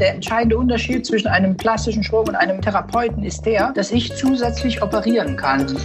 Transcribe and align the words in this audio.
der 0.00 0.14
entscheidende 0.14 0.56
Unterschied 0.56 1.04
zwischen 1.06 1.28
einem 1.28 1.56
plastischen 1.56 2.02
Chirurgen 2.02 2.34
und 2.34 2.36
einem 2.36 2.60
Therapeuten 2.60 3.22
ist 3.22 3.42
der, 3.42 3.72
dass 3.72 3.92
ich 3.92 4.12
zusätzlich 4.16 4.82
operieren 4.82 5.36
kann. 5.36 5.76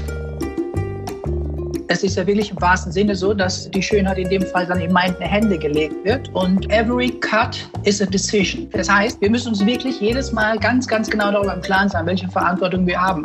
Es 1.88 2.04
ist 2.04 2.18
ja 2.18 2.26
wirklich 2.26 2.50
im 2.50 2.60
wahrsten 2.60 2.92
Sinne 2.92 3.16
so, 3.16 3.34
dass 3.34 3.70
die 3.70 3.82
Schönheit 3.82 4.18
in 4.18 4.30
dem 4.30 4.42
Fall 4.42 4.66
dann 4.66 4.82
in 4.82 4.92
meine 4.92 5.20
Hände 5.20 5.58
gelegt 5.58 6.04
wird. 6.04 6.34
Und 6.34 6.70
every 6.72 7.10
cut 7.10 7.70
is 7.84 8.02
a 8.02 8.06
decision. 8.06 8.68
Das 8.72 8.90
heißt, 8.90 9.22
wir 9.22 9.30
müssen 9.30 9.50
uns 9.50 9.66
wirklich 9.66 10.02
jedes 10.02 10.32
Mal 10.32 10.58
ganz, 10.58 10.88
ganz 10.88 11.10
genau 11.10 11.32
darüber 11.32 11.54
im 11.54 11.62
Klaren 11.62 11.90
sein, 11.90 12.06
welche 12.06 12.28
Verantwortung 12.30 12.88
wir 12.88 13.00
haben. 13.00 13.24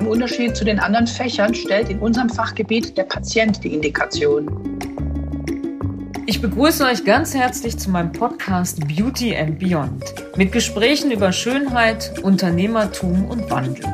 Im 0.00 0.06
Unterschied 0.06 0.54
zu 0.54 0.64
den 0.64 0.78
anderen 0.78 1.06
Fächern 1.06 1.54
stellt 1.54 1.88
in 1.88 1.98
unserem 2.00 2.28
Fachgebiet 2.28 2.96
der 2.96 3.04
Patient 3.04 3.62
die 3.64 3.74
Indikation. 3.74 4.71
Ich 6.24 6.40
begrüße 6.40 6.84
euch 6.84 7.04
ganz 7.04 7.34
herzlich 7.34 7.76
zu 7.78 7.90
meinem 7.90 8.12
Podcast 8.12 8.86
Beauty 8.86 9.36
and 9.36 9.58
Beyond 9.58 10.04
mit 10.36 10.52
Gesprächen 10.52 11.10
über 11.10 11.32
Schönheit, 11.32 12.20
Unternehmertum 12.22 13.24
und 13.28 13.50
Wandel. 13.50 13.84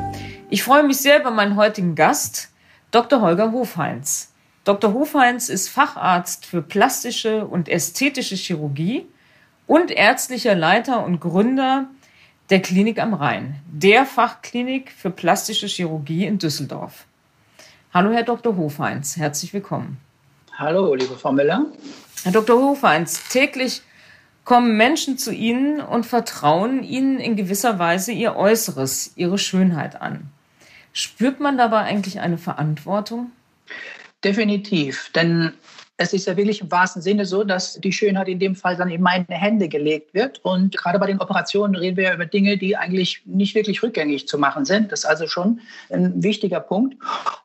Ich 0.51 0.61
freue 0.61 0.83
mich 0.83 0.97
sehr 0.97 1.19
über 1.19 1.31
meinen 1.31 1.55
heutigen 1.55 1.95
Gast, 1.95 2.49
Dr. 2.91 3.21
Holger 3.21 3.51
Hofheinz. 3.51 4.31
Dr. 4.63 4.93
Hofheinz 4.93 5.49
ist 5.49 5.69
Facharzt 5.69 6.45
für 6.45 6.61
plastische 6.61 7.47
und 7.47 7.67
ästhetische 7.67 8.35
Chirurgie 8.35 9.07
und 9.65 9.89
ärztlicher 9.89 10.53
Leiter 10.53 11.03
und 11.03 11.19
Gründer 11.19 11.87
der 12.51 12.61
Klinik 12.61 12.99
am 12.99 13.15
Rhein, 13.15 13.55
der 13.71 14.05
Fachklinik 14.05 14.91
für 14.91 15.09
plastische 15.09 15.67
Chirurgie 15.67 16.25
in 16.25 16.37
Düsseldorf. 16.37 17.05
Hallo, 17.91 18.11
Herr 18.11 18.23
Dr. 18.23 18.55
Hofheinz, 18.55 19.17
herzlich 19.17 19.51
willkommen. 19.51 19.97
Hallo, 20.59 20.93
liebe 20.93 21.15
Frau 21.15 21.31
Müller. 21.31 21.65
Herr 22.23 22.33
Dr. 22.33 22.61
Hofheinz, 22.61 23.29
täglich 23.29 23.81
kommen 24.43 24.75
Menschen 24.75 25.17
zu 25.17 25.31
Ihnen 25.31 25.79
und 25.79 26.05
vertrauen 26.05 26.83
Ihnen 26.83 27.19
in 27.19 27.35
gewisser 27.35 27.79
Weise 27.79 28.11
ihr 28.11 28.35
Äußeres, 28.35 29.13
ihre 29.15 29.37
Schönheit 29.37 30.01
an. 30.01 30.29
Spürt 30.91 31.39
man 31.39 31.57
dabei 31.57 31.79
eigentlich 31.79 32.19
eine 32.19 32.37
Verantwortung? 32.37 33.31
Definitiv, 34.23 35.11
denn 35.13 35.53
es 36.01 36.13
ist 36.13 36.27
ja 36.27 36.37
wirklich 36.37 36.61
im 36.61 36.71
wahrsten 36.71 37.01
Sinne 37.01 37.25
so, 37.25 37.43
dass 37.43 37.73
die 37.73 37.91
Schönheit 37.91 38.29
in 38.29 38.39
dem 38.39 38.55
Fall 38.55 38.77
dann 38.77 38.89
in 38.89 39.01
meine 39.01 39.25
Hände 39.27 39.67
gelegt 39.67 40.13
wird. 40.13 40.39
Und 40.45 40.77
gerade 40.77 40.97
bei 40.97 41.07
den 41.07 41.19
Operationen 41.19 41.75
reden 41.75 41.97
wir 41.97 42.05
ja 42.05 42.13
über 42.13 42.25
Dinge, 42.25 42.57
die 42.57 42.77
eigentlich 42.77 43.21
nicht 43.25 43.53
wirklich 43.53 43.83
rückgängig 43.83 44.25
zu 44.25 44.37
machen 44.37 44.63
sind. 44.63 44.93
Das 44.93 45.01
ist 45.01 45.05
also 45.05 45.27
schon 45.27 45.59
ein 45.89 46.23
wichtiger 46.23 46.61
Punkt. 46.61 46.95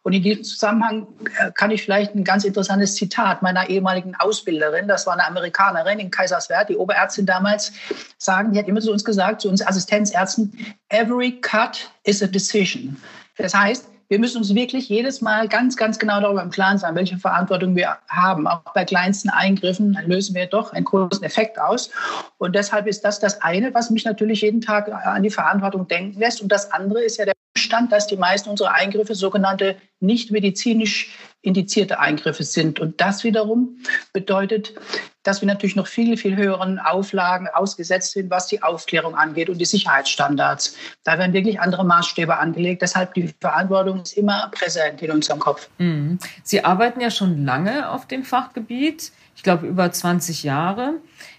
Und 0.03 0.13
in 0.13 0.23
diesem 0.23 0.45
Zusammenhang 0.45 1.09
äh, 1.41 1.51
kann 1.51 1.73
ich 1.73 1.83
vielleicht 1.83 2.15
ein 2.15 2.23
ganz 2.23 2.45
interessantes 2.45 2.95
Zitat 2.95 3.43
meiner 3.43 3.69
ehemaligen 3.69 4.15
Ausbilderin, 4.15 4.87
das 4.87 5.05
war 5.05 5.15
eine 5.15 5.27
Amerikanerin 5.27 5.99
in 5.99 6.13
Kaiserswerth, 6.13 6.69
die 6.69 6.77
Oberärztin 6.77 7.27
damals, 7.27 7.73
sagen, 8.19 8.53
die 8.53 8.61
hat 8.61 8.69
immer 8.69 8.81
zu 8.81 8.93
uns 8.93 9.05
gesagt, 9.05 9.41
zu 9.41 9.49
uns 9.49 9.67
Assistenzärzten, 9.67 10.57
every 10.91 11.41
cut 11.41 11.91
is 12.05 12.23
a 12.23 12.29
decision. 12.29 12.97
Das 13.37 13.53
heißt, 13.53 13.89
wir 14.09 14.19
müssen 14.19 14.39
uns 14.39 14.55
wirklich 14.55 14.89
jedes 14.89 15.21
Mal 15.21 15.49
ganz, 15.49 15.77
ganz 15.77 15.99
genau 15.99 16.21
darüber 16.21 16.43
im 16.43 16.51
Klaren 16.51 16.79
sein, 16.79 16.95
welche 16.95 17.19
Verantwortung 17.19 17.75
wir 17.75 17.97
haben. 18.09 18.47
Auch 18.47 18.63
bei 18.75 18.85
kleinsten 18.85 19.31
Eingriffen 19.31 19.99
lösen 20.07 20.35
wir 20.35 20.47
doch 20.47 20.73
einen 20.73 20.85
großen 20.85 21.23
Effekt 21.23 21.59
aus. 21.59 21.91
Und 22.39 22.55
deshalb 22.55 22.87
ist 22.87 23.05
das 23.05 23.21
das 23.21 23.43
eine, 23.43 23.73
was 23.75 23.91
mich 23.91 24.05
natürlich 24.05 24.43
jeden 24.43 24.61
Tag 24.61 24.93
an 24.93 25.23
die 25.23 25.31
Verantwortung 25.31 25.89
denken 25.89 26.19
lässt. 26.19 26.43
Und 26.43 26.53
das 26.53 26.73
andere 26.73 27.03
ist 27.03 27.17
ja 27.17 27.25
der 27.25 27.35
Stand, 27.57 27.93
dass 27.93 28.07
die 28.07 28.17
meisten 28.17 28.51
unserer 28.51 28.73
Eingriffe 28.73 29.15
sogenannte 29.15 29.77
nicht 30.01 30.31
medizinisch 30.31 31.11
indizierte 31.45 32.01
Eingriffe 32.01 32.43
sind. 32.43 32.81
Und 32.81 33.01
das 33.01 33.23
wiederum 33.23 33.77
bedeutet, 34.13 34.75
dass 35.23 35.41
wir 35.41 35.47
natürlich 35.47 35.77
noch 35.77 35.87
viel, 35.87 36.17
viel 36.17 36.37
höheren 36.37 36.79
Auflagen 36.79 37.49
ausgesetzt 37.53 38.13
sind, 38.13 38.31
was 38.31 38.47
die 38.47 38.63
Aufklärung 38.63 39.15
angeht 39.15 39.49
und 39.49 39.59
die 39.59 39.65
Sicherheitsstandards. 39.65 40.77
Da 41.03 41.19
werden 41.19 41.33
wirklich 41.33 41.61
andere 41.61 41.85
Maßstäbe 41.85 42.37
angelegt. 42.37 42.83
Deshalb 42.83 43.15
die 43.15 43.35
Verantwortung 43.41 44.03
ist 44.03 44.17
immer 44.17 44.51
präsent 44.53 45.03
in 45.03 45.11
unserem 45.11 45.39
Kopf. 45.39 45.69
Mhm. 45.79 46.19
Sie 46.43 46.65
arbeiten 46.65 47.01
ja 47.01 47.11
schon 47.11 47.45
lange 47.45 47.91
auf 47.91 48.07
dem 48.07 48.25
Fachgebiet, 48.25 49.13
ich 49.37 49.43
glaube 49.43 49.67
über 49.67 49.91
20 49.91 50.45
Jahre 50.45 50.95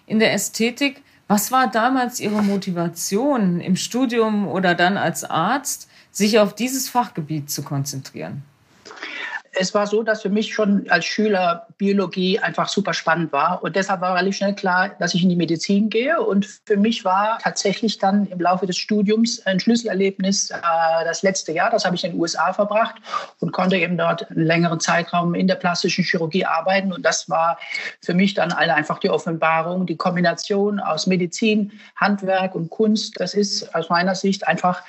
in 0.06 0.20
der 0.20 0.34
Ästhetik. 0.34 1.02
Was 1.28 1.52
war 1.52 1.70
damals 1.72 2.20
Ihre 2.20 2.44
Motivation 2.44 3.60
im 3.60 3.76
Studium 3.76 4.48
oder 4.48 4.76
dann 4.76 4.98
als 4.98 5.24
Arzt, 5.24 5.90
sich 6.12 6.38
auf 6.40 6.54
dieses 6.54 6.88
Fachgebiet 6.88 7.50
zu 7.50 7.64
konzentrieren? 7.64 8.44
Es 9.58 9.74
war 9.74 9.88
so, 9.88 10.04
dass 10.04 10.22
für 10.22 10.30
mich 10.30 10.54
schon 10.54 10.86
als 10.90 11.06
Schüler 11.06 11.68
Biologie 11.78 12.40
einfach 12.40 12.68
super 12.68 12.94
spannend 12.94 13.32
war. 13.32 13.64
Und 13.64 13.76
deshalb 13.76 14.02
war 14.02 14.16
relativ 14.16 14.38
schnell 14.38 14.56
klar, 14.56 14.90
dass 15.00 15.14
ich 15.14 15.24
in 15.24 15.30
die 15.30 15.36
Medizin 15.36 15.90
gehe. 15.90 16.22
Und 16.22 16.46
für 16.66 16.78
mich 16.78 17.06
war 17.06 17.40
tatsächlich 17.40 17.98
dann 17.98 18.28
im 18.28 18.40
Laufe 18.40 18.66
des 18.66 18.78
Studiums 18.78 19.46
ein 19.46 19.60
Schlüsselerlebnis 19.60 20.52
äh, 20.52 20.56
das 21.06 21.22
letzte 21.22 21.52
Jahr. 21.52 21.70
Das 21.70 21.86
habe 21.86 21.96
ich 21.96 22.04
in 22.04 22.12
den 22.12 22.20
USA 22.20 22.54
verbracht 22.54 22.96
und 23.40 23.52
konnte 23.52 23.78
eben 23.78 23.98
dort 23.98 24.30
einen 24.30 24.46
längeren 24.46 24.80
Zeitraum 24.80 25.36
in 25.36 25.48
der 25.48 25.56
plastischen 25.56 26.04
Chirurgie 26.04 26.46
arbeiten. 26.46 26.92
Und 26.92 27.06
das 27.06 27.30
war 27.30 27.58
für 28.02 28.14
mich 28.14 28.34
dann 28.34 28.52
einfach 28.52 29.00
die 29.00 29.10
Offenbarung, 29.10 29.86
die 29.86 29.96
Kombination 29.98 30.80
aus 30.80 31.08
Medizin, 31.08 31.72
Handwerk 31.96 32.56
und 32.56 32.70
Kunst. 32.70 33.20
Das 33.20 33.34
ist 33.34 33.74
aus 33.74 33.90
meiner 33.90 34.16
Sicht 34.16 34.48
einfach 34.48 34.84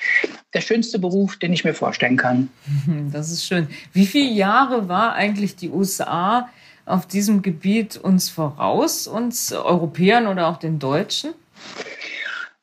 der 0.55 0.61
schönste 0.61 0.99
Beruf, 0.99 1.37
den 1.37 1.53
ich 1.53 1.65
mir 1.65 1.75
vorstellen 1.75 2.17
kann. 2.17 2.49
Das 3.13 3.31
ist 3.31 3.45
schön. 3.45 3.69
Wie 3.93 4.07
viele 4.07 4.31
Jahre 4.31 4.56
Jahre 4.57 4.89
war 4.89 5.13
eigentlich 5.13 5.57
die 5.57 5.69
USA 5.69 6.49
auf 6.87 7.07
diesem 7.07 7.43
Gebiet 7.43 7.99
uns 7.99 8.31
voraus, 8.31 9.07
uns 9.07 9.53
Europäern 9.53 10.27
oder 10.27 10.49
auch 10.49 10.57
den 10.57 10.79
Deutschen? 10.79 11.35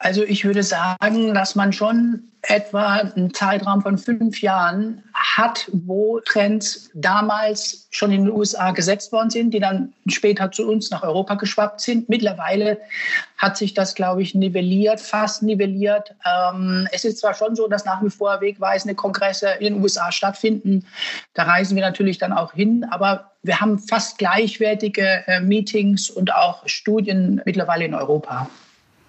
Also 0.03 0.21
ich 0.23 0.43
würde 0.43 0.63
sagen, 0.63 1.33
dass 1.33 1.55
man 1.55 1.71
schon 1.71 2.23
etwa 2.41 2.95
einen 2.95 3.33
Zeitraum 3.33 3.81
von 3.81 3.97
fünf 3.97 4.41
Jahren 4.41 5.01
hat, 5.13 5.69
wo 5.71 6.19
Trends 6.19 6.89
damals 6.93 7.87
schon 7.89 8.11
in 8.11 8.25
den 8.25 8.33
USA 8.33 8.71
gesetzt 8.71 9.13
worden 9.13 9.29
sind, 9.29 9.53
die 9.53 9.61
dann 9.61 9.93
später 10.07 10.51
zu 10.51 10.69
uns 10.69 10.91
nach 10.91 11.03
Europa 11.03 11.35
geschwappt 11.35 11.79
sind. 11.79 12.09
Mittlerweile 12.09 12.79
hat 13.37 13.55
sich 13.55 13.75
das, 13.75 13.95
glaube 13.95 14.21
ich, 14.21 14.35
nivelliert, 14.35 14.99
fast 14.99 15.41
nivelliert. 15.41 16.13
Ähm, 16.25 16.85
es 16.91 17.05
ist 17.05 17.19
zwar 17.19 17.33
schon 17.33 17.55
so, 17.55 17.69
dass 17.69 17.85
nach 17.85 18.03
wie 18.03 18.09
vor 18.09 18.41
wegweisende 18.41 18.95
Kongresse 18.95 19.51
in 19.59 19.75
den 19.75 19.81
USA 19.81 20.11
stattfinden. 20.11 20.85
Da 21.33 21.43
reisen 21.43 21.75
wir 21.75 21.83
natürlich 21.83 22.17
dann 22.17 22.33
auch 22.33 22.51
hin, 22.51 22.85
aber 22.91 23.31
wir 23.41 23.61
haben 23.61 23.79
fast 23.79 24.17
gleichwertige 24.17 25.23
äh, 25.27 25.39
Meetings 25.39 26.09
und 26.09 26.33
auch 26.35 26.67
Studien 26.67 27.41
mittlerweile 27.45 27.85
in 27.85 27.93
Europa. 27.93 28.49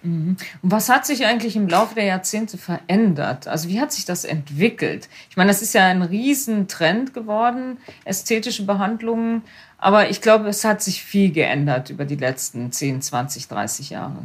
Mhm. 0.05 0.37
Und 0.63 0.71
was 0.71 0.89
hat 0.89 1.07
sich 1.07 1.27
eigentlich 1.27 1.57
im 1.57 1.69
Laufe 1.69 1.95
der 1.95 2.05
Jahrzehnte 2.05 2.59
verändert? 2.59 3.49
Also 3.49 3.69
wie 3.69 3.81
hat 3.81 3.93
sich 3.93 4.05
das 4.05 4.25
entwickelt? 4.25 5.09
Ich 5.31 5.37
meine, 5.37 5.49
das 5.49 5.63
ist 5.63 5.75
ja 5.75 5.87
ein 5.87 6.03
Riesentrend 6.03 7.15
geworden, 7.15 7.79
ästhetische 8.05 8.65
Behandlungen. 8.65 9.43
Aber 9.79 10.11
ich 10.11 10.21
glaube, 10.21 10.49
es 10.49 10.65
hat 10.65 10.83
sich 10.83 11.03
viel 11.03 11.33
geändert 11.33 11.91
über 11.91 12.05
die 12.05 12.17
letzten 12.17 12.71
10, 12.71 13.03
20, 13.03 13.49
30 13.49 13.91
Jahre. 13.91 14.23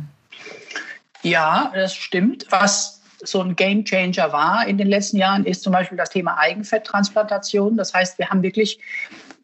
Ja, 1.23 1.71
das 1.73 1.95
stimmt. 1.95 2.45
Was 2.49 3.01
so 3.21 3.41
ein 3.41 3.55
Game 3.55 3.83
Changer 3.83 4.31
war 4.31 4.65
in 4.67 4.77
den 4.77 4.87
letzten 4.87 5.17
Jahren, 5.17 5.45
ist 5.45 5.63
zum 5.63 5.73
Beispiel 5.73 5.97
das 5.97 6.09
Thema 6.09 6.37
Eigenfetttransplantation. 6.37 7.75
Das 7.75 7.93
heißt, 7.93 8.17
wir 8.17 8.29
haben 8.29 8.43
wirklich 8.43 8.79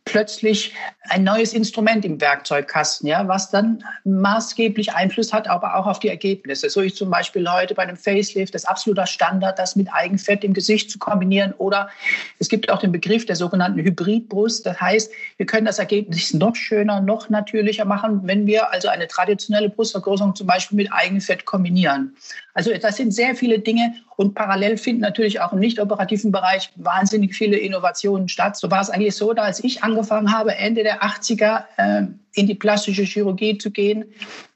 plötzlich 0.05 0.73
ein 1.09 1.23
neues 1.23 1.53
Instrument 1.53 2.05
im 2.05 2.21
Werkzeugkasten, 2.21 3.07
ja, 3.07 3.27
was 3.27 3.49
dann 3.49 3.83
maßgeblich 4.03 4.93
Einfluss 4.93 5.33
hat, 5.33 5.47
aber 5.47 5.75
auch 5.75 5.87
auf 5.87 5.99
die 5.99 6.09
Ergebnisse. 6.09 6.69
So 6.69 6.81
ist 6.81 6.95
zum 6.95 7.09
Beispiel 7.09 7.51
heute 7.51 7.73
bei 7.73 7.83
einem 7.83 7.97
Facelift 7.97 8.53
das 8.53 8.65
absoluter 8.65 9.07
Standard, 9.07 9.57
das 9.57 9.75
mit 9.75 9.91
Eigenfett 9.91 10.43
im 10.43 10.53
Gesicht 10.53 10.91
zu 10.91 10.99
kombinieren. 10.99 11.53
Oder 11.57 11.89
es 12.37 12.49
gibt 12.49 12.69
auch 12.69 12.79
den 12.79 12.91
Begriff 12.91 13.25
der 13.25 13.35
sogenannten 13.35 13.79
Hybridbrust. 13.79 14.65
Das 14.65 14.79
heißt, 14.79 15.11
wir 15.37 15.45
können 15.47 15.65
das 15.65 15.79
Ergebnis 15.79 16.33
noch 16.33 16.55
schöner, 16.55 17.01
noch 17.01 17.29
natürlicher 17.29 17.85
machen, 17.85 18.21
wenn 18.23 18.45
wir 18.45 18.71
also 18.71 18.87
eine 18.87 19.07
traditionelle 19.07 19.69
Brustvergrößerung 19.69 20.35
zum 20.35 20.45
Beispiel 20.45 20.75
mit 20.75 20.93
Eigenfett 20.93 21.45
kombinieren. 21.45 22.15
Also 22.53 22.71
das 22.77 22.97
sind 22.97 23.11
sehr 23.11 23.35
viele 23.35 23.59
Dinge 23.59 23.95
und 24.15 24.33
parallel 24.33 24.77
finden 24.77 25.01
natürlich 25.01 25.41
auch 25.41 25.53
im 25.53 25.59
nicht 25.59 25.79
operativen 25.79 26.31
Bereich 26.31 26.71
wahnsinnig 26.75 27.35
viele 27.35 27.57
Innovationen 27.57 28.29
statt. 28.29 28.57
So 28.57 28.71
war 28.71 28.81
es 28.81 28.89
eigentlich 28.89 29.15
so, 29.15 29.31
als 29.31 29.63
ich 29.63 29.83
angefangen 29.83 30.31
habe, 30.31 30.55
Ende 30.55 30.83
der 30.83 31.03
80er 31.03 31.63
äh, 31.77 32.03
in 32.33 32.47
die 32.47 32.55
plastische 32.55 33.03
Chirurgie 33.03 33.57
zu 33.57 33.71
gehen, 33.71 34.05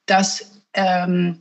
dass 0.05 0.58
ähm, 0.73 1.39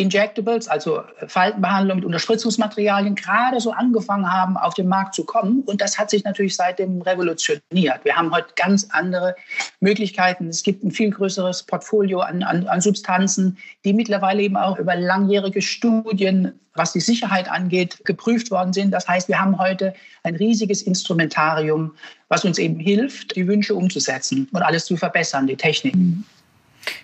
Injectables, 0.00 0.66
also 0.66 1.02
Faltenbehandlung 1.26 1.98
mit 1.98 2.06
Unterspritzungsmaterialien, 2.06 3.14
gerade 3.14 3.60
so 3.60 3.72
angefangen 3.72 4.32
haben, 4.32 4.56
auf 4.56 4.72
den 4.72 4.88
Markt 4.88 5.14
zu 5.14 5.24
kommen. 5.24 5.60
Und 5.66 5.82
das 5.82 5.98
hat 5.98 6.08
sich 6.08 6.24
natürlich 6.24 6.56
seitdem 6.56 7.02
revolutioniert. 7.02 8.04
Wir 8.04 8.16
haben 8.16 8.32
heute 8.32 8.48
ganz 8.56 8.88
andere 8.90 9.36
Möglichkeiten. 9.80 10.48
Es 10.48 10.62
gibt 10.62 10.82
ein 10.82 10.90
viel 10.90 11.10
größeres 11.10 11.64
Portfolio 11.64 12.20
an, 12.20 12.42
an, 12.42 12.66
an 12.66 12.80
Substanzen, 12.80 13.58
die 13.84 13.92
mittlerweile 13.92 14.40
eben 14.42 14.56
auch 14.56 14.78
über 14.78 14.96
langjährige 14.96 15.60
Studien, 15.60 16.58
was 16.74 16.92
die 16.92 17.00
Sicherheit 17.00 17.50
angeht, 17.50 17.98
geprüft 18.06 18.50
worden 18.50 18.72
sind. 18.72 18.92
Das 18.92 19.06
heißt, 19.06 19.28
wir 19.28 19.38
haben 19.38 19.58
heute 19.58 19.92
ein 20.22 20.36
riesiges 20.36 20.80
Instrumentarium, 20.80 21.92
was 22.28 22.44
uns 22.46 22.58
eben 22.58 22.80
hilft, 22.80 23.36
die 23.36 23.46
Wünsche 23.46 23.74
umzusetzen 23.74 24.48
und 24.52 24.62
alles 24.62 24.86
zu 24.86 24.96
verbessern, 24.96 25.46
die 25.46 25.56
Technik. 25.56 25.94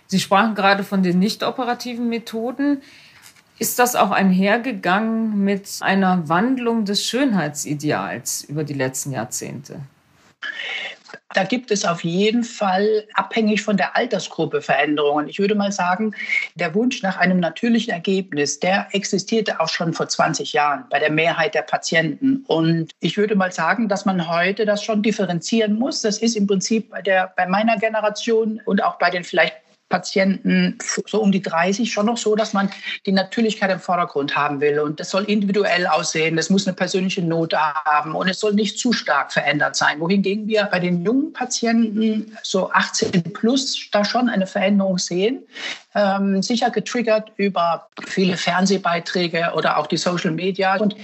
Sie 0.06 0.20
sprachen 0.20 0.54
gerade 0.54 0.84
von 0.84 1.02
den 1.02 1.18
nicht 1.18 1.42
operativen 1.42 2.08
Methoden. 2.08 2.82
Ist 3.58 3.78
das 3.78 3.96
auch 3.96 4.10
einhergegangen 4.10 5.42
mit 5.42 5.68
einer 5.80 6.28
Wandlung 6.28 6.84
des 6.84 7.04
Schönheitsideals 7.04 8.44
über 8.44 8.64
die 8.64 8.74
letzten 8.74 9.12
Jahrzehnte? 9.12 9.80
Da 11.34 11.44
gibt 11.44 11.70
es 11.70 11.84
auf 11.84 12.04
jeden 12.04 12.44
Fall 12.44 13.06
abhängig 13.14 13.62
von 13.62 13.76
der 13.76 13.96
Altersgruppe 13.96 14.62
Veränderungen. 14.62 15.28
Ich 15.28 15.38
würde 15.38 15.54
mal 15.54 15.72
sagen, 15.72 16.14
der 16.54 16.74
Wunsch 16.74 17.02
nach 17.02 17.16
einem 17.18 17.40
natürlichen 17.40 17.92
Ergebnis, 17.92 18.58
der 18.60 18.88
existierte 18.92 19.60
auch 19.60 19.68
schon 19.68 19.92
vor 19.92 20.08
20 20.08 20.52
Jahren 20.52 20.84
bei 20.90 20.98
der 20.98 21.10
Mehrheit 21.10 21.54
der 21.54 21.62
Patienten. 21.62 22.44
Und 22.46 22.92
ich 23.00 23.16
würde 23.16 23.36
mal 23.36 23.52
sagen, 23.52 23.88
dass 23.88 24.06
man 24.06 24.28
heute 24.28 24.64
das 24.64 24.82
schon 24.82 25.02
differenzieren 25.02 25.78
muss. 25.78 26.00
Das 26.02 26.18
ist 26.18 26.36
im 26.36 26.46
Prinzip 26.46 26.90
bei, 26.90 27.02
der, 27.02 27.32
bei 27.36 27.46
meiner 27.46 27.76
Generation 27.76 28.60
und 28.64 28.82
auch 28.82 28.98
bei 28.98 29.10
den 29.10 29.24
vielleicht 29.24 29.56
Patienten 29.88 30.78
so 31.06 31.20
um 31.20 31.30
die 31.30 31.42
30 31.42 31.92
schon 31.92 32.06
noch 32.06 32.16
so, 32.16 32.34
dass 32.34 32.52
man 32.52 32.70
die 33.06 33.12
Natürlichkeit 33.12 33.70
im 33.70 33.78
Vordergrund 33.78 34.36
haben 34.36 34.60
will. 34.60 34.80
Und 34.80 34.98
das 34.98 35.10
soll 35.10 35.24
individuell 35.24 35.86
aussehen, 35.86 36.36
das 36.36 36.50
muss 36.50 36.66
eine 36.66 36.74
persönliche 36.74 37.22
Note 37.22 37.58
haben 37.58 38.14
und 38.14 38.28
es 38.28 38.40
soll 38.40 38.54
nicht 38.54 38.78
zu 38.78 38.92
stark 38.92 39.32
verändert 39.32 39.76
sein. 39.76 40.00
Wohingegen 40.00 40.48
wir 40.48 40.64
bei 40.64 40.80
den 40.80 41.04
jungen 41.04 41.32
Patienten 41.32 42.36
so 42.42 42.70
18 42.72 43.22
plus 43.32 43.88
da 43.92 44.04
schon 44.04 44.28
eine 44.28 44.46
Veränderung 44.46 44.98
sehen. 44.98 45.44
Ähm, 45.98 46.42
sicher 46.42 46.68
getriggert 46.68 47.32
über 47.38 47.88
viele 48.06 48.36
Fernsehbeiträge 48.36 49.52
oder 49.54 49.78
auch 49.78 49.86
die 49.86 49.96
Social 49.96 50.30
Media. 50.30 50.76
Und 50.76 50.94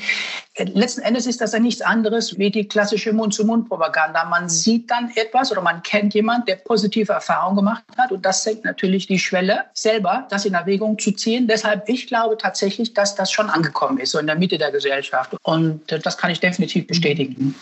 äh, 0.55 0.65
letzten 0.65 1.01
Endes 1.01 1.27
ist 1.27 1.41
das 1.41 1.53
ja 1.53 1.61
nichts 1.61 1.81
anderes 1.81 2.39
wie 2.39 2.51
die 2.51 2.69
klassische 2.69 3.15
Mund-zu-Mund-Propaganda. 3.15 4.27
Man 4.27 4.51
sieht 4.51 4.91
dann 4.91 5.11
etwas 5.15 5.51
oder 5.51 5.63
man 5.63 5.83
kennt 5.83 6.13
jemanden, 6.13 6.45
der 6.45 6.57
positive 6.57 7.11
Erfahrungen 7.11 7.57
gemacht 7.57 7.85
hat 7.97 8.13
und 8.13 8.27
das 8.27 8.45
senkt 8.45 8.67
natürlich 8.67 9.07
die 9.07 9.19
Schwelle, 9.19 9.65
selber 9.73 10.27
das 10.29 10.45
in 10.45 10.53
Erwägung 10.53 10.99
zu 10.99 11.13
ziehen. 11.13 11.49
Deshalb, 11.49 11.89
ich 11.89 12.07
glaube 12.07 12.37
tatsächlich, 12.37 12.93
dass 12.93 13.15
das 13.15 13.33
schon 13.33 13.49
angekommen 13.49 13.97
ist, 13.97 14.11
so 14.11 14.19
in 14.19 14.27
der 14.27 14.37
Mitte 14.37 14.59
der 14.59 14.73
Gesellschaft. 14.73 15.35
Und 15.43 15.91
äh, 15.91 16.01
das 16.01 16.19
kann 16.19 16.31
ich 16.31 16.41
definitiv 16.41 16.87
bestätigen. 16.87 17.55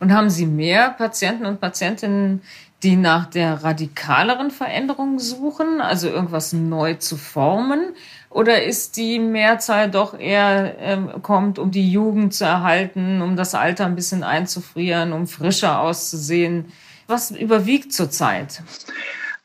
Und 0.00 0.12
haben 0.12 0.28
Sie 0.28 0.44
mehr 0.44 0.90
Patienten 0.90 1.46
und 1.46 1.62
Patientinnen, 1.62 2.42
die 2.84 2.96
nach 2.96 3.26
der 3.26 3.64
radikaleren 3.64 4.50
Veränderung 4.50 5.18
suchen, 5.18 5.80
also 5.80 6.08
irgendwas 6.08 6.52
neu 6.52 6.94
zu 6.94 7.16
formen? 7.16 7.94
Oder 8.28 8.62
ist 8.64 8.96
die 8.96 9.18
Mehrzahl 9.18 9.90
doch 9.90 10.18
eher 10.18 10.76
ähm, 10.78 11.22
kommt, 11.22 11.58
um 11.58 11.70
die 11.70 11.90
Jugend 11.90 12.34
zu 12.34 12.44
erhalten, 12.44 13.22
um 13.22 13.36
das 13.36 13.54
Alter 13.54 13.86
ein 13.86 13.94
bisschen 13.94 14.22
einzufrieren, 14.22 15.12
um 15.12 15.26
frischer 15.26 15.80
auszusehen? 15.80 16.72
Was 17.06 17.30
überwiegt 17.30 17.92
zurzeit? 17.92 18.62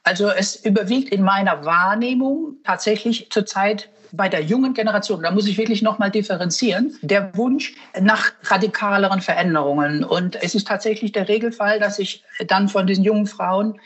Also 0.04 0.30
es 0.30 0.56
überwiegt 0.56 1.10
in 1.10 1.22
meiner 1.22 1.66
Wahrnehmung 1.66 2.58
tatsächlich 2.64 3.30
zurzeit 3.30 3.90
bei 4.12 4.30
der 4.30 4.42
jungen 4.42 4.74
Generation, 4.74 5.24
da 5.24 5.32
muss 5.32 5.48
ich 5.48 5.58
wirklich 5.58 5.82
nochmal 5.82 6.12
differenzieren, 6.12 6.98
der 7.02 7.36
Wunsch 7.36 7.76
nach 8.00 8.32
radikaleren 8.44 9.22
Veränderungen. 9.22 10.04
Und 10.04 10.42
es 10.42 10.56
ist 10.56 10.68
tatsächlich 10.68 11.12
der 11.12 11.28
Regelfall, 11.28 11.80
dass 11.80 12.00
ich 12.00 12.24
dann 12.48 12.70
von 12.70 12.88
diesen 12.88 13.04
jungen 13.04 13.28
Frauen 13.28 13.80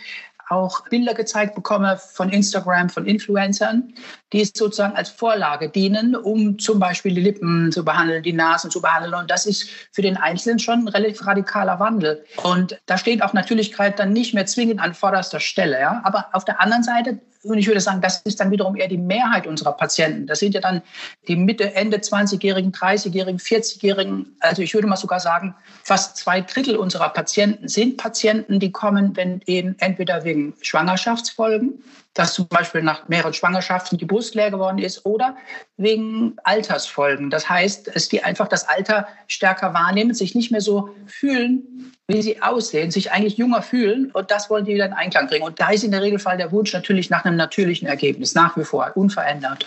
auch 0.50 0.88
Bilder 0.90 1.14
gezeigt 1.14 1.56
bekomme 1.56 1.98
von 1.98 2.30
Instagram, 2.30 2.90
von 2.90 3.06
Influencern, 3.06 3.94
die 4.34 4.46
sozusagen 4.46 4.96
als 4.96 5.10
Vorlage 5.10 5.70
dienen, 5.70 6.16
um 6.16 6.60
zum 6.60 6.80
Beispiel 6.80 7.14
die 7.16 7.22
Lippen 7.22 7.72
zu 7.72 7.84
behandeln, 7.84 8.24
die 8.24 8.34
Nasen 8.34 8.70
zu 8.70 8.82
behandeln. 8.82 9.14
Und 9.14 9.32
das 9.32 9.46
ist 9.46 9.70
für 9.92 10.02
den 10.02 10.18
Einzelnen 10.18 10.60
schon 10.60 10.82
ein 10.82 10.88
relativ 10.88 11.26
radikaler 11.26 11.80
Wandel. 11.80 12.24
Und 12.44 12.80
da 12.86 12.98
steht 12.98 13.24
auch 13.24 13.34
Natürlichkeit 13.34 14.00
dann 14.00 14.14
nicht 14.14 14.34
mehr 14.34 14.46
zwingend 14.46 14.82
an 14.82 14.94
vorderster 14.94 15.40
Stelle. 15.40 15.80
Ja? 15.80 16.02
Aber 16.04 16.28
auf 16.34 16.46
der 16.46 16.62
anderen 16.62 16.84
Seite 16.84 17.20
und 17.44 17.58
ich 17.58 17.68
würde 17.68 17.82
sagen, 17.82 18.02
das 18.02 18.22
ist 18.22 18.40
dann 18.40 18.52
wiederum 18.52 18.76
eher 18.76 18.88
die 18.88 18.98
Mehrheit 18.98 19.48
unserer 19.48 19.74
Patienten. 19.74 20.28
Das 20.28 20.40
sind 20.40 20.54
ja 20.54 20.62
dann 20.62 20.82
die 21.28 21.36
Mitte, 21.36 21.76
Ende 21.76 21.98
20-Jährigen, 21.98 22.72
30-Jährigen, 22.72 23.40
40-Jährigen. 23.40 24.36
Also 24.40 24.62
ich 24.62 24.74
würde 24.74 24.88
mal 24.88 24.96
sogar 24.96 25.20
sagen, 25.20 25.56
fast 25.84 26.18
zwei 26.18 26.42
Drittel 26.42 26.78
unserer 26.78 27.10
Patienten 27.10 27.68
sind 27.68 27.98
Patienten, 27.98 28.60
die 28.60 28.72
kommen, 28.72 29.16
wenn 29.18 29.42
eben 29.46 29.76
entweder 29.80 30.24
wegen 30.24 30.54
Schwangerschaftsfolgen, 30.62 31.84
dass 32.14 32.34
zum 32.36 32.48
Beispiel 32.48 32.84
nach 32.84 33.08
mehreren 33.08 33.34
Schwangerschaften 33.34 33.98
die 33.98 34.06
Brust 34.06 34.36
leer 34.36 34.52
geworden 34.52 34.78
ist 34.78 35.06
oder 35.06 35.36
wegen 35.78 36.36
Altersfolgen. 36.44 37.30
Das 37.30 37.50
heißt, 37.50 37.96
dass 37.96 38.10
die 38.10 38.24
einfach 38.24 38.48
das 38.48 38.68
Alter 38.68 39.08
stärker 39.28 39.74
wahrnehmen, 39.74 40.14
sich 40.14 40.36
nicht 40.36 40.52
mehr 40.52 40.62
so 40.62 40.90
fühlen, 41.08 41.94
wie 42.08 42.22
sie 42.22 42.42
aussehen, 42.42 42.92
sich 42.92 43.12
eigentlich 43.12 43.38
jünger 43.38 43.62
fühlen 43.62 44.12
und 44.12 44.30
das 44.30 44.50
wollen 44.50 44.66
die 44.66 44.76
wieder 44.76 44.86
in 44.86 44.94
Einklang 44.94 45.28
bringen. 45.28 45.46
Und 45.46 45.60
da 45.60 45.72
ist 45.72 45.84
in 45.84 45.92
der 45.92 46.02
Regelfall 46.02 46.38
der 46.38 46.52
Wunsch 46.52 46.74
natürlich 46.74 47.10
nach 47.10 47.26
einem 47.26 47.38
natürlichen 47.38 47.88
Ergebnis, 47.88 48.36
nach 48.36 48.58
wie 48.58 48.64
vor, 48.64 48.92
unverändert. 48.96 49.66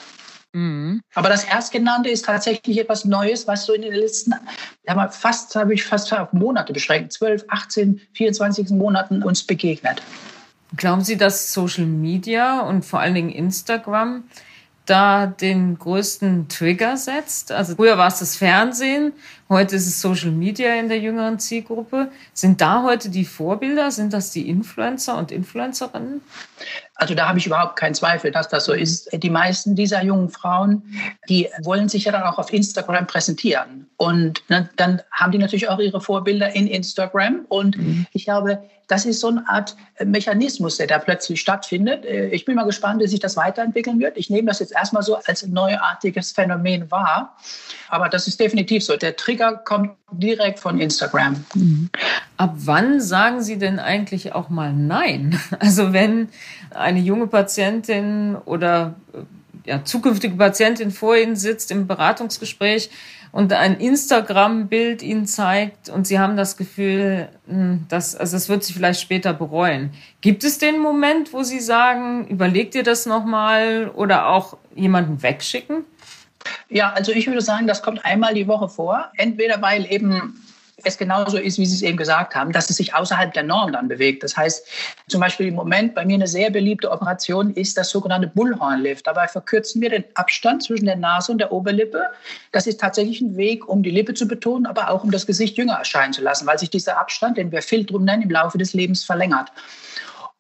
Mhm. 0.52 1.02
Aber 1.14 1.28
das 1.28 1.44
Erstgenannte 1.44 2.08
ist 2.08 2.24
tatsächlich 2.24 2.78
etwas 2.78 3.04
Neues, 3.04 3.46
was 3.46 3.66
so 3.66 3.72
in 3.72 3.82
den 3.82 3.94
letzten, 3.94 4.34
ja, 4.86 5.08
fast, 5.08 5.54
habe 5.56 5.74
ich 5.74 5.84
fast 5.84 6.12
auf 6.12 6.32
Monate 6.32 6.72
beschränkt, 6.72 7.12
12, 7.12 7.44
18, 7.48 8.00
24 8.14 8.70
Monaten 8.70 9.22
uns 9.22 9.42
begegnet. 9.42 10.00
Glauben 10.74 11.04
Sie, 11.04 11.16
dass 11.16 11.52
Social 11.52 11.86
Media 11.86 12.60
und 12.60 12.84
vor 12.84 13.00
allen 13.00 13.14
Dingen 13.14 13.30
Instagram 13.30 14.24
da 14.84 15.26
den 15.26 15.78
größten 15.78 16.48
Trigger 16.48 16.96
setzt? 16.96 17.52
Also 17.52 17.76
früher 17.76 17.98
war 17.98 18.08
es 18.08 18.18
das 18.18 18.36
Fernsehen, 18.36 19.12
heute 19.48 19.76
ist 19.76 19.86
es 19.86 20.00
Social 20.00 20.30
Media 20.30 20.74
in 20.74 20.88
der 20.88 20.98
jüngeren 20.98 21.38
Zielgruppe. 21.38 22.10
Sind 22.32 22.60
da 22.60 22.82
heute 22.82 23.08
die 23.10 23.24
Vorbilder? 23.24 23.90
Sind 23.90 24.12
das 24.12 24.30
die 24.30 24.48
Influencer 24.48 25.16
und 25.16 25.30
Influencerinnen? 25.30 26.20
Also 26.94 27.14
da 27.14 27.28
habe 27.28 27.38
ich 27.38 27.46
überhaupt 27.46 27.76
keinen 27.76 27.94
Zweifel, 27.94 28.30
dass 28.30 28.48
das 28.48 28.64
so 28.64 28.72
ist. 28.72 29.10
Die 29.12 29.30
meisten 29.30 29.76
dieser 29.76 30.02
jungen 30.02 30.30
Frauen, 30.30 30.82
die 31.28 31.48
wollen 31.62 31.88
sich 31.88 32.04
ja 32.04 32.12
dann 32.12 32.22
auch 32.22 32.38
auf 32.38 32.52
Instagram 32.52 33.06
präsentieren. 33.06 33.86
Und 33.98 34.42
dann 34.48 35.02
haben 35.12 35.32
die 35.32 35.38
natürlich 35.38 35.68
auch 35.68 35.78
ihre 35.78 36.00
Vorbilder 36.00 36.54
in 36.54 36.66
Instagram. 36.66 37.44
Und 37.48 37.76
mhm. 37.76 38.06
ich 38.12 38.24
glaube, 38.24 38.62
das 38.88 39.04
ist 39.04 39.20
so 39.20 39.28
eine 39.28 39.48
Art 39.48 39.76
Mechanismus, 40.04 40.76
der 40.76 40.86
da 40.86 40.98
plötzlich 40.98 41.40
stattfindet. 41.40 42.04
Äh, 42.04 42.28
ich 42.28 42.44
bin 42.44 42.54
mal 42.54 42.64
gespannt, 42.64 43.02
wie 43.02 43.08
sich 43.08 43.20
das 43.20 43.36
weiterentwickeln 43.36 43.98
wird. 43.98 44.16
Ich 44.16 44.30
nehme 44.30 44.48
das 44.48 44.60
jetzt 44.60 44.72
erstmal 44.72 45.02
so 45.02 45.16
als 45.16 45.46
neuartiges 45.46 46.32
Phänomen 46.32 46.90
wahr. 46.90 47.36
Aber 47.88 48.08
das 48.08 48.28
ist 48.28 48.38
definitiv 48.38 48.84
so. 48.84 48.96
Der 48.96 49.16
Trigger 49.36 49.56
kommt 49.56 49.90
direkt 50.12 50.58
von 50.58 50.80
Instagram. 50.80 51.44
Mhm. 51.54 51.90
Ab 52.36 52.54
wann 52.56 53.00
sagen 53.00 53.42
Sie 53.42 53.58
denn 53.58 53.78
eigentlich 53.78 54.34
auch 54.34 54.48
mal 54.48 54.72
Nein? 54.72 55.38
Also 55.58 55.92
wenn 55.92 56.28
eine 56.70 57.00
junge 57.00 57.26
Patientin 57.26 58.36
oder 58.44 58.94
ja, 59.64 59.84
zukünftige 59.84 60.36
Patientin 60.36 60.90
vor 60.90 61.16
Ihnen 61.16 61.36
sitzt 61.36 61.70
im 61.70 61.86
Beratungsgespräch 61.86 62.90
und 63.32 63.52
ein 63.52 63.78
Instagram-Bild 63.80 65.02
Ihnen 65.02 65.26
zeigt 65.26 65.88
und 65.88 66.06
Sie 66.06 66.18
haben 66.18 66.36
das 66.36 66.56
Gefühl, 66.56 67.28
hm, 67.48 67.84
dass, 67.88 68.14
also 68.14 68.36
das 68.36 68.48
wird 68.48 68.64
sich 68.64 68.74
vielleicht 68.74 69.00
später 69.00 69.32
bereuen. 69.34 69.90
Gibt 70.20 70.44
es 70.44 70.58
den 70.58 70.78
Moment, 70.78 71.32
wo 71.32 71.42
Sie 71.42 71.60
sagen, 71.60 72.26
überlegt 72.28 72.74
ihr 72.74 72.84
das 72.84 73.06
nochmal 73.06 73.90
oder 73.94 74.28
auch 74.28 74.56
jemanden 74.74 75.22
wegschicken? 75.22 75.84
Ja, 76.68 76.92
also 76.92 77.12
ich 77.12 77.26
würde 77.26 77.40
sagen, 77.40 77.66
das 77.66 77.82
kommt 77.82 78.04
einmal 78.04 78.34
die 78.34 78.48
Woche 78.48 78.68
vor. 78.68 79.10
Entweder 79.16 79.60
weil 79.62 79.90
eben 79.90 80.42
es 80.84 80.98
genauso 80.98 81.38
ist, 81.38 81.58
wie 81.58 81.64
Sie 81.64 81.74
es 81.74 81.82
eben 81.82 81.96
gesagt 81.96 82.34
haben, 82.34 82.52
dass 82.52 82.68
es 82.68 82.76
sich 82.76 82.94
außerhalb 82.94 83.32
der 83.32 83.42
Norm 83.42 83.72
dann 83.72 83.88
bewegt. 83.88 84.22
Das 84.22 84.36
heißt, 84.36 84.66
zum 85.08 85.20
Beispiel 85.20 85.46
im 85.46 85.54
Moment 85.54 85.94
bei 85.94 86.04
mir 86.04 86.14
eine 86.14 86.26
sehr 86.26 86.50
beliebte 86.50 86.90
Operation 86.90 87.54
ist 87.54 87.78
das 87.78 87.90
sogenannte 87.90 88.28
Bullhornlift. 88.28 89.06
Dabei 89.06 89.26
verkürzen 89.26 89.80
wir 89.80 89.88
den 89.88 90.04
Abstand 90.14 90.62
zwischen 90.62 90.84
der 90.84 90.96
Nase 90.96 91.32
und 91.32 91.38
der 91.38 91.50
Oberlippe. 91.50 92.02
Das 92.52 92.66
ist 92.66 92.78
tatsächlich 92.78 93.22
ein 93.22 93.36
Weg, 93.36 93.66
um 93.68 93.82
die 93.82 93.90
Lippe 93.90 94.12
zu 94.12 94.28
betonen, 94.28 94.66
aber 94.66 94.90
auch 94.90 95.02
um 95.02 95.10
das 95.10 95.26
Gesicht 95.26 95.56
jünger 95.56 95.74
erscheinen 95.74 96.12
zu 96.12 96.22
lassen, 96.22 96.46
weil 96.46 96.58
sich 96.58 96.70
dieser 96.70 96.98
Abstand, 96.98 97.38
den 97.38 97.50
wir 97.52 97.62
Filtrum 97.62 98.04
nennen, 98.04 98.22
im 98.22 98.30
Laufe 98.30 98.58
des 98.58 98.74
Lebens 98.74 99.02
verlängert. 99.02 99.50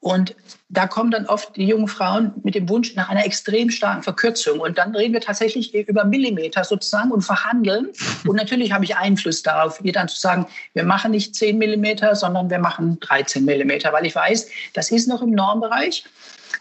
Und 0.06 0.36
da 0.68 0.86
kommen 0.86 1.10
dann 1.10 1.26
oft 1.26 1.56
die 1.56 1.66
jungen 1.66 1.88
Frauen 1.88 2.32
mit 2.44 2.54
dem 2.54 2.68
Wunsch 2.68 2.94
nach 2.94 3.08
einer 3.08 3.26
extrem 3.26 3.70
starken 3.70 4.04
Verkürzung. 4.04 4.60
Und 4.60 4.78
dann 4.78 4.94
reden 4.94 5.12
wir 5.14 5.20
tatsächlich 5.20 5.74
über 5.74 6.04
Millimeter 6.04 6.62
sozusagen 6.62 7.10
und 7.10 7.22
verhandeln. 7.22 7.88
Und 8.24 8.36
natürlich 8.36 8.70
habe 8.70 8.84
ich 8.84 8.96
Einfluss 8.96 9.42
darauf, 9.42 9.80
ihr 9.82 9.92
dann 9.92 10.06
zu 10.06 10.20
sagen, 10.20 10.46
wir 10.74 10.84
machen 10.84 11.10
nicht 11.10 11.34
10 11.34 11.58
Millimeter, 11.58 12.14
sondern 12.14 12.48
wir 12.50 12.60
machen 12.60 13.00
13 13.00 13.44
Millimeter, 13.44 13.92
weil 13.92 14.06
ich 14.06 14.14
weiß, 14.14 14.48
das 14.74 14.92
ist 14.92 15.08
noch 15.08 15.22
im 15.22 15.32
Normbereich. 15.32 16.04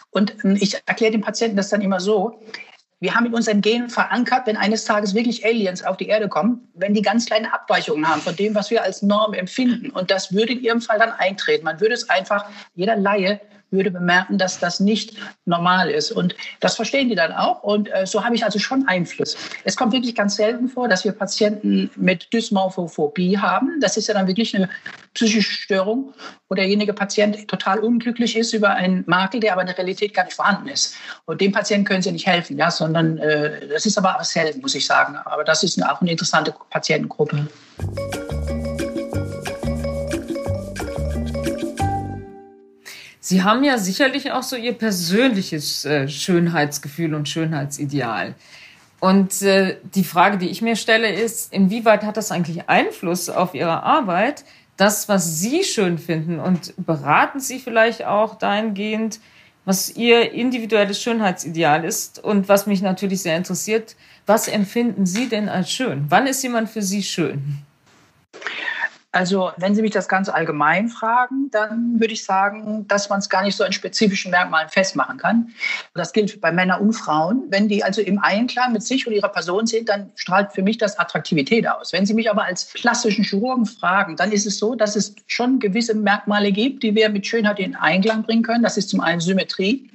Und 0.09 0.33
ähm, 0.43 0.57
ich 0.59 0.81
erkläre 0.87 1.11
den 1.11 1.21
Patienten 1.21 1.55
das 1.55 1.69
dann 1.69 1.81
immer 1.81 1.99
so, 1.99 2.39
wir 3.05 3.13
haben 3.13 3.27
in 3.27 3.35
unseren 3.35 3.61
Genen 3.61 3.91
verankert, 3.91 4.47
wenn 4.47 4.57
eines 4.57 4.83
Tages 4.83 5.13
wirklich 5.13 5.45
Aliens 5.45 5.83
auf 5.83 5.95
die 5.95 6.07
Erde 6.07 6.27
kommen, 6.27 6.67
wenn 6.73 6.95
die 6.95 7.03
ganz 7.03 7.27
kleine 7.27 7.53
Abweichungen 7.53 8.09
haben 8.09 8.19
von 8.19 8.35
dem, 8.35 8.55
was 8.55 8.71
wir 8.71 8.81
als 8.81 9.03
Norm 9.03 9.35
empfinden. 9.35 9.91
Und 9.91 10.09
das 10.09 10.33
würde 10.33 10.53
in 10.53 10.61
ihrem 10.61 10.81
Fall 10.81 10.97
dann 10.97 11.11
eintreten. 11.11 11.65
Man 11.65 11.79
würde 11.79 11.93
es 11.93 12.09
einfach, 12.09 12.45
jeder 12.73 12.95
Laie 12.95 13.39
würde 13.71 13.91
bemerken, 13.91 14.37
dass 14.37 14.59
das 14.59 14.79
nicht 14.79 15.15
normal 15.45 15.89
ist. 15.89 16.11
Und 16.11 16.35
das 16.59 16.75
verstehen 16.75 17.09
die 17.09 17.15
dann 17.15 17.31
auch. 17.31 17.63
Und 17.63 17.93
äh, 17.93 18.05
so 18.05 18.23
habe 18.23 18.35
ich 18.35 18.43
also 18.43 18.59
schon 18.59 18.87
Einfluss. 18.87 19.37
Es 19.63 19.75
kommt 19.75 19.93
wirklich 19.93 20.15
ganz 20.15 20.35
selten 20.35 20.69
vor, 20.69 20.87
dass 20.87 21.03
wir 21.03 21.11
Patienten 21.11 21.89
mit 21.95 22.31
Dysmorphophobie 22.33 23.37
haben. 23.37 23.79
Das 23.81 23.97
ist 23.97 24.07
ja 24.07 24.13
dann 24.13 24.27
wirklich 24.27 24.55
eine 24.55 24.69
psychische 25.13 25.51
Störung, 25.51 26.13
wo 26.49 26.55
derjenige 26.55 26.93
Patient 26.93 27.47
total 27.47 27.79
unglücklich 27.79 28.37
ist 28.37 28.53
über 28.53 28.71
einen 28.71 29.03
Makel, 29.07 29.39
der 29.39 29.53
aber 29.53 29.61
in 29.61 29.67
der 29.67 29.77
Realität 29.77 30.13
gar 30.13 30.25
nicht 30.25 30.35
vorhanden 30.35 30.67
ist. 30.67 30.95
Und 31.25 31.41
dem 31.41 31.51
Patienten 31.51 31.85
können 31.85 32.01
sie 32.01 32.11
nicht 32.11 32.27
helfen, 32.27 32.57
ja, 32.57 32.71
sondern 32.71 33.17
äh, 33.17 33.67
das 33.67 33.85
ist 33.85 33.97
aber 33.97 34.17
selten, 34.23 34.61
muss 34.61 34.75
ich 34.75 34.85
sagen. 34.85 35.15
Aber 35.25 35.43
das 35.43 35.63
ist 35.63 35.81
auch 35.83 36.01
eine 36.01 36.11
interessante 36.11 36.53
Patientengruppe. 36.69 37.47
Sie 43.25 43.41
haben 43.41 43.63
ja 43.63 43.79
sicherlich 43.79 44.31
auch 44.33 44.43
so 44.43 44.55
Ihr 44.55 44.73
persönliches 44.73 45.83
äh, 45.83 46.07
Schönheitsgefühl 46.07 47.15
und 47.15 47.27
Schönheitsideal. 47.27 48.35
Und 48.99 49.41
äh, 49.41 49.77
die 49.95 50.03
Frage, 50.03 50.37
die 50.37 50.49
ich 50.49 50.61
mir 50.61 50.75
stelle, 50.75 51.11
ist, 51.11 51.51
inwieweit 51.51 52.03
hat 52.03 52.17
das 52.17 52.31
eigentlich 52.31 52.69
Einfluss 52.69 53.29
auf 53.29 53.55
Ihre 53.55 53.81
Arbeit, 53.81 54.45
das, 54.77 55.09
was 55.09 55.39
Sie 55.39 55.63
schön 55.63 55.97
finden? 55.97 56.39
Und 56.39 56.75
beraten 56.77 57.39
Sie 57.39 57.57
vielleicht 57.57 58.05
auch 58.05 58.35
dahingehend, 58.37 59.19
was 59.65 59.95
Ihr 59.95 60.31
individuelles 60.33 61.01
Schönheitsideal 61.01 61.83
ist? 61.83 62.23
Und 62.23 62.47
was 62.47 62.67
mich 62.67 62.83
natürlich 62.83 63.23
sehr 63.23 63.37
interessiert, 63.37 63.95
was 64.27 64.47
empfinden 64.47 65.07
Sie 65.07 65.29
denn 65.29 65.49
als 65.49 65.71
schön? 65.71 66.05
Wann 66.09 66.27
ist 66.27 66.43
jemand 66.43 66.69
für 66.69 66.83
Sie 66.83 67.01
schön? 67.01 67.57
Also 69.15 69.53
wenn 69.55 69.73
Sie 69.75 69.81
mich 69.81 69.91
das 69.91 70.09
ganz 70.09 70.27
allgemein 70.27 70.89
fragen, 70.89 71.49
dann 71.49 72.01
würde 72.01 72.13
ich 72.13 72.25
sagen, 72.25 72.85
dass 72.89 73.09
man 73.09 73.19
es 73.19 73.29
gar 73.29 73.43
nicht 73.43 73.55
so 73.55 73.63
in 73.63 73.71
spezifischen 73.71 74.29
Merkmalen 74.29 74.67
festmachen 74.67 75.17
kann. 75.17 75.53
Das 75.93 76.11
gilt 76.11 76.41
bei 76.41 76.51
Männern 76.51 76.81
und 76.81 76.91
Frauen. 76.91 77.43
Wenn 77.47 77.69
die 77.69 77.81
also 77.81 78.01
im 78.01 78.19
Einklang 78.19 78.73
mit 78.73 78.83
sich 78.83 79.07
und 79.07 79.13
ihrer 79.13 79.29
Person 79.29 79.67
sind, 79.67 79.87
dann 79.87 80.11
strahlt 80.15 80.51
für 80.51 80.63
mich 80.63 80.79
das 80.79 80.99
Attraktivität 80.99 81.65
aus. 81.65 81.93
Wenn 81.93 82.05
Sie 82.05 82.13
mich 82.13 82.29
aber 82.29 82.43
als 82.43 82.73
klassischen 82.73 83.23
Chirurgen 83.23 83.65
fragen, 83.65 84.17
dann 84.17 84.33
ist 84.33 84.45
es 84.45 84.59
so, 84.59 84.75
dass 84.75 84.97
es 84.97 85.15
schon 85.27 85.59
gewisse 85.59 85.93
Merkmale 85.93 86.51
gibt, 86.51 86.83
die 86.83 86.93
wir 86.93 87.07
mit 87.07 87.25
Schönheit 87.25 87.59
in 87.59 87.77
Einklang 87.77 88.23
bringen 88.23 88.43
können. 88.43 88.63
Das 88.63 88.75
ist 88.75 88.89
zum 88.89 88.99
einen 88.99 89.21
Symmetrie. 89.21 89.89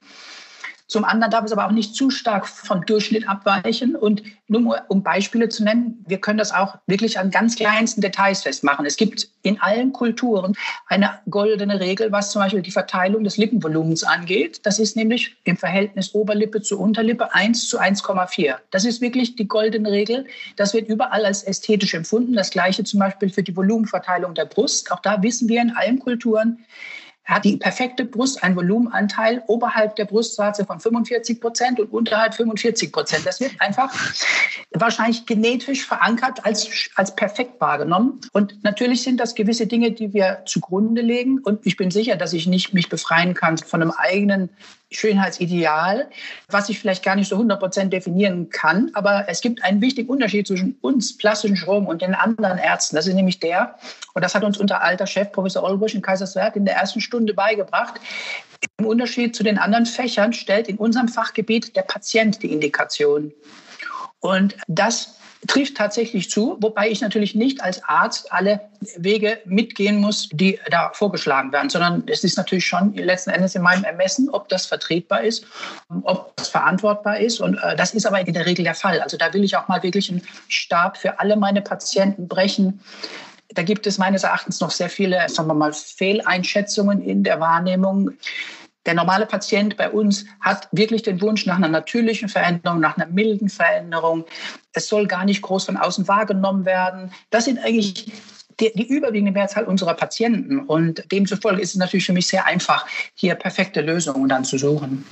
Zum 0.91 1.05
anderen 1.05 1.31
darf 1.31 1.45
es 1.45 1.53
aber 1.53 1.67
auch 1.67 1.71
nicht 1.71 1.95
zu 1.95 2.11
stark 2.11 2.49
von 2.49 2.81
Durchschnitt 2.81 3.29
abweichen. 3.29 3.95
Und 3.95 4.25
nur 4.49 4.85
um 4.89 5.05
Beispiele 5.05 5.49
zu 5.49 5.63
nennen, 5.63 6.05
wir 6.09 6.19
können 6.19 6.39
das 6.39 6.51
auch 6.53 6.79
wirklich 6.89 7.17
an 7.17 7.31
ganz 7.31 7.55
kleinsten 7.55 8.01
Details 8.01 8.43
festmachen. 8.43 8.85
Es 8.85 8.97
gibt 8.97 9.29
in 9.43 9.61
allen 9.61 9.93
Kulturen 9.93 10.57
eine 10.89 11.21
goldene 11.31 11.79
Regel, 11.79 12.11
was 12.11 12.33
zum 12.33 12.43
Beispiel 12.43 12.63
die 12.63 12.73
Verteilung 12.73 13.23
des 13.23 13.37
Lippenvolumens 13.37 14.03
angeht. 14.03 14.67
Das 14.67 14.81
ist 14.81 14.97
nämlich 14.97 15.37
im 15.45 15.57
Verhältnis 15.57 16.13
Oberlippe 16.13 16.61
zu 16.61 16.81
Unterlippe 16.81 17.33
1 17.35 17.69
zu 17.69 17.79
1,4. 17.79 18.57
Das 18.73 18.85
ist 18.85 19.01
wirklich 19.01 19.37
die 19.37 19.47
goldene 19.47 19.93
Regel. 19.93 20.27
Das 20.57 20.75
wird 20.75 20.89
überall 20.89 21.25
als 21.25 21.45
ästhetisch 21.45 21.95
empfunden. 21.95 22.33
Das 22.33 22.51
gleiche 22.51 22.83
zum 22.83 22.99
Beispiel 22.99 23.31
für 23.31 23.45
die 23.45 23.57
Volumenverteilung 23.57 24.35
der 24.35 24.47
Brust. 24.47 24.91
Auch 24.91 25.01
da 25.01 25.23
wissen 25.23 25.49
wir 25.49 25.63
in 25.63 25.71
allen 25.71 26.01
Kulturen, 26.01 26.59
hat 27.31 27.45
die 27.45 27.57
perfekte 27.57 28.05
Brust 28.05 28.43
einen 28.43 28.57
Volumenanteil 28.57 29.43
oberhalb 29.47 29.97
der 29.97 30.05
Brustwarze 30.05 30.65
von 30.65 30.81
45 30.81 31.41
Prozent 31.41 31.81
und 31.81 31.93
unterhalb 31.93 32.35
45 32.35 32.93
Prozent. 32.93 33.27
Das 33.27 33.41
wird 33.41 33.53
einfach 33.61 33.93
wahrscheinlich 34.73 35.27
genetisch 35.27 35.87
verankert 35.87 36.45
als, 36.45 36.69
als 36.97 37.15
perfekt 37.15 37.61
wahrgenommen. 37.61 38.21
Und 38.33 38.63
natürlich 38.65 39.03
sind 39.03 39.19
das 39.19 39.35
gewisse 39.35 39.67
Dinge, 39.67 39.93
die 39.93 40.13
wir 40.13 40.43
zugrunde 40.47 41.03
legen. 41.03 41.39
Und 41.39 41.67
ich 41.67 41.77
bin 41.77 41.91
sicher, 41.91 42.17
dass 42.17 42.33
ich 42.33 42.47
nicht 42.47 42.75
mich 42.75 42.89
befreien 42.89 43.35
kann 43.35 43.59
von 43.59 43.83
einem 43.83 43.93
eigenen 43.93 44.51
Schönheitsideal, 44.93 46.11
was 46.49 46.69
ich 46.69 46.81
vielleicht 46.81 47.05
gar 47.05 47.15
nicht 47.15 47.29
so 47.29 47.37
100 47.37 47.61
Prozent 47.61 47.93
definieren 47.93 48.51
kann. 48.51 48.91
Aber 48.95 49.29
es 49.29 49.41
gibt 49.41 49.63
einen 49.63 49.81
wichtigen 49.81 50.09
Unterschied 50.09 50.47
zwischen 50.49 50.77
uns 50.81 51.17
plastischen 51.17 51.57
Chirurgen 51.57 51.87
und 51.87 52.03
den 52.03 52.15
anderen 52.15 52.59
Ärzten. 52.59 52.97
Das 52.97 53.07
ist 53.07 53.15
nämlich 53.15 53.39
der, 53.39 53.77
und 54.15 54.25
das 54.25 54.35
hat 54.35 54.43
uns 54.43 54.59
unser 54.59 54.83
alter 54.83 55.07
Chef, 55.07 55.31
Professor 55.31 55.63
Olbrich 55.63 55.95
in 55.95 56.03
Kaiserswerth, 56.03 56.57
in 56.57 56.65
der 56.65 56.75
ersten 56.75 57.01
Stunde 57.01 57.20
beigebracht. 57.27 58.01
Im 58.79 58.87
Unterschied 58.87 59.35
zu 59.35 59.43
den 59.43 59.59
anderen 59.59 59.87
Fächern 59.87 60.33
stellt 60.33 60.69
in 60.69 60.77
unserem 60.77 61.09
Fachgebiet 61.09 61.77
der 61.77 61.83
Patient 61.83 62.43
die 62.43 62.53
Indikation. 62.53 63.33
Und 64.21 64.57
das 64.69 65.21
trifft 65.47 65.77
tatsächlich 65.77 66.31
zu, 66.31 66.59
wobei 66.61 66.91
ich 66.91 67.01
natürlich 67.01 67.35
nicht 67.35 67.63
als 67.63 67.83
Arzt 67.85 68.31
alle 68.31 68.61
Wege 68.97 69.39
mitgehen 69.47 69.97
muss, 69.99 70.29
die 70.33 70.59
da 70.71 70.91
vorgeschlagen 70.93 71.53
werden, 71.53 71.71
sondern 71.71 72.05
es 72.07 72.25
ist 72.25 72.37
natürlich 72.37 72.67
schon 72.67 72.95
letzten 72.95 73.31
Endes 73.31 73.55
in 73.55 73.63
meinem 73.63 73.85
Ermessen, 73.85 74.29
ob 74.29 74.49
das 74.49 74.67
vertretbar 74.67 75.23
ist, 75.23 75.47
ob 76.03 76.37
das 76.37 76.49
verantwortbar 76.49 77.21
ist. 77.21 77.41
Und 77.41 77.57
äh, 77.57 77.75
das 77.75 77.95
ist 77.95 78.07
aber 78.07 78.21
in 78.21 78.35
der 78.35 78.45
Regel 78.45 78.65
der 78.65 78.75
Fall. 78.75 79.01
Also 79.01 79.17
da 79.17 79.33
will 79.33 79.45
ich 79.45 79.57
auch 79.57 79.69
mal 79.69 79.83
wirklich 79.83 80.11
einen 80.11 80.23
Stab 80.49 80.99
für 80.99 81.19
alle 81.19 81.37
meine 81.37 81.63
Patienten 81.63 82.29
brechen. 82.29 82.81
Da 83.55 83.63
gibt 83.63 83.87
es 83.87 83.99
meines 83.99 84.23
Erachtens 84.23 84.61
noch 84.61 84.71
sehr 84.71 84.91
viele, 84.91 85.29
sagen 85.29 85.49
wir 85.49 85.55
mal, 85.55 85.73
Fehleinschätzungen 85.73 87.03
in 87.03 87.25
der 87.25 87.41
Wahrnehmung. 87.41 88.13
Der 88.87 88.95
normale 88.95 89.27
Patient 89.27 89.77
bei 89.77 89.91
uns 89.91 90.25
hat 90.41 90.69
wirklich 90.73 91.03
den 91.03 91.21
Wunsch 91.21 91.45
nach 91.47 91.57
einer 91.57 91.69
natürlichen 91.69 92.29
Veränderung, 92.29 92.81
nach 92.81 92.97
einer 92.97 93.07
milden 93.07 93.49
Veränderung. 93.49 94.25
Es 94.73 94.89
soll 94.89 95.07
gar 95.07 95.25
nicht 95.25 95.43
groß 95.43 95.65
von 95.65 95.77
außen 95.77 96.09
wahrgenommen 96.09 96.65
werden. 96.65 97.13
Das 97.31 97.45
sind 97.45 97.59
eigentlich 97.59 98.13
die, 98.59 98.73
die, 98.75 98.87
überwiegende 98.87 99.33
Mehrzahl 99.33 99.65
unserer 99.65 99.95
Patienten. 99.95 100.61
Und 100.61 101.11
demzufolge 101.13 101.61
ist 101.61 101.71
es 101.71 101.77
natürlich 101.77 102.07
für 102.07 102.13
mich 102.13 102.29
sehr 102.29 102.47
einfach, 102.47 102.87
hier 103.15 103.35
perfekte 103.35 103.81
Lösungen 103.81 104.29
dann 104.29 104.45
zu 104.45 104.59
suchen. 104.59 105.05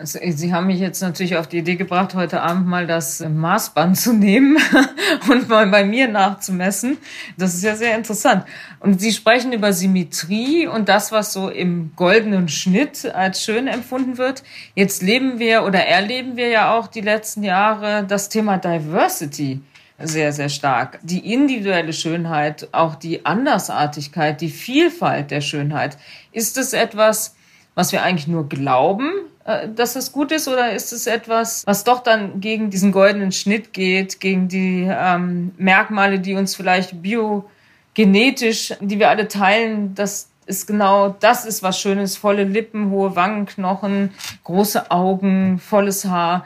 Also, 0.00 0.18
Sie 0.30 0.54
haben 0.54 0.68
mich 0.68 0.80
jetzt 0.80 1.02
natürlich 1.02 1.36
auf 1.36 1.46
die 1.46 1.58
Idee 1.58 1.76
gebracht, 1.76 2.14
heute 2.14 2.40
Abend 2.40 2.66
mal 2.66 2.86
das 2.86 3.20
Maßband 3.20 3.98
zu 3.98 4.14
nehmen 4.14 4.56
und 5.28 5.46
mal 5.50 5.66
bei 5.66 5.84
mir 5.84 6.08
nachzumessen. 6.08 6.96
Das 7.36 7.52
ist 7.52 7.62
ja 7.62 7.76
sehr 7.76 7.94
interessant. 7.98 8.46
Und 8.78 8.98
Sie 8.98 9.12
sprechen 9.12 9.52
über 9.52 9.74
Symmetrie 9.74 10.66
und 10.66 10.88
das, 10.88 11.12
was 11.12 11.34
so 11.34 11.50
im 11.50 11.92
goldenen 11.96 12.48
Schnitt 12.48 13.14
als 13.14 13.44
schön 13.44 13.66
empfunden 13.66 14.16
wird. 14.16 14.42
Jetzt 14.74 15.02
leben 15.02 15.38
wir 15.38 15.64
oder 15.64 15.84
erleben 15.84 16.38
wir 16.38 16.48
ja 16.48 16.74
auch 16.74 16.86
die 16.86 17.02
letzten 17.02 17.42
Jahre 17.42 18.02
das 18.08 18.30
Thema 18.30 18.56
Diversity 18.56 19.60
sehr, 19.98 20.32
sehr 20.32 20.48
stark. 20.48 20.98
Die 21.02 21.30
individuelle 21.30 21.92
Schönheit, 21.92 22.68
auch 22.72 22.94
die 22.94 23.26
Andersartigkeit, 23.26 24.40
die 24.40 24.48
Vielfalt 24.48 25.30
der 25.30 25.42
Schönheit. 25.42 25.98
Ist 26.32 26.56
es 26.56 26.72
etwas, 26.72 27.34
was 27.74 27.92
wir 27.92 28.02
eigentlich 28.02 28.28
nur 28.28 28.48
glauben, 28.48 29.10
äh, 29.44 29.68
dass 29.74 29.96
es 29.96 30.12
gut 30.12 30.32
ist, 30.32 30.48
oder 30.48 30.72
ist 30.72 30.92
es 30.92 31.06
etwas, 31.06 31.66
was 31.66 31.84
doch 31.84 32.02
dann 32.02 32.40
gegen 32.40 32.70
diesen 32.70 32.92
goldenen 32.92 33.32
Schnitt 33.32 33.72
geht, 33.72 34.20
gegen 34.20 34.48
die 34.48 34.88
ähm, 34.90 35.52
Merkmale, 35.56 36.20
die 36.20 36.34
uns 36.34 36.54
vielleicht 36.54 37.02
biogenetisch, 37.02 38.74
die 38.80 38.98
wir 38.98 39.08
alle 39.08 39.28
teilen, 39.28 39.94
dass 39.94 40.30
ist 40.50 40.66
genau 40.66 41.10
das 41.20 41.44
ist 41.44 41.62
was 41.62 41.78
Schönes, 41.78 42.16
volle 42.16 42.42
Lippen, 42.42 42.90
hohe 42.90 43.14
Wangenknochen, 43.14 44.10
große 44.42 44.90
Augen, 44.90 45.60
volles 45.60 46.04
Haar. 46.04 46.44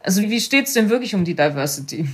Also 0.00 0.22
wie 0.22 0.40
steht 0.40 0.68
es 0.68 0.74
denn 0.74 0.90
wirklich 0.90 1.14
um 1.14 1.24
die 1.24 1.34
Diversity? 1.34 2.08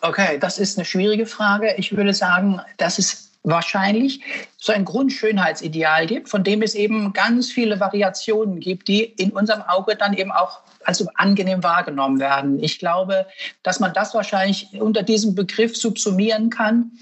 Okay, 0.00 0.38
das 0.38 0.58
ist 0.58 0.78
eine 0.78 0.84
schwierige 0.84 1.26
Frage. 1.26 1.74
Ich 1.76 1.94
würde 1.94 2.14
sagen, 2.14 2.60
dass 2.78 2.98
es 2.98 3.21
wahrscheinlich 3.44 4.20
so 4.56 4.72
ein 4.72 4.84
Grundschönheitsideal 4.84 6.06
gibt, 6.06 6.28
von 6.28 6.44
dem 6.44 6.62
es 6.62 6.74
eben 6.74 7.12
ganz 7.12 7.50
viele 7.50 7.80
Variationen 7.80 8.60
gibt, 8.60 8.86
die 8.88 9.02
in 9.02 9.30
unserem 9.30 9.62
Auge 9.62 9.96
dann 9.96 10.14
eben 10.14 10.30
auch 10.30 10.60
also 10.84 11.08
angenehm 11.14 11.62
wahrgenommen 11.62 12.20
werden. 12.20 12.62
Ich 12.62 12.78
glaube, 12.78 13.26
dass 13.62 13.80
man 13.80 13.92
das 13.92 14.14
wahrscheinlich 14.14 14.68
unter 14.72 15.02
diesem 15.02 15.34
Begriff 15.34 15.76
subsumieren 15.76 16.50
kann. 16.50 16.92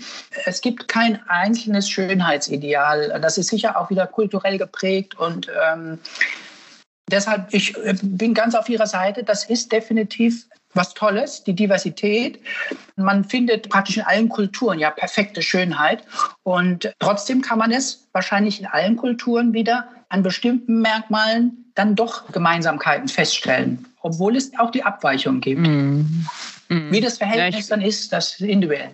Es 0.46 0.60
gibt 0.60 0.88
kein 0.88 1.20
einzelnes 1.28 1.88
Schönheitsideal. 1.88 3.18
Das 3.20 3.36
ist 3.38 3.48
sicher 3.48 3.78
auch 3.78 3.90
wieder 3.90 4.06
kulturell 4.06 4.58
geprägt 4.58 5.18
und 5.18 5.48
ähm, 5.72 5.98
deshalb, 7.10 7.52
ich 7.52 7.76
äh, 7.78 7.94
bin 8.02 8.34
ganz 8.34 8.54
auf 8.54 8.68
Ihrer 8.68 8.86
Seite. 8.86 9.24
Das 9.24 9.44
ist 9.44 9.72
definitiv 9.72 10.46
was 10.74 10.94
Tolles, 10.94 11.44
die 11.44 11.54
Diversität. 11.54 12.40
Man 12.96 13.24
findet 13.24 13.68
praktisch 13.68 13.96
in 13.96 14.04
allen 14.04 14.28
Kulturen 14.28 14.78
ja 14.78 14.90
perfekte 14.90 15.42
Schönheit. 15.42 16.04
Und 16.42 16.92
trotzdem 16.98 17.42
kann 17.42 17.58
man 17.58 17.72
es 17.72 18.08
wahrscheinlich 18.12 18.60
in 18.60 18.66
allen 18.66 18.96
Kulturen 18.96 19.52
wieder 19.52 19.88
an 20.08 20.22
bestimmten 20.22 20.80
Merkmalen 20.80 21.72
dann 21.74 21.94
doch 21.94 22.30
Gemeinsamkeiten 22.32 23.08
feststellen, 23.08 23.86
obwohl 24.02 24.36
es 24.36 24.52
auch 24.58 24.70
die 24.70 24.82
Abweichung 24.82 25.40
gibt. 25.40 25.66
Mm. 25.66 26.04
Mm. 26.68 26.92
Wie 26.92 27.00
das 27.00 27.18
Verhältnis 27.18 27.68
ja, 27.68 27.76
dann 27.76 27.84
ist, 27.84 28.12
das 28.12 28.34
ist 28.34 28.40
individuell. 28.40 28.90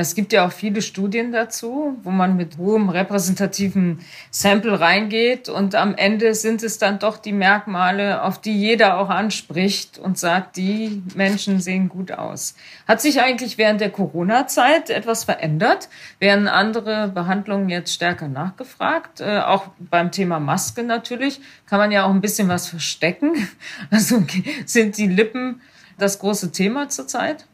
Es 0.00 0.14
gibt 0.14 0.32
ja 0.32 0.46
auch 0.46 0.52
viele 0.52 0.80
Studien 0.80 1.32
dazu, 1.32 1.98
wo 2.04 2.10
man 2.10 2.36
mit 2.36 2.56
hohem 2.56 2.88
repräsentativen 2.88 3.98
Sample 4.30 4.78
reingeht 4.78 5.48
und 5.48 5.74
am 5.74 5.96
Ende 5.96 6.34
sind 6.34 6.62
es 6.62 6.78
dann 6.78 7.00
doch 7.00 7.18
die 7.18 7.32
Merkmale, 7.32 8.22
auf 8.22 8.40
die 8.40 8.56
jeder 8.56 8.98
auch 8.98 9.08
anspricht 9.08 9.98
und 9.98 10.16
sagt, 10.16 10.56
die 10.56 11.02
Menschen 11.16 11.60
sehen 11.60 11.88
gut 11.88 12.12
aus. 12.12 12.54
Hat 12.86 13.00
sich 13.00 13.20
eigentlich 13.20 13.58
während 13.58 13.80
der 13.80 13.90
Corona-Zeit 13.90 14.90
etwas 14.90 15.24
verändert? 15.24 15.88
Werden 16.20 16.46
andere 16.46 17.08
Behandlungen 17.08 17.68
jetzt 17.68 17.92
stärker 17.92 18.28
nachgefragt? 18.28 19.20
Äh, 19.20 19.40
auch 19.40 19.68
beim 19.78 20.12
Thema 20.12 20.38
Maske 20.38 20.84
natürlich 20.84 21.40
kann 21.66 21.78
man 21.80 21.90
ja 21.90 22.04
auch 22.04 22.10
ein 22.10 22.20
bisschen 22.20 22.48
was 22.48 22.68
verstecken. 22.68 23.32
Also 23.90 24.22
sind 24.64 24.96
die 24.98 25.06
Lippen 25.06 25.60
das 25.98 26.18
große 26.18 26.52
Thema 26.52 26.88
zurzeit? 26.88 27.46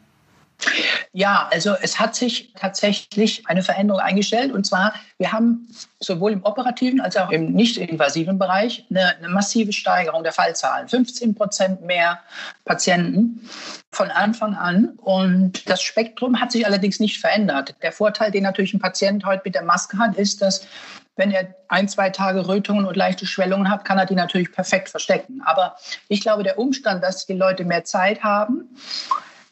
Ja, 1.11 1.47
also 1.51 1.75
es 1.81 1.99
hat 1.99 2.15
sich 2.15 2.53
tatsächlich 2.53 3.47
eine 3.47 3.63
Veränderung 3.63 4.01
eingestellt. 4.01 4.51
Und 4.51 4.65
zwar, 4.65 4.93
wir 5.17 5.31
haben 5.31 5.67
sowohl 5.99 6.33
im 6.33 6.43
operativen 6.43 6.99
als 7.01 7.15
auch 7.17 7.31
im 7.31 7.53
nicht-invasiven 7.53 8.37
Bereich 8.37 8.85
eine, 8.89 9.15
eine, 9.17 9.29
massive 9.29 9.71
Steigerung 9.71 10.23
der 10.23 10.33
Fallzahlen. 10.33 10.89
15 10.89 11.35
Prozent 11.35 11.81
mehr 11.81 12.19
Patienten 12.65 13.49
von 13.91 14.11
Anfang 14.11 14.55
an. 14.55 14.89
Und 14.97 15.69
das 15.69 15.81
Spektrum 15.81 16.39
hat 16.41 16.51
sich 16.51 16.65
allerdings 16.65 16.99
nicht 16.99 17.19
verändert. 17.19 17.75
Der 17.81 17.91
Vorteil, 17.91 18.31
den 18.31 18.43
natürlich 18.43 18.73
ein 18.73 18.79
Patient 18.79 19.25
heute 19.25 19.43
mit 19.45 19.55
der 19.55 19.63
Maske 19.63 19.97
hat, 19.97 20.15
ist, 20.15 20.41
dass 20.41 20.67
wenn 21.15 21.31
er 21.31 21.55
ein, 21.69 21.87
zwei 21.87 22.09
Tage 22.09 22.47
Rötungen 22.47 22.85
und 22.85 22.97
leichte 22.97 23.25
Schwellungen 23.25 23.69
hat, 23.69 23.85
kann 23.85 23.97
er 23.97 24.05
die 24.05 24.15
natürlich 24.15 24.51
perfekt 24.51 24.89
verstecken. 24.89 25.41
Aber 25.45 25.77
ich 26.09 26.21
glaube, 26.21 26.43
der 26.43 26.59
Umstand, 26.59 27.03
dass 27.03 27.25
die 27.25 27.33
Leute 27.33 27.63
mehr 27.63 27.85
Zeit 27.85 28.21
haben, 28.23 28.75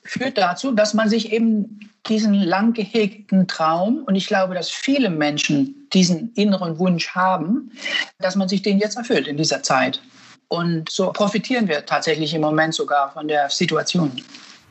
führt 0.04 0.38
dazu, 0.38 0.72
dass 0.72 0.94
man 0.94 1.10
sich 1.10 1.32
eben 1.32 1.80
diesen 2.08 2.34
lang 2.34 2.74
gehegten 2.74 3.48
Traum, 3.48 4.04
und 4.06 4.16
ich 4.16 4.28
glaube, 4.28 4.54
dass 4.54 4.70
viele 4.70 5.10
Menschen 5.10 5.88
diesen 5.94 6.34
inneren 6.34 6.78
Wunsch 6.80 7.10
haben, 7.10 7.72
dass 8.20 8.36
man 8.36 8.50
sich 8.50 8.62
den 8.62 8.78
jetzt 8.80 8.98
erfüllt 8.98 9.28
in 9.28 9.38
dieser 9.38 9.64
Zeit. 9.64 10.02
Und 10.50 10.90
so 10.90 11.12
profitieren 11.12 11.68
wir 11.68 11.86
tatsächlich 11.86 12.34
im 12.34 12.42
Moment 12.42 12.74
sogar 12.74 13.12
von 13.12 13.28
der 13.28 13.50
Situation. 13.50 14.12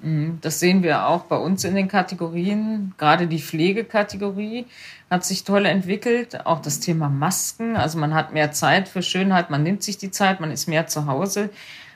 Mhm, 0.03 0.39
das 0.41 0.61
sehen 0.61 0.83
wir 0.83 1.07
auch 1.07 1.23
bei 1.23 1.37
uns 1.37 1.65
in 1.65 1.75
den 1.75 1.89
Kategorien. 1.89 2.93
Gerade 2.99 3.27
die 3.27 3.41
Pflegekategorie 3.41 4.67
hat 5.11 5.25
sich 5.25 5.45
toll 5.45 5.65
entwickelt. 5.65 6.45
Auch 6.45 6.61
das 6.61 6.81
Thema 6.81 7.09
Masken. 7.09 7.77
Also 7.77 7.99
man 7.99 8.15
hat 8.15 8.33
mehr 8.33 8.53
Zeit 8.53 8.89
für 8.89 9.03
Schönheit, 9.03 9.49
man 9.51 9.63
nimmt 9.63 9.83
sich 9.83 9.99
die 9.99 10.11
Zeit, 10.11 10.41
man 10.41 10.51
ist 10.51 10.69
mehr 10.69 10.87
zu 10.87 11.07
Hause. 11.07 11.51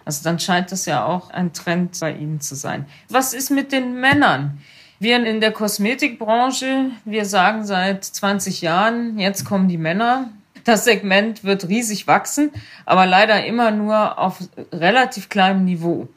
Also 0.06 0.22
dann 0.22 0.38
scheint 0.38 0.70
das 0.72 0.86
ja 0.86 1.04
auch 1.04 1.30
ein 1.30 1.52
Trend 1.52 1.98
bei 2.00 2.12
Ihnen 2.12 2.40
zu 2.40 2.54
sein. 2.54 2.86
Was 3.10 3.34
ist 3.34 3.50
mit 3.50 3.72
den 3.72 4.00
Männern? 4.00 4.62
Wir 5.00 5.16
in 5.26 5.40
der 5.40 5.52
Kosmetikbranche, 5.52 6.90
wir 7.04 7.26
sagen 7.26 7.66
seit 7.66 8.04
20 8.04 8.62
Jahren, 8.62 9.18
jetzt 9.18 9.44
kommen 9.44 9.68
die 9.68 9.76
Männer. 9.76 10.30
Das 10.64 10.84
Segment 10.84 11.44
wird 11.44 11.68
riesig 11.68 12.06
wachsen, 12.06 12.50
aber 12.86 13.04
leider 13.04 13.44
immer 13.44 13.72
nur 13.72 14.18
auf 14.18 14.38
relativ 14.72 15.28
kleinem 15.28 15.64
Niveau. 15.64 16.08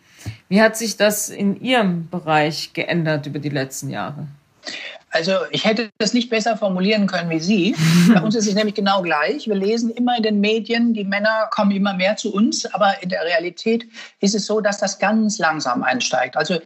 Wie 0.47 0.61
hat 0.61 0.77
sich 0.77 0.95
das 0.95 1.29
in 1.29 1.59
Ihrem 1.59 2.09
Bereich 2.09 2.73
geändert 2.73 3.25
über 3.25 3.39
die 3.39 3.49
letzten 3.49 3.89
Jahre? 3.89 4.27
Also 5.11 5.33
ich 5.51 5.65
hätte 5.65 5.89
das 5.97 6.13
nicht 6.13 6.29
besser 6.29 6.57
formulieren 6.57 7.07
können 7.07 7.29
wie 7.29 7.39
Sie. 7.39 7.75
Bei 8.13 8.21
uns 8.21 8.35
ist 8.35 8.47
es 8.47 8.53
nämlich 8.53 8.75
genau 8.75 9.01
gleich. 9.01 9.47
Wir 9.47 9.55
lesen 9.55 9.89
immer 9.91 10.17
in 10.17 10.23
den 10.23 10.39
Medien, 10.39 10.93
die 10.93 11.03
Männer 11.03 11.49
kommen 11.51 11.71
immer 11.71 11.93
mehr 11.93 12.15
zu 12.15 12.33
uns, 12.33 12.65
aber 12.73 13.01
in 13.01 13.09
der 13.09 13.23
Realität 13.23 13.87
ist 14.19 14.35
es 14.35 14.45
so, 14.45 14.61
dass 14.61 14.79
das 14.79 14.99
ganz 14.99 15.39
langsam 15.39 15.83
einsteigt. 15.83 16.37
Also 16.37 16.59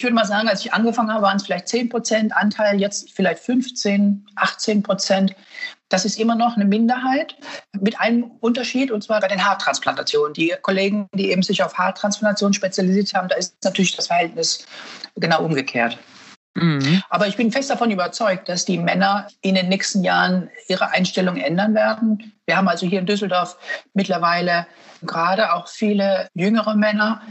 ich 0.00 0.04
würde 0.04 0.14
mal 0.14 0.24
sagen, 0.24 0.48
als 0.48 0.64
ich 0.64 0.72
angefangen 0.72 1.12
habe, 1.12 1.22
waren 1.22 1.36
es 1.36 1.44
vielleicht 1.44 1.68
10 1.68 1.90
Prozent 1.90 2.36
Anteil, 2.36 2.80
jetzt 2.80 3.10
vielleicht 3.12 3.40
15, 3.40 4.26
18 4.34 4.82
Prozent. 4.82 5.34
Das 5.90 6.04
ist 6.04 6.18
immer 6.18 6.36
noch 6.36 6.56
eine 6.56 6.64
Minderheit 6.64 7.36
mit 7.78 8.00
einem 8.00 8.30
Unterschied, 8.40 8.90
und 8.90 9.02
zwar 9.02 9.20
bei 9.20 9.28
den 9.28 9.44
Haartransplantationen. 9.44 10.32
Die 10.32 10.54
Kollegen, 10.62 11.06
die 11.14 11.30
eben 11.30 11.42
sich 11.42 11.62
auf 11.62 11.74
Haartransplantation 11.74 12.54
spezialisiert 12.54 13.12
haben, 13.12 13.28
da 13.28 13.36
ist 13.36 13.56
natürlich 13.62 13.94
das 13.94 14.06
Verhältnis 14.06 14.64
genau 15.16 15.44
umgekehrt. 15.44 15.98
Mhm. 16.54 17.02
Aber 17.08 17.28
ich 17.28 17.36
bin 17.36 17.52
fest 17.52 17.70
davon 17.70 17.90
überzeugt, 17.90 18.48
dass 18.48 18.64
die 18.64 18.78
Männer 18.78 19.28
in 19.40 19.54
den 19.54 19.68
nächsten 19.68 20.02
Jahren 20.02 20.50
ihre 20.68 20.90
Einstellung 20.90 21.36
ändern 21.36 21.74
werden. 21.74 22.32
Wir 22.46 22.56
haben 22.56 22.68
also 22.68 22.86
hier 22.86 22.98
in 22.98 23.06
Düsseldorf 23.06 23.56
mittlerweile 23.94 24.66
gerade 25.02 25.52
auch 25.54 25.68
viele 25.68 26.28
jüngere 26.34 26.74
Männer, 26.74 27.22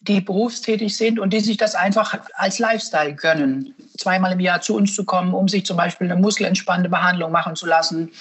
die 0.00 0.20
berufstätig 0.20 0.96
sind 0.96 1.18
und 1.18 1.32
die 1.32 1.40
sich 1.40 1.56
das 1.56 1.74
einfach 1.74 2.16
als 2.34 2.58
Lifestyle 2.58 3.14
gönnen, 3.14 3.74
zweimal 3.98 4.32
im 4.32 4.40
Jahr 4.40 4.60
zu 4.60 4.76
uns 4.76 4.94
zu 4.94 5.04
kommen, 5.04 5.34
um 5.34 5.48
sich 5.48 5.66
zum 5.66 5.76
Beispiel 5.76 6.10
eine 6.10 6.20
muskelentspannende 6.20 6.90
Behandlung 6.90 7.32
machen 7.32 7.56
zu 7.56 7.66
lassen 7.66 8.12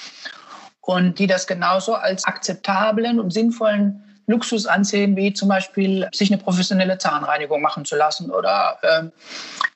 und 0.82 1.20
die 1.20 1.28
das 1.28 1.48
genauso 1.48 1.96
als 1.96 2.24
akzeptablen 2.26 3.20
und 3.20 3.32
sinnvollen 3.32 4.05
Luxus 4.28 4.66
ansehen, 4.66 5.16
wie 5.16 5.34
zum 5.34 5.50
Beispiel 5.50 6.08
sich 6.14 6.32
eine 6.32 6.42
professionelle 6.42 6.98
Zahnreinigung 6.98 7.62
machen 7.62 7.86
zu 7.86 7.96
lassen 7.96 8.32
oder 8.32 8.78
äh, 8.82 9.04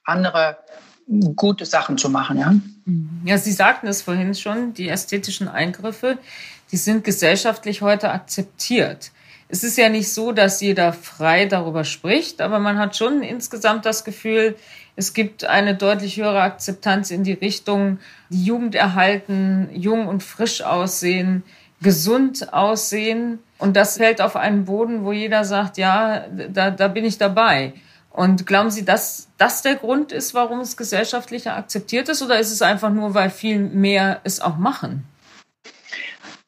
andere 0.04 0.58
gute 1.36 1.66
Sachen 1.66 1.98
zu 1.98 2.10
machen. 2.10 2.38
Ja? 2.38 2.54
ja, 3.26 3.38
Sie 3.38 3.52
sagten 3.52 3.88
es 3.88 4.02
vorhin 4.02 4.36
schon, 4.36 4.74
die 4.74 4.90
ästhetischen 4.90 5.48
Eingriffe, 5.48 6.18
die 6.72 6.78
sind 6.78 7.04
gesellschaftlich 7.04 7.82
heute 7.82 8.12
akzeptiert. 8.12 9.12
Es 9.52 9.64
ist 9.64 9.80
ja 9.80 9.90
nicht 9.90 10.14
so, 10.14 10.32
dass 10.32 10.62
jeder 10.62 10.94
frei 10.94 11.46
darüber 11.48 11.84
spricht, 11.84 12.40
aber 12.40 12.60
man 12.60 12.78
hat 12.78 12.96
schon 12.96 13.24
insgesamt 13.24 13.86
das 13.88 14.04
Gefühl, 14.04 14.56
es 14.96 15.14
gibt 15.14 15.46
eine 15.46 15.76
deutlich 15.76 16.18
höhere 16.18 16.42
Akzeptanz 16.42 17.10
in 17.10 17.24
die 17.24 17.34
Richtung, 17.34 18.00
die 18.30 18.44
Jugend 18.44 18.76
erhalten, 18.76 19.70
jung 19.74 20.08
und 20.08 20.22
frisch 20.22 20.62
aussehen, 20.62 21.44
gesund 21.82 22.54
aussehen. 22.54 23.40
Und 23.58 23.76
das 23.76 23.98
fällt 23.98 24.22
auf 24.22 24.36
einen 24.36 24.66
Boden, 24.66 25.04
wo 25.04 25.12
jeder 25.12 25.44
sagt, 25.44 25.78
ja, 25.78 26.26
da, 26.50 26.72
da 26.72 26.88
bin 26.88 27.06
ich 27.06 27.18
dabei. 27.18 27.74
Und 28.12 28.46
glauben 28.46 28.72
Sie, 28.72 28.86
dass 28.86 29.28
das 29.38 29.62
der 29.62 29.76
Grund 29.76 30.12
ist, 30.12 30.34
warum 30.34 30.60
es 30.60 30.76
gesellschaftlich 30.76 31.50
akzeptiert 31.50 32.10
ist? 32.10 32.22
Oder 32.22 32.40
ist 32.40 32.52
es 32.52 32.62
einfach 32.62 32.90
nur, 32.90 33.14
weil 33.14 33.30
viel 33.30 33.60
mehr 33.60 34.20
es 34.24 34.42
auch 34.42 34.58
machen? 34.58 35.06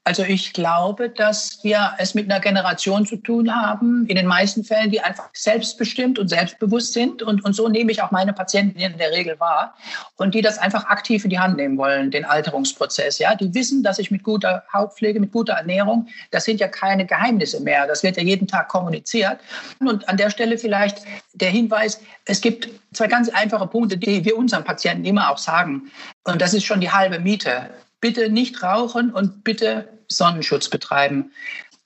Also 0.04 0.24
ich 0.24 0.54
glaube, 0.54 1.10
dass 1.10 1.60
wir 1.62 1.94
es 2.00 2.16
mit 2.16 2.26
einer 2.26 2.40
Generation 2.40 3.06
zu 3.06 3.18
tun 3.18 3.56
haben, 3.56 4.08
in 4.08 4.16
den 4.16 4.26
meisten 4.26 4.64
Fällen, 4.64 4.90
die 4.90 5.00
einfach 5.00 5.30
selbstbestimmt 5.34 6.18
und 6.18 6.28
selbstbewusst 6.28 6.94
sind. 6.94 7.22
Und, 7.22 7.46
und 7.46 7.54
so 7.54 7.70
nehme 7.70 7.92
ich 7.92 8.02
auch 8.02 8.10
meine 8.10 8.34
Patienten 8.34 8.80
in 8.80 8.98
der 8.98 9.12
Regel 9.12 9.40
wahr. 9.40 9.76
Und 10.18 10.34
die 10.34 10.42
das 10.42 10.58
einfach 10.58 10.86
aktiv 10.86 11.24
in 11.24 11.30
die 11.30 11.38
Hand 11.38 11.58
nehmen 11.58 11.78
wollen, 11.78 12.10
den 12.10 12.26
Alterungsprozess. 12.26 13.20
Ja, 13.20 13.36
die 13.36 13.54
wissen, 13.54 13.84
dass 13.84 14.00
ich 14.00 14.10
mit 14.10 14.24
guter 14.24 14.64
Hautpflege, 14.74 15.20
mit 15.20 15.32
guter 15.32 15.54
Ernährung, 15.54 16.08
das 16.32 16.46
sind 16.46 16.60
ja 16.60 16.68
keine 16.68 17.06
Geheimnisse 17.06 17.60
mehr. 17.62 17.86
Das 17.86 18.02
wird 18.02 18.18
ja 18.18 18.24
jeden 18.24 18.48
Tag 18.48 18.70
kommuniziert. 18.70 19.40
Und 19.80 20.10
an 20.10 20.18
der 20.18 20.32
Stelle 20.32 20.58
vielleicht 20.58 21.04
der 21.34 21.52
Hinweis, 21.52 22.02
es 22.26 22.42
gibt 22.42 22.70
zwei 22.94 23.06
ganz 23.06 23.30
einfache 23.30 23.68
Punkte, 23.68 23.98
die 23.98 24.26
wir 24.26 24.36
unseren 24.36 24.64
Patienten 24.64 25.06
immer 25.06 25.30
auch 25.30 25.38
sagen. 25.38 25.92
Und 26.24 26.42
das 26.42 26.56
ist 26.56 26.66
schon 26.66 26.82
die 26.82 26.90
halbe 26.90 27.20
Miete 27.20 27.70
bitte 28.02 28.30
nicht 28.30 28.62
rauchen 28.64 29.12
und 29.12 29.44
bitte 29.44 29.88
Sonnenschutz 30.08 30.70
betreiben. 30.70 31.32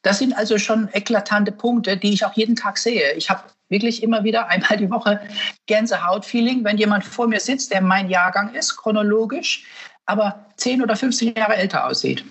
Das 0.01 0.19
sind 0.19 0.37
also 0.37 0.57
schon 0.57 0.89
eklatante 0.93 1.51
Punkte, 1.51 1.97
die 1.97 2.13
ich 2.13 2.25
auch 2.25 2.33
jeden 2.33 2.55
Tag 2.55 2.77
sehe. 2.77 3.13
Ich 3.13 3.29
habe 3.29 3.43
wirklich 3.69 4.03
immer 4.03 4.23
wieder 4.23 4.47
einmal 4.47 4.77
die 4.77 4.89
Woche 4.89 5.19
Gänsehaut-Feeling, 5.67 6.63
wenn 6.63 6.77
jemand 6.77 7.03
vor 7.03 7.27
mir 7.27 7.39
sitzt, 7.39 7.71
der 7.73 7.81
mein 7.81 8.09
Jahrgang 8.09 8.53
ist, 8.53 8.77
chronologisch, 8.77 9.65
aber 10.05 10.45
10 10.57 10.81
oder 10.81 10.95
15 10.95 11.35
Jahre 11.35 11.55
älter 11.55 11.85
aussieht. 11.85 12.23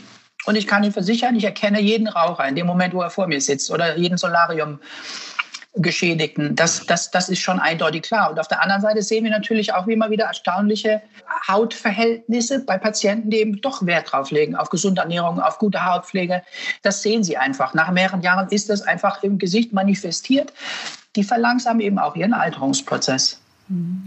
Und 0.46 0.56
ich 0.56 0.66
kann 0.66 0.84
Ihnen 0.84 0.92
versichern, 0.92 1.36
ich 1.36 1.44
erkenne 1.44 1.80
jeden 1.80 2.06
Raucher 2.06 2.46
in 2.46 2.54
dem 2.54 2.66
Moment, 2.66 2.94
wo 2.94 3.02
er 3.02 3.10
vor 3.10 3.26
mir 3.26 3.40
sitzt 3.40 3.70
oder 3.70 3.96
jeden 3.96 4.18
Solarium 4.18 4.78
Geschädigten. 5.76 6.54
Das, 6.54 6.86
das, 6.86 7.10
das 7.10 7.28
ist 7.28 7.40
schon 7.40 7.58
eindeutig 7.58 8.02
klar. 8.02 8.30
Und 8.30 8.38
auf 8.38 8.46
der 8.46 8.62
anderen 8.62 8.80
Seite 8.80 9.02
sehen 9.02 9.24
wir 9.24 9.30
natürlich 9.30 9.74
auch 9.74 9.86
immer 9.88 10.08
wieder 10.10 10.26
erstaunliche 10.26 11.02
Hautverhältnisse 11.48 12.64
bei 12.64 12.78
Patienten, 12.78 13.30
die 13.30 13.38
eben 13.38 13.60
doch 13.60 13.84
Wert 13.84 14.12
drauf 14.12 14.30
legen, 14.30 14.54
auf 14.54 14.70
gesunde 14.70 15.00
Ernährung, 15.00 15.40
auf 15.40 15.58
gute 15.58 15.84
Hautpflege. 15.84 16.42
Das 16.82 17.02
sehen 17.02 17.24
sie 17.24 17.36
einfach. 17.36 17.74
Nach 17.74 17.90
mehreren 17.90 18.22
Jahren 18.22 18.48
ist 18.50 18.70
das 18.70 18.82
einfach 18.82 19.22
im 19.24 19.38
Gesicht 19.38 19.72
manifestiert. 19.72 20.52
Die 21.16 21.24
verlangsamen 21.24 21.80
eben 21.80 21.98
auch 21.98 22.14
ihren 22.14 22.34
Alterungsprozess. 22.34 23.40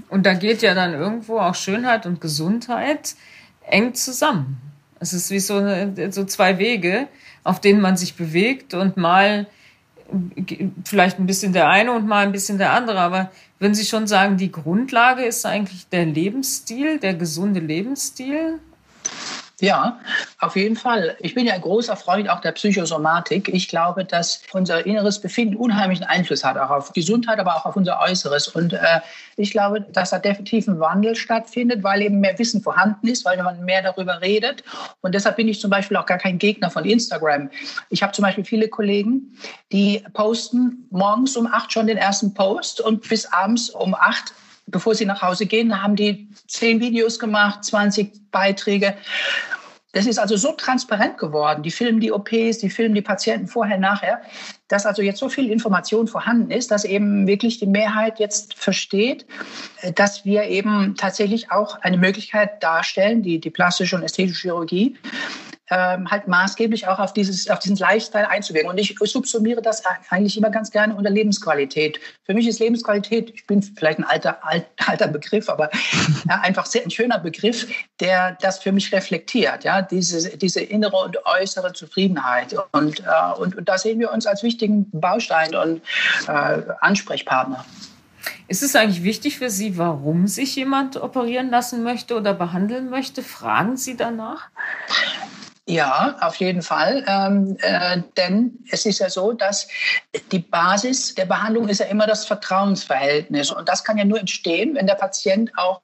Und 0.10 0.26
da 0.26 0.34
geht 0.34 0.62
ja 0.62 0.74
dann 0.74 0.94
irgendwo 0.94 1.40
auch 1.40 1.56
Schönheit 1.56 2.06
und 2.06 2.22
Gesundheit 2.22 3.16
eng 3.66 3.94
zusammen. 3.94 4.62
Es 5.00 5.14
ist 5.14 5.32
wie 5.32 5.40
so, 5.40 5.60
so 6.12 6.26
zwei 6.26 6.58
Wege, 6.60 7.08
auf 7.44 7.60
denen 7.60 7.82
man 7.82 7.98
sich 7.98 8.16
bewegt 8.16 8.74
und 8.74 8.98
mal 8.98 9.48
vielleicht 10.86 11.20
ein 11.20 11.26
bisschen 11.26 11.54
der 11.54 11.70
eine 11.70 11.92
und 11.92 12.08
mal 12.08 12.26
ein 12.26 12.32
bisschen 12.32 12.58
der 12.58 12.74
andere, 12.74 13.00
aber 13.00 13.32
würden 13.60 13.76
Sie 13.76 13.86
schon 13.86 14.08
sagen, 14.08 14.38
die 14.38 14.52
Grundlage 14.52 15.24
ist 15.24 15.46
eigentlich 15.46 15.88
der 15.90 16.06
Lebensstil, 16.06 17.00
der 17.00 17.14
gesunde 17.14 17.60
Lebensstil? 17.60 18.60
Ja, 19.60 20.00
auf 20.40 20.56
jeden 20.56 20.76
Fall. 20.76 21.18
Ich 21.20 21.34
bin 21.34 21.48
ja 21.48 21.56
ein 21.56 21.62
großer 21.62 21.96
Freund 21.96 22.30
auch 22.30 22.42
der 22.42 22.52
Psychosomatik. 22.52 23.50
Ich 23.50 23.68
glaube, 23.68 24.06
dass 24.06 24.44
unser 24.54 24.86
inneres 24.86 25.20
Befinden 25.20 25.56
unheimlichen 25.56 26.06
Einfluss 26.06 26.44
hat, 26.44 26.60
auch 26.60 26.70
auf 26.70 26.94
Gesundheit, 26.94 27.40
aber 27.40 27.56
auch 27.56 27.66
auf 27.66 27.76
unser 27.76 28.00
Äußeres. 28.00 28.50
Und 28.50 28.74
äh, 28.74 29.00
ich 29.36 29.50
glaube, 29.50 29.82
dass 29.82 30.12
da 30.12 30.20
definitiv 30.20 30.68
ein 30.68 30.80
Wandel 30.80 31.16
stattfindet, 31.16 31.82
weil 31.82 32.04
eben 32.04 32.20
mehr 32.20 32.38
Wissen 32.38 32.62
vorhanden 32.62 33.08
ist, 33.08 33.26
weil 33.26 33.42
man 33.42 33.66
mehr 33.66 33.82
darüber 33.82 34.22
redet. 34.22 34.64
Und 35.02 35.16
deshalb 35.16 35.38
bin 35.38 35.48
ich 35.48 35.60
zum 35.60 35.72
Beispiel 35.72 35.98
auch 35.98 36.06
gar 36.06 36.20
kein 36.20 36.38
Gegner 36.38 36.70
von 36.70 36.86
Instagram. 36.86 37.50
Ich 37.90 38.04
habe 38.04 38.14
zum 38.14 38.22
Beispiel 38.22 38.46
viele 38.46 38.68
Kollegen, 38.68 39.40
die 39.72 40.04
posten 40.14 40.86
morgens 40.92 41.36
um 41.36 41.48
acht 41.48 41.74
schon 41.74 41.88
den 41.88 41.98
ersten 41.98 42.36
Post 42.36 42.80
und 42.80 43.10
bis 43.10 43.26
abends 43.34 43.72
um 43.72 43.96
acht 43.96 44.36
bevor 44.68 44.94
sie 44.94 45.06
nach 45.06 45.22
Hause 45.22 45.46
gehen, 45.46 45.82
haben 45.82 45.96
die 45.96 46.30
zehn 46.48 46.80
Videos 46.80 47.18
gemacht, 47.18 47.64
20 47.64 48.32
Beiträge. 48.32 48.96
Das 49.94 50.06
ist 50.06 50.20
also 50.20 50.36
so 50.36 50.52
transparent 50.52 51.18
geworden. 51.18 51.64
Die 51.64 51.72
filmen 51.72 52.00
die 52.00 52.12
OPs, 52.12 52.60
die 52.60 52.70
filmen 52.70 52.94
die 52.94 53.02
Patienten 53.02 53.48
vorher, 53.48 53.80
nachher, 53.80 54.22
dass 54.68 54.86
also 54.86 55.02
jetzt 55.02 55.18
so 55.18 55.30
viel 55.30 55.50
Information 55.50 56.08
vorhanden 56.08 56.52
ist, 56.52 56.70
dass 56.70 56.84
eben 56.84 57.26
wirklich 57.26 57.58
die 57.58 57.66
Mehrheit 57.66 58.20
jetzt 58.20 58.54
versteht, 58.54 59.26
dass 59.96 60.26
wir 60.26 60.44
eben 60.44 60.96
tatsächlich 60.98 61.52
auch 61.52 61.82
eine 61.82 61.98
Möglichkeit 61.98 62.62
darstellen, 62.62 63.24
die, 63.24 63.40
die 63.40 63.50
plastische 63.50 63.96
und 63.96 64.04
ästhetische 64.04 64.50
Chirurgie, 64.50 64.98
ähm, 65.70 66.10
halt 66.10 66.28
maßgeblich 66.28 66.88
auch 66.88 67.00
auf, 67.00 67.14
dieses, 67.14 67.50
auf 67.50 67.60
diesen 67.60 67.78
Lifestyle 67.78 68.30
einzuwirken. 68.30 68.70
Und 68.70 68.78
ich 68.78 68.96
subsumiere 69.00 69.62
das 69.62 69.84
eigentlich 70.10 70.38
immer 70.38 70.50
ganz 70.50 70.72
gerne 70.72 70.96
unter 70.96 71.10
Lebensqualität. 71.10 72.00
Für 72.26 72.34
mich 72.34 72.48
ist 72.48 72.60
Lebensqualität, 72.60 73.32
ich 73.34 73.46
bin 73.46 73.62
vielleicht 73.62 74.00
ein 74.00 74.04
alter, 74.04 74.46
alt, 74.46 74.66
alter 74.86 75.08
Begriff, 75.08 75.50
aber 75.50 75.70
ja, 76.28 76.40
einfach 76.42 76.66
sehr 76.66 76.84
ein 76.84 76.92
schöner 76.92 77.20
Begriff, 77.20 77.68
der 78.00 78.38
das 78.42 78.60
für 78.60 78.72
mich 78.72 78.92
reflektiert, 78.94 79.64
ja, 79.64 79.82
diese, 79.82 80.38
diese 80.38 80.62
innere 80.62 80.98
und 80.98 81.18
äußere 81.26 81.74
Zufriedenheit. 81.74 82.56
Und, 82.72 83.02
äh, 83.02 83.40
und, 83.40 83.56
und 83.56 83.68
da 83.68 83.78
sehen 83.78 84.00
wir 84.00 84.12
uns 84.12 84.26
als 84.26 84.44
wichtigen 84.44 84.90
Baustein 84.92 85.56
und 85.56 85.82
äh, 86.28 86.62
Ansprechpartner. 86.82 87.66
Ist 88.48 88.64
es 88.64 88.76
eigentlich 88.76 89.04
wichtig 89.04 89.38
für 89.38 89.50
Sie, 89.50 89.78
warum 89.78 90.28
sich 90.28 90.56
jemand 90.56 90.98
operieren 90.98 91.50
lassen 91.50 91.84
möchte 91.84 92.16
oder 92.16 92.34
behandeln 92.34 92.90
möchte? 92.90 93.22
Fragen 93.22 93.78
Sie 93.78 93.98
danach? 93.98 94.50
Ja, 95.70 96.16
auf 96.22 96.36
jeden 96.36 96.62
Fall. 96.62 97.04
Ähm, 97.08 97.58
äh, 97.60 98.02
denn 98.16 98.58
es 98.72 98.86
ist 98.86 99.00
ja 99.00 99.10
so, 99.10 99.34
dass 99.34 99.68
die 100.32 100.40
Basis 100.40 101.14
der 101.14 101.26
Behandlung 101.26 101.68
ist 101.68 101.82
ja 101.82 101.88
immer 101.88 102.08
das 102.08 102.26
Vertrauensverhältnis. 102.26 103.52
Und 103.52 103.68
das 103.68 103.84
kann 103.84 103.98
ja 103.98 104.06
nur 104.06 104.18
entstehen, 104.18 104.76
wenn 104.76 104.88
der 104.88 104.96
Patient 104.96 105.52
auch 105.58 105.82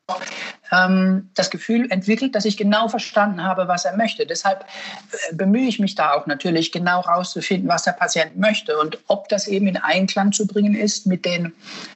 ähm, 0.71 1.29
das 1.35 1.49
Gefühl 1.49 1.91
entwickelt, 1.91 2.33
dass 2.33 2.45
ich 2.45 2.55
genau 2.55 2.87
verstanden 2.87 3.43
habe, 3.43 3.67
was 3.67 3.83
er 3.83 3.97
möchte. 3.97 4.25
Deshalb 4.25 4.63
äh, 5.11 5.35
bemühe 5.35 5.67
ich 5.67 5.79
mich 5.79 5.95
da 5.95 6.13
auch 6.13 6.27
natürlich 6.27 6.71
genau 6.71 7.03
herauszufinden, 7.05 7.67
was 7.67 7.83
der 7.83 7.91
Patient 7.91 8.37
möchte 8.37 8.77
und 8.79 8.97
ob 9.07 9.27
das 9.27 9.47
eben 9.47 9.67
in 9.67 9.75
Einklang 9.75 10.31
zu 10.31 10.47
bringen 10.47 10.75
ist 10.75 11.07
mit 11.07 11.25
den 11.25 11.51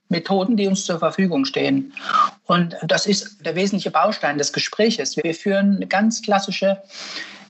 Methoden, 0.09 0.57
die 0.57 0.67
uns 0.67 0.83
zur 0.83 0.99
Verfügung 0.99 1.45
stehen. 1.45 1.93
Und 2.47 2.75
das 2.85 3.05
ist 3.05 3.45
der 3.45 3.55
wesentliche 3.55 3.91
Baustein 3.91 4.37
des 4.37 4.51
Gespräches. 4.51 5.15
Wir 5.15 5.33
führen 5.33 5.77
eine 5.77 5.87
ganz 5.87 6.21
klassische 6.21 6.81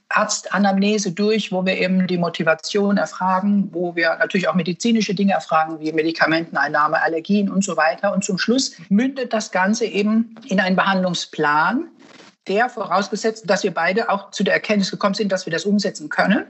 Arztanamnese 0.09 1.11
durch, 1.11 1.51
wo 1.51 1.65
wir 1.65 1.77
eben 1.77 2.07
die 2.07 2.17
Motivation 2.17 2.97
erfragen, 2.97 3.69
wo 3.73 3.95
wir 3.95 4.15
natürlich 4.17 4.47
auch 4.47 4.55
medizinische 4.55 5.13
Dinge 5.13 5.33
erfragen, 5.33 5.79
wie 5.79 5.91
Medikamenteneinnahme, 5.91 7.01
Allergien 7.01 7.49
und 7.49 7.63
so 7.63 7.75
weiter. 7.75 8.13
Und 8.13 8.23
zum 8.23 8.37
Schluss 8.37 8.73
mündet 8.89 9.33
das 9.33 9.51
Ganze 9.51 9.85
eben 9.85 10.35
in 10.45 10.59
einen 10.59 10.75
Behandlungsplan, 10.75 11.87
der 12.47 12.69
vorausgesetzt, 12.69 13.49
dass 13.49 13.63
wir 13.63 13.73
beide 13.73 14.09
auch 14.09 14.31
zu 14.31 14.43
der 14.43 14.53
Erkenntnis 14.53 14.91
gekommen 14.91 15.15
sind, 15.15 15.31
dass 15.31 15.45
wir 15.45 15.51
das 15.51 15.65
umsetzen 15.65 16.07
können, 16.07 16.45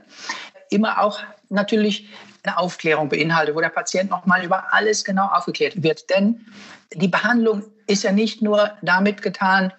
immer 0.70 1.02
auch 1.02 1.20
natürlich 1.48 2.08
eine 2.48 2.58
Aufklärung 2.58 3.08
beinhaltet, 3.08 3.54
wo 3.54 3.60
der 3.60 3.68
Patient 3.68 4.10
nochmal 4.10 4.44
über 4.44 4.72
alles 4.72 5.04
genau 5.04 5.26
aufgeklärt 5.26 5.82
wird. 5.82 6.08
Denn 6.10 6.46
die 6.94 7.08
Behandlung 7.08 7.62
ist 7.86 8.02
ja 8.02 8.12
nicht 8.12 8.42
nur 8.42 8.70
damit 8.82 9.22
getan, 9.22 9.72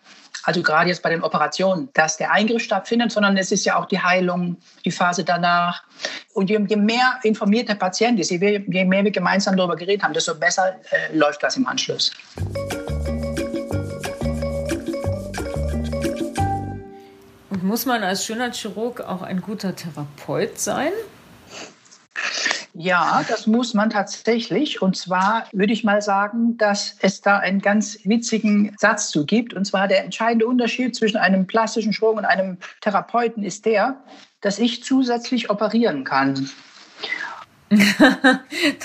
also 0.43 0.63
gerade 0.63 0.89
jetzt 0.89 1.03
bei 1.03 1.09
den 1.09 1.21
Operationen, 1.21 1.89
dass 1.93 2.17
der 2.17 2.31
Eingriff 2.31 2.63
stattfindet, 2.63 3.11
sondern 3.11 3.37
es 3.37 3.51
ist 3.51 3.65
ja 3.65 3.77
auch 3.77 3.85
die 3.85 4.01
Heilung, 4.01 4.57
die 4.85 4.91
Phase 4.91 5.23
danach. 5.23 5.83
Und 6.33 6.49
je, 6.49 6.59
mehr 6.59 7.19
informiert 7.23 7.67
der 7.67 7.75
Patient 7.75 8.19
ist, 8.19 8.31
je, 8.31 8.63
je, 8.67 8.85
mehr 8.85 9.03
wir 9.03 9.11
gemeinsam 9.11 9.57
darüber 9.57 9.75
geredet 9.75 10.03
haben, 10.03 10.13
desto 10.13 10.33
besser 10.35 10.75
äh, 10.91 11.15
läuft 11.15 11.43
das 11.43 11.57
im 11.57 11.67
Anschluss. 11.67 12.11
Und 17.49 17.63
muss 17.63 17.85
man 17.85 18.03
als 18.03 18.25
Schönheitschirurg 18.25 19.01
auch 19.01 19.21
ein 19.21 19.41
guter 19.41 19.75
Therapeut 19.75 20.57
sein? 20.57 20.93
Ja, 22.81 23.25
das 23.27 23.45
muss 23.45 23.73
man 23.73 23.89
tatsächlich. 23.89 24.81
Und 24.81 24.95
zwar 24.95 25.43
würde 25.51 25.73
ich 25.73 25.83
mal 25.83 26.01
sagen, 26.01 26.57
dass 26.57 26.95
es 27.01 27.19
da 27.19 27.37
einen 27.37 27.59
ganz 27.59 27.99
witzigen 28.05 28.73
Satz 28.77 29.09
zu 29.09 29.25
gibt. 29.25 29.53
Und 29.53 29.65
zwar 29.65 29.89
der 29.89 30.05
entscheidende 30.05 30.47
Unterschied 30.47 30.95
zwischen 30.95 31.17
einem 31.17 31.45
plastischen 31.45 31.91
Chirurgen 31.91 32.19
und 32.19 32.25
einem 32.25 32.57
Therapeuten 32.79 33.43
ist 33.43 33.65
der, 33.65 33.97
dass 34.39 34.59
ich 34.59 34.81
zusätzlich 34.81 35.49
operieren 35.49 36.05
kann. 36.05 36.49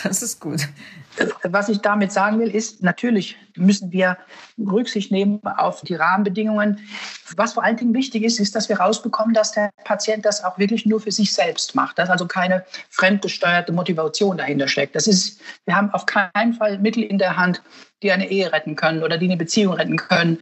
das 0.02 0.22
ist 0.22 0.40
gut. 0.40 0.66
Was 1.44 1.68
ich 1.68 1.78
damit 1.78 2.11
sagen 2.11 2.40
will, 2.40 2.50
ist, 2.50 2.83
natürlich 2.83 3.38
müssen 3.56 3.92
wir 3.92 4.16
Rücksicht 4.58 5.10
nehmen 5.10 5.40
auf 5.44 5.82
die 5.82 5.94
Rahmenbedingungen. 5.94 6.80
Was 7.36 7.54
vor 7.54 7.64
allen 7.64 7.76
Dingen 7.76 7.94
wichtig 7.94 8.22
ist, 8.22 8.40
ist, 8.40 8.54
dass 8.54 8.68
wir 8.68 8.80
rausbekommen, 8.80 9.34
dass 9.34 9.52
der 9.52 9.70
Patient 9.84 10.24
das 10.24 10.44
auch 10.44 10.58
wirklich 10.58 10.86
nur 10.86 11.00
für 11.00 11.12
sich 11.12 11.32
selbst 11.32 11.74
macht, 11.74 11.98
dass 11.98 12.10
also 12.10 12.26
keine 12.26 12.64
fremdgesteuerte 12.90 13.72
Motivation 13.72 14.36
dahinter 14.36 14.68
steckt. 14.68 14.96
Das 14.96 15.06
ist, 15.06 15.40
wir 15.66 15.76
haben 15.76 15.90
auf 15.90 16.06
keinen 16.06 16.54
Fall 16.54 16.78
Mittel 16.78 17.02
in 17.02 17.18
der 17.18 17.36
Hand, 17.36 17.62
die 18.02 18.12
eine 18.12 18.28
Ehe 18.30 18.52
retten 18.52 18.76
können 18.76 19.02
oder 19.02 19.18
die 19.18 19.26
eine 19.26 19.36
Beziehung 19.36 19.74
retten 19.74 19.96
können 19.96 20.38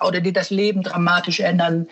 oder 0.00 0.20
die 0.20 0.32
das 0.32 0.50
Leben 0.50 0.82
dramatisch 0.82 1.40
ändern. 1.40 1.86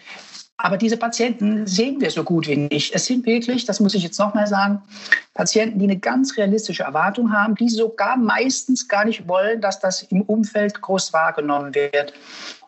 Aber 0.64 0.76
diese 0.76 0.96
Patienten 0.96 1.66
sehen 1.66 2.00
wir 2.00 2.12
so 2.12 2.22
gut 2.22 2.46
wie 2.46 2.56
nicht. 2.56 2.94
Es 2.94 3.06
sind 3.06 3.26
wirklich, 3.26 3.64
das 3.64 3.80
muss 3.80 3.96
ich 3.96 4.04
jetzt 4.04 4.16
nochmal 4.20 4.46
sagen, 4.46 4.80
Patienten, 5.34 5.80
die 5.80 5.86
eine 5.86 5.98
ganz 5.98 6.36
realistische 6.36 6.84
Erwartung 6.84 7.32
haben, 7.32 7.56
die 7.56 7.68
sogar 7.68 8.16
meistens 8.16 8.86
gar 8.86 9.04
nicht 9.04 9.26
wollen, 9.26 9.60
dass 9.60 9.80
das 9.80 10.02
im 10.02 10.22
Umfeld 10.22 10.80
groß 10.80 11.12
wahrgenommen 11.12 11.74
wird. 11.74 12.12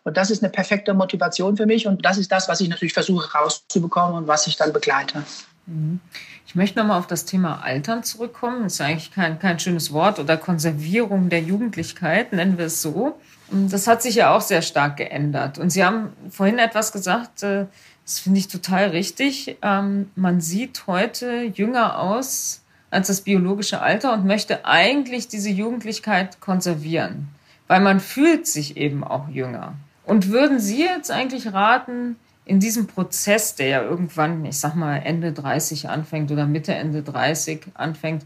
Und 0.02 0.16
das 0.16 0.32
ist 0.32 0.42
eine 0.42 0.50
perfekte 0.50 0.92
Motivation 0.92 1.56
für 1.56 1.66
mich. 1.66 1.86
Und 1.86 2.04
das 2.04 2.18
ist 2.18 2.32
das, 2.32 2.48
was 2.48 2.60
ich 2.60 2.68
natürlich 2.68 2.94
versuche 2.94 3.32
rauszubekommen 3.32 4.16
und 4.16 4.26
was 4.26 4.48
ich 4.48 4.56
dann 4.56 4.72
begleite. 4.72 5.22
Mhm. 5.66 6.00
Ich 6.48 6.56
möchte 6.56 6.80
nochmal 6.80 6.98
auf 6.98 7.06
das 7.06 7.26
Thema 7.26 7.62
Altern 7.62 8.02
zurückkommen. 8.02 8.64
Das 8.64 8.74
ist 8.74 8.80
eigentlich 8.80 9.12
kein, 9.12 9.38
kein 9.38 9.60
schönes 9.60 9.92
Wort 9.92 10.18
oder 10.18 10.36
Konservierung 10.36 11.28
der 11.28 11.42
Jugendlichkeit, 11.42 12.32
nennen 12.32 12.58
wir 12.58 12.66
es 12.66 12.82
so. 12.82 13.20
Das 13.68 13.86
hat 13.86 14.02
sich 14.02 14.16
ja 14.16 14.34
auch 14.34 14.40
sehr 14.40 14.62
stark 14.62 14.96
geändert. 14.96 15.58
Und 15.58 15.70
Sie 15.70 15.84
haben 15.84 16.12
vorhin 16.30 16.58
etwas 16.58 16.92
gesagt, 16.92 17.42
äh, 17.42 17.66
das 18.04 18.18
finde 18.18 18.40
ich 18.40 18.48
total 18.48 18.88
richtig. 18.88 19.56
Ähm, 19.62 20.10
man 20.14 20.40
sieht 20.40 20.86
heute 20.86 21.42
jünger 21.42 21.98
aus 21.98 22.62
als 22.90 23.08
das 23.08 23.22
biologische 23.22 23.80
Alter 23.80 24.12
und 24.12 24.24
möchte 24.24 24.64
eigentlich 24.64 25.26
diese 25.26 25.50
Jugendlichkeit 25.50 26.40
konservieren, 26.40 27.28
weil 27.66 27.80
man 27.80 27.98
fühlt 27.98 28.46
sich 28.46 28.76
eben 28.76 29.02
auch 29.02 29.28
jünger. 29.28 29.74
Und 30.04 30.28
würden 30.28 30.60
Sie 30.60 30.82
jetzt 30.82 31.10
eigentlich 31.10 31.52
raten, 31.52 32.16
in 32.44 32.60
diesem 32.60 32.86
Prozess, 32.86 33.54
der 33.54 33.66
ja 33.68 33.82
irgendwann, 33.82 34.44
ich 34.44 34.58
sag 34.58 34.74
mal, 34.74 34.96
Ende 34.98 35.32
30 35.32 35.88
anfängt 35.88 36.30
oder 36.30 36.46
Mitte, 36.46 36.74
Ende 36.74 37.02
30 37.02 37.68
anfängt, 37.74 38.24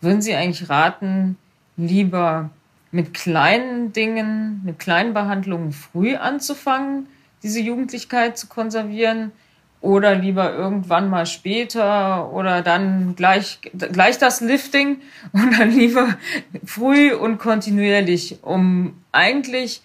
würden 0.00 0.20
Sie 0.22 0.34
eigentlich 0.34 0.68
raten, 0.68 1.36
lieber 1.76 2.50
mit 2.90 3.14
kleinen 3.14 3.92
Dingen, 3.92 4.62
mit 4.64 4.78
kleinen 4.78 5.14
Behandlungen 5.14 5.72
früh 5.72 6.16
anzufangen, 6.16 7.06
diese 7.42 7.60
Jugendlichkeit 7.60 8.36
zu 8.36 8.48
konservieren 8.48 9.32
oder 9.80 10.14
lieber 10.14 10.52
irgendwann 10.52 11.08
mal 11.08 11.24
später 11.24 12.32
oder 12.32 12.62
dann 12.62 13.14
gleich, 13.16 13.60
gleich 13.72 14.18
das 14.18 14.40
Lifting 14.40 15.00
oder 15.32 15.64
lieber 15.64 16.16
früh 16.64 17.14
und 17.14 17.38
kontinuierlich, 17.38 18.38
um 18.42 19.02
eigentlich 19.12 19.80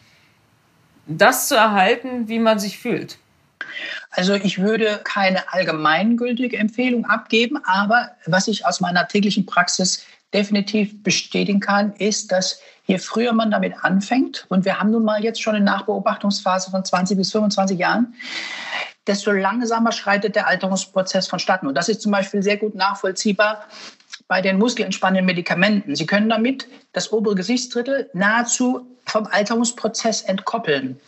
das 1.08 1.48
zu 1.48 1.56
erhalten, 1.56 2.28
wie 2.28 2.40
man 2.40 2.60
sich 2.60 2.80
fühlt. 2.80 3.18
Also 4.10 4.34
ich 4.34 4.60
würde 4.60 5.02
keine 5.04 5.52
allgemeingültige 5.54 6.58
Empfehlung 6.58 7.06
abgeben, 7.06 7.58
aber 7.66 8.12
was 8.26 8.48
ich 8.48 8.66
aus 8.66 8.80
meiner 8.80 9.08
täglichen 9.08 9.46
Praxis 9.46 10.06
definitiv 10.34 11.04
bestätigen 11.04 11.60
kann, 11.60 11.94
ist, 11.94 12.32
dass 12.32 12.60
je 12.86 12.98
früher 12.98 13.34
man 13.34 13.52
damit 13.52 13.74
anfängt, 13.82 14.46
und 14.50 14.66
wir 14.66 14.80
haben 14.80 14.92
nun 14.92 15.04
mal 15.04 15.24
jetzt 15.24 15.42
schon 15.42 15.56
eine 15.56 15.66
Nachbeobachtungsphase 15.66 16.72
von 16.72 16.84
20 16.84 17.18
bis 17.18 17.32
25 17.32 17.80
Jahren, 17.80 18.14
desto 19.08 19.32
langsamer 19.32 19.92
schreitet 19.92 20.36
der 20.36 20.48
Alterungsprozess 20.48 21.28
vonstatten. 21.28 21.68
Und 21.68 21.76
das 21.76 21.90
ist 21.90 22.02
zum 22.02 22.12
Beispiel 22.12 22.42
sehr 22.42 22.58
gut 22.58 22.76
nachvollziehbar 22.76 23.66
bei 24.28 24.42
den 24.42 24.58
muskelentspannenden 24.58 25.26
Medikamenten. 25.26 25.96
Sie 25.96 26.06
können 26.06 26.30
damit 26.30 26.68
das 26.94 27.12
obere 27.12 27.36
Gesichtsdrittel 27.36 28.10
nahezu 28.14 28.88
vom 29.06 29.28
Alterungsprozess 29.28 30.24
entkoppeln. 30.24 31.00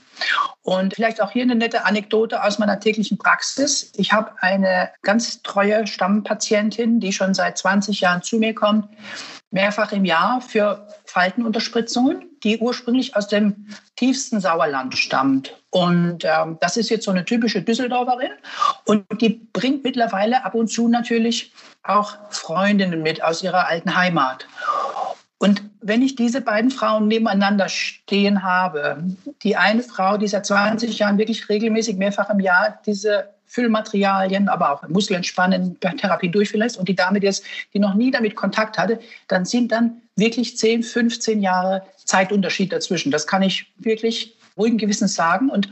Und 0.61 0.95
vielleicht 0.95 1.21
auch 1.21 1.31
hier 1.31 1.43
eine 1.43 1.55
nette 1.55 1.85
Anekdote 1.85 2.43
aus 2.43 2.59
meiner 2.59 2.79
täglichen 2.79 3.17
Praxis. 3.17 3.91
Ich 3.95 4.11
habe 4.11 4.31
eine 4.41 4.91
ganz 5.01 5.41
treue 5.41 5.87
Stammpatientin, 5.87 6.99
die 6.99 7.13
schon 7.13 7.33
seit 7.33 7.57
20 7.57 8.01
Jahren 8.01 8.21
zu 8.21 8.37
mir 8.37 8.53
kommt, 8.53 8.89
mehrfach 9.49 9.91
im 9.93 10.05
Jahr 10.05 10.41
für 10.41 10.87
Faltenunterspritzungen, 11.05 12.25
die 12.43 12.57
ursprünglich 12.57 13.15
aus 13.15 13.27
dem 13.27 13.67
tiefsten 13.95 14.39
Sauerland 14.41 14.97
stammt. 14.97 15.55
Und 15.69 16.25
ähm, 16.25 16.57
das 16.59 16.77
ist 16.77 16.89
jetzt 16.89 17.05
so 17.05 17.11
eine 17.11 17.25
typische 17.25 17.61
Düsseldorferin. 17.61 18.31
Und 18.85 19.05
die 19.21 19.29
bringt 19.29 19.83
mittlerweile 19.83 20.43
ab 20.43 20.53
und 20.55 20.67
zu 20.67 20.87
natürlich 20.87 21.53
auch 21.83 22.17
Freundinnen 22.29 23.01
mit 23.01 23.23
aus 23.23 23.41
ihrer 23.41 23.67
alten 23.67 23.95
Heimat. 23.95 24.47
Und 25.39 25.61
wenn 25.81 26.01
ich 26.01 26.15
diese 26.15 26.41
beiden 26.41 26.71
Frauen 26.71 27.07
nebeneinander 27.07 27.69
stehen 27.69 28.43
habe, 28.43 29.03
die 29.43 29.55
eine 29.55 29.83
Frau, 29.83 30.17
die 30.17 30.27
seit 30.27 30.45
20 30.45 30.97
Jahren 30.97 31.17
wirklich 31.17 31.47
regelmäßig 31.47 31.97
mehrfach 31.97 32.29
im 32.29 32.39
Jahr 32.39 32.79
diese 32.85 33.29
Füllmaterialien, 33.45 34.49
aber 34.49 34.71
auch 34.71 34.87
Muskelentspannen, 34.89 35.79
Therapie 35.79 36.29
durchführen 36.29 36.61
lässt 36.61 36.77
und 36.77 36.89
die 36.89 36.95
Dame, 36.95 37.19
die, 37.19 37.27
jetzt, 37.27 37.43
die 37.73 37.79
noch 37.79 37.93
nie 37.93 38.11
damit 38.11 38.35
Kontakt 38.35 38.77
hatte, 38.77 38.99
dann 39.27 39.45
sind 39.45 39.71
dann 39.71 40.01
wirklich 40.15 40.57
10, 40.57 40.83
15 40.83 41.41
Jahre 41.41 41.83
Zeitunterschied 42.03 42.73
dazwischen. 42.73 43.11
Das 43.11 43.27
kann 43.27 43.43
ich 43.43 43.71
wirklich 43.77 44.35
ruhigen 44.57 44.77
Gewissens 44.77 45.15
sagen. 45.15 45.49
Und 45.49 45.69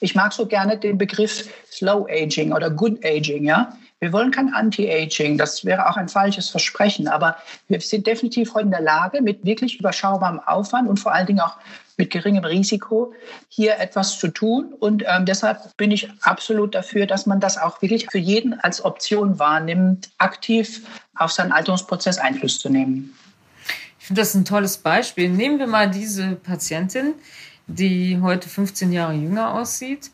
ich 0.00 0.14
mag 0.14 0.32
so 0.32 0.46
gerne 0.46 0.78
den 0.78 0.96
Begriff 0.96 1.48
Slow 1.70 2.06
Aging 2.08 2.52
oder 2.52 2.70
Good 2.70 3.04
Aging. 3.04 3.44
Ja? 3.44 3.76
Wir 4.00 4.12
wollen 4.12 4.30
kein 4.30 4.54
Anti-Aging, 4.54 5.38
das 5.38 5.64
wäre 5.64 5.88
auch 5.88 5.96
ein 5.96 6.08
falsches 6.08 6.50
Versprechen, 6.50 7.08
aber 7.08 7.36
wir 7.66 7.80
sind 7.80 8.06
definitiv 8.06 8.54
heute 8.54 8.66
in 8.66 8.70
der 8.70 8.80
Lage, 8.80 9.22
mit 9.22 9.44
wirklich 9.44 9.80
überschaubarem 9.80 10.38
Aufwand 10.38 10.88
und 10.88 11.00
vor 11.00 11.12
allen 11.12 11.26
Dingen 11.26 11.40
auch 11.40 11.56
mit 11.96 12.10
geringem 12.10 12.44
Risiko 12.44 13.12
hier 13.48 13.78
etwas 13.80 14.20
zu 14.20 14.28
tun. 14.28 14.72
Und 14.78 15.02
ähm, 15.04 15.26
deshalb 15.26 15.76
bin 15.76 15.90
ich 15.90 16.08
absolut 16.20 16.76
dafür, 16.76 17.06
dass 17.06 17.26
man 17.26 17.40
das 17.40 17.58
auch 17.58 17.82
wirklich 17.82 18.06
für 18.08 18.18
jeden 18.18 18.58
als 18.60 18.84
Option 18.84 19.40
wahrnimmt, 19.40 20.10
aktiv 20.18 20.86
auf 21.16 21.32
seinen 21.32 21.50
Alterungsprozess 21.50 22.18
Einfluss 22.18 22.60
zu 22.60 22.70
nehmen. 22.70 23.12
Ich 23.98 24.06
finde 24.06 24.22
das 24.22 24.32
ein 24.34 24.44
tolles 24.44 24.78
Beispiel. 24.78 25.28
Nehmen 25.28 25.58
wir 25.58 25.66
mal 25.66 25.90
diese 25.90 26.36
Patientin, 26.36 27.14
die 27.66 28.20
heute 28.22 28.48
15 28.48 28.92
Jahre 28.92 29.14
jünger 29.14 29.54
aussieht 29.54 30.12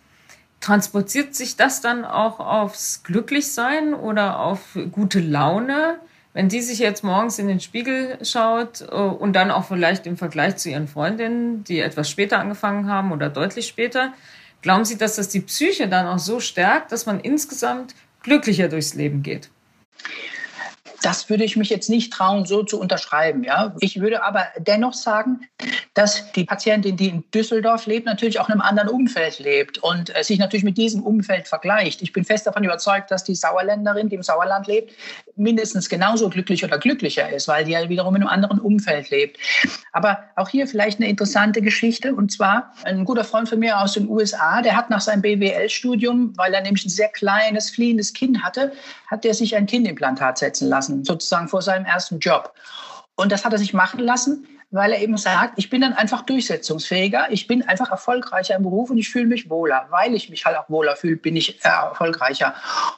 transportiert 0.65 1.35
sich 1.35 1.57
das 1.57 1.83
dann 1.83 2.07
auch 2.07 2.41
aufs 2.41 3.03
Glücklichsein 3.03 3.93
oder 3.93 4.41
auf 4.41 4.79
gute 4.93 5.21
Laune? 5.21 5.99
Wenn 6.33 6.49
die 6.49 6.63
sich 6.63 6.79
jetzt 6.79 7.05
morgens 7.05 7.39
in 7.39 7.49
den 7.49 7.61
Spiegel 7.61 8.19
schaut 8.25 8.81
äh, 8.81 8.95
und 8.95 9.35
dann 9.35 9.51
auch 9.51 9.67
vielleicht 9.67 10.07
im 10.07 10.17
Vergleich 10.17 10.57
zu 10.57 10.71
ihren 10.71 10.89
Freundinnen, 10.89 11.65
die 11.65 11.81
etwas 11.81 12.09
später 12.09 12.39
angefangen 12.39 12.89
haben 12.89 13.13
oder 13.13 13.29
deutlich 13.29 13.69
später, 13.69 14.15
glauben 14.63 14.87
Sie, 14.87 14.97
dass 14.97 15.17
das 15.17 15.29
die 15.29 15.41
Psyche 15.41 15.87
dann 15.87 16.07
auch 16.07 16.19
so 16.19 16.41
stärkt, 16.41 16.93
dass 16.93 17.05
man 17.05 17.21
insgesamt 17.21 17.95
glücklicher 18.23 18.69
durchs 18.69 18.95
Leben 18.95 19.23
geht? 19.23 19.51
Das 21.05 21.29
würde 21.29 21.45
ich 21.45 21.55
mich 21.57 21.69
jetzt 21.69 21.91
nicht 21.91 22.15
trauen, 22.15 22.47
so 22.47 22.63
zu 22.63 22.81
unterschreiben. 22.81 23.45
Ja? 23.45 23.77
Ich 23.81 24.01
würde 24.01 24.23
aber 24.23 24.47
dennoch 24.57 24.95
sagen, 24.95 25.47
dass 25.93 26.33
die 26.33 26.45
Patientin, 26.45 26.97
die 26.97 27.09
in 27.09 27.25
Düsseldorf 27.31 27.85
lebt, 27.85 28.07
natürlich 28.07 28.41
auch 28.41 28.49
in 28.49 28.55
einem 28.55 28.63
anderen 28.63 28.89
Umfeld 28.89 29.39
lebt 29.39 29.77
und 29.77 30.17
äh, 30.17 30.25
sich 30.25 30.39
natürlich 30.39 30.65
mit 30.65 30.79
diesem 30.79 31.03
Umfeld 31.03 31.47
vergleicht. 31.47 32.01
Ich 32.01 32.15
bin 32.15 32.25
fest 32.25 32.47
davon 32.47 32.65
überzeugt, 32.65 33.11
dass 33.11 33.23
die 33.23 33.35
Sauerländerin, 33.35 34.09
die 34.09 34.17
im 34.17 34.23
Sauerland 34.23 34.67
lebt, 34.67 34.95
mindestens 35.37 35.89
genauso 35.89 36.29
glücklich 36.29 36.65
oder 36.65 36.79
glücklicher 36.79 37.31
ist, 37.31 37.49
weil 37.49 37.65
die 37.65 37.73
ja 37.73 37.89
wiederum 37.89 38.15
in 38.17 38.23
einem 38.23 38.31
anderen 38.31 38.59
Umfeld 38.61 39.11
lebt. 39.11 39.39
Aber 39.93 40.25
auch 40.37 40.49
hier 40.49 40.67
vielleicht 40.67 41.01
eine 41.01 41.09
interessante 41.09 41.61
Geschichte. 41.63 42.15
Und 42.15 42.31
zwar 42.31 42.73
ein 42.85 43.05
guter 43.05 43.25
Freund 43.25 43.49
von 43.49 43.59
mir 43.59 43.81
aus 43.81 43.95
den 43.95 44.09
USA, 44.09 44.63
der 44.63 44.77
hat 44.77 44.91
nach 44.91 45.01
seinem 45.01 45.23
BWL-Studium, 45.23 46.33
weil 46.37 46.55
er 46.55 46.63
nämlich 46.63 46.85
ein 46.85 46.91
sehr 46.91 47.09
kleines, 47.09 47.71
fliehendes 47.71 48.13
Kind 48.13 48.43
hatte, 48.43 48.73
hat 49.09 49.25
er 49.25 49.35
sich 49.35 49.57
ein 49.57 49.67
Kindimplantat 49.67 50.39
setzen 50.39 50.69
lassen, 50.69 51.05
sozusagen 51.05 51.49
vor 51.49 51.63
seinem 51.63 51.85
ersten 51.85 52.19
Job. 52.19 52.55
Und 53.17 53.31
das 53.31 53.45
hat 53.45 53.53
er 53.53 53.59
sich 53.59 53.75
machen 53.75 54.01
lassen, 54.01 54.47
weil 54.75 54.93
er 54.93 55.01
eben 55.01 55.17
sagt, 55.17 55.55
ich 55.57 55.71
bin 55.71 55.83
dann 55.83 55.93
einfach 55.93 56.23
durchsetzungsfähiger, 56.23 57.29
ich 57.31 57.47
bin 57.47 57.63
einfach 57.63 57.93
erfolgreicher 57.93 58.57
im 58.57 58.65
Beruf 58.65 58.91
und 58.91 58.99
ich 58.99 59.09
fühle 59.09 59.27
mich 59.27 59.49
wohler. 59.49 59.87
Weil 59.91 60.15
ich 60.15 60.31
mich 60.31 60.45
halt 60.45 60.57
auch 60.57 60.69
wohler 60.69 60.97
fühle, 60.97 61.17
bin 61.17 61.37
ich 61.37 61.65
erfolgreicher. 61.65 62.55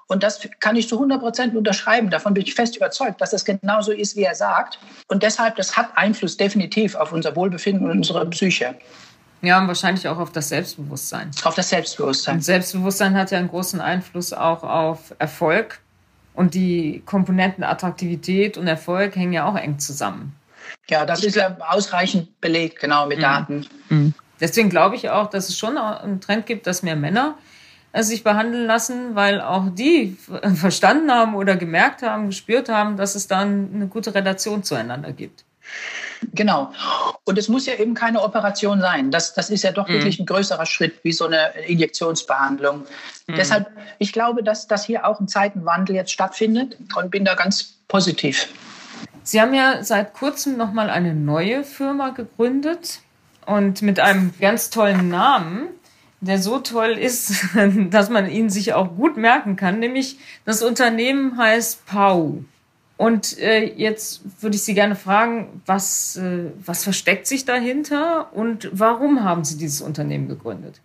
Und 0.06 0.22
das 0.22 0.48
kann 0.58 0.76
ich 0.76 0.88
zu 0.88 0.96
100 0.96 1.20
Prozent 1.20 1.54
unterschreiben. 1.54 2.08
Davon 2.08 2.32
bin 2.32 2.44
ich 2.44 2.54
fest 2.54 2.76
überzeugt, 2.76 3.20
dass 3.20 3.30
das 3.30 3.44
genauso 3.44 3.92
ist, 3.92 4.16
wie 4.16 4.22
er 4.22 4.34
sagt. 4.34 4.78
Und 5.08 5.22
deshalb, 5.22 5.56
das 5.56 5.76
hat 5.76 5.90
Einfluss 5.96 6.38
definitiv 6.38 6.94
auf 6.94 7.12
unser 7.12 7.36
Wohlbefinden 7.36 7.84
und 7.90 7.98
unsere 7.98 8.24
Psyche. 8.30 8.74
Ja, 9.42 9.58
und 9.58 9.68
wahrscheinlich 9.68 10.08
auch 10.08 10.18
auf 10.18 10.32
das 10.32 10.48
Selbstbewusstsein. 10.48 11.30
Auf 11.44 11.56
das 11.56 11.68
Selbstbewusstsein. 11.68 12.36
Und 12.36 12.42
Selbstbewusstsein 12.42 13.14
hat 13.14 13.30
ja 13.32 13.38
einen 13.38 13.48
großen 13.48 13.82
Einfluss 13.82 14.32
auch 14.32 14.62
auf 14.62 15.14
Erfolg. 15.18 15.80
Und 16.32 16.54
die 16.54 17.02
Komponenten 17.04 17.64
Attraktivität 17.64 18.56
und 18.56 18.66
Erfolg 18.66 19.14
hängen 19.14 19.34
ja 19.34 19.46
auch 19.46 19.56
eng 19.56 19.78
zusammen. 19.78 20.34
Ja, 20.88 21.04
das 21.04 21.24
ist 21.24 21.36
ja 21.36 21.56
ausreichend 21.68 22.40
belegt, 22.40 22.80
genau, 22.80 23.06
mit 23.06 23.18
mhm. 23.18 23.22
Daten. 23.22 23.66
Mhm. 23.88 24.14
Deswegen 24.40 24.70
glaube 24.70 24.96
ich 24.96 25.10
auch, 25.10 25.28
dass 25.28 25.48
es 25.48 25.58
schon 25.58 25.78
einen 25.78 26.20
Trend 26.20 26.46
gibt, 26.46 26.66
dass 26.66 26.82
mehr 26.82 26.96
Männer 26.96 27.36
äh, 27.92 28.02
sich 28.02 28.22
behandeln 28.22 28.66
lassen, 28.66 29.14
weil 29.14 29.40
auch 29.40 29.64
die 29.70 30.16
verstanden 30.54 31.10
haben 31.10 31.34
oder 31.34 31.56
gemerkt 31.56 32.02
haben, 32.02 32.26
gespürt 32.26 32.68
haben, 32.68 32.96
dass 32.96 33.14
es 33.14 33.26
dann 33.26 33.70
eine 33.74 33.86
gute 33.86 34.14
Relation 34.14 34.62
zueinander 34.62 35.12
gibt. 35.12 35.44
Genau. 36.32 36.72
Und 37.24 37.38
es 37.38 37.48
muss 37.48 37.66
ja 37.66 37.74
eben 37.74 37.94
keine 37.94 38.22
Operation 38.22 38.80
sein. 38.80 39.10
Das, 39.10 39.34
das 39.34 39.50
ist 39.50 39.64
ja 39.64 39.72
doch 39.72 39.88
mhm. 39.88 39.94
wirklich 39.94 40.18
ein 40.18 40.26
größerer 40.26 40.66
Schritt 40.66 41.02
wie 41.02 41.12
so 41.12 41.26
eine 41.26 41.50
Injektionsbehandlung. 41.66 42.86
Mhm. 43.26 43.34
Deshalb, 43.34 43.70
ich 43.98 44.12
glaube, 44.12 44.42
dass, 44.42 44.66
dass 44.66 44.84
hier 44.84 45.06
auch 45.06 45.20
ein 45.20 45.28
Zeitenwandel 45.28 45.96
jetzt 45.96 46.12
stattfindet 46.12 46.76
und 46.96 47.10
bin 47.10 47.24
da 47.24 47.34
ganz 47.34 47.74
positiv. 47.88 48.48
Sie 49.26 49.40
haben 49.40 49.54
ja 49.54 49.82
seit 49.82 50.14
kurzem 50.14 50.56
nochmal 50.56 50.88
eine 50.88 51.12
neue 51.12 51.64
Firma 51.64 52.10
gegründet 52.10 53.00
und 53.44 53.82
mit 53.82 53.98
einem 53.98 54.32
ganz 54.40 54.70
tollen 54.70 55.08
Namen, 55.08 55.66
der 56.20 56.38
so 56.38 56.60
toll 56.60 56.92
ist, 56.92 57.44
dass 57.90 58.08
man 58.08 58.30
ihn 58.30 58.50
sich 58.50 58.72
auch 58.74 58.94
gut 58.94 59.16
merken 59.16 59.56
kann, 59.56 59.80
nämlich 59.80 60.18
das 60.44 60.62
Unternehmen 60.62 61.36
heißt 61.38 61.86
Pau. 61.86 62.44
Und 62.98 63.36
äh, 63.40 63.64
jetzt 63.64 64.22
würde 64.40 64.54
ich 64.54 64.62
Sie 64.62 64.74
gerne 64.74 64.94
fragen, 64.94 65.60
was, 65.66 66.14
äh, 66.14 66.52
was 66.64 66.84
versteckt 66.84 67.26
sich 67.26 67.44
dahinter 67.44 68.32
und 68.32 68.70
warum 68.72 69.24
haben 69.24 69.42
Sie 69.42 69.58
dieses 69.58 69.80
Unternehmen 69.80 70.28
gegründet? 70.28 70.80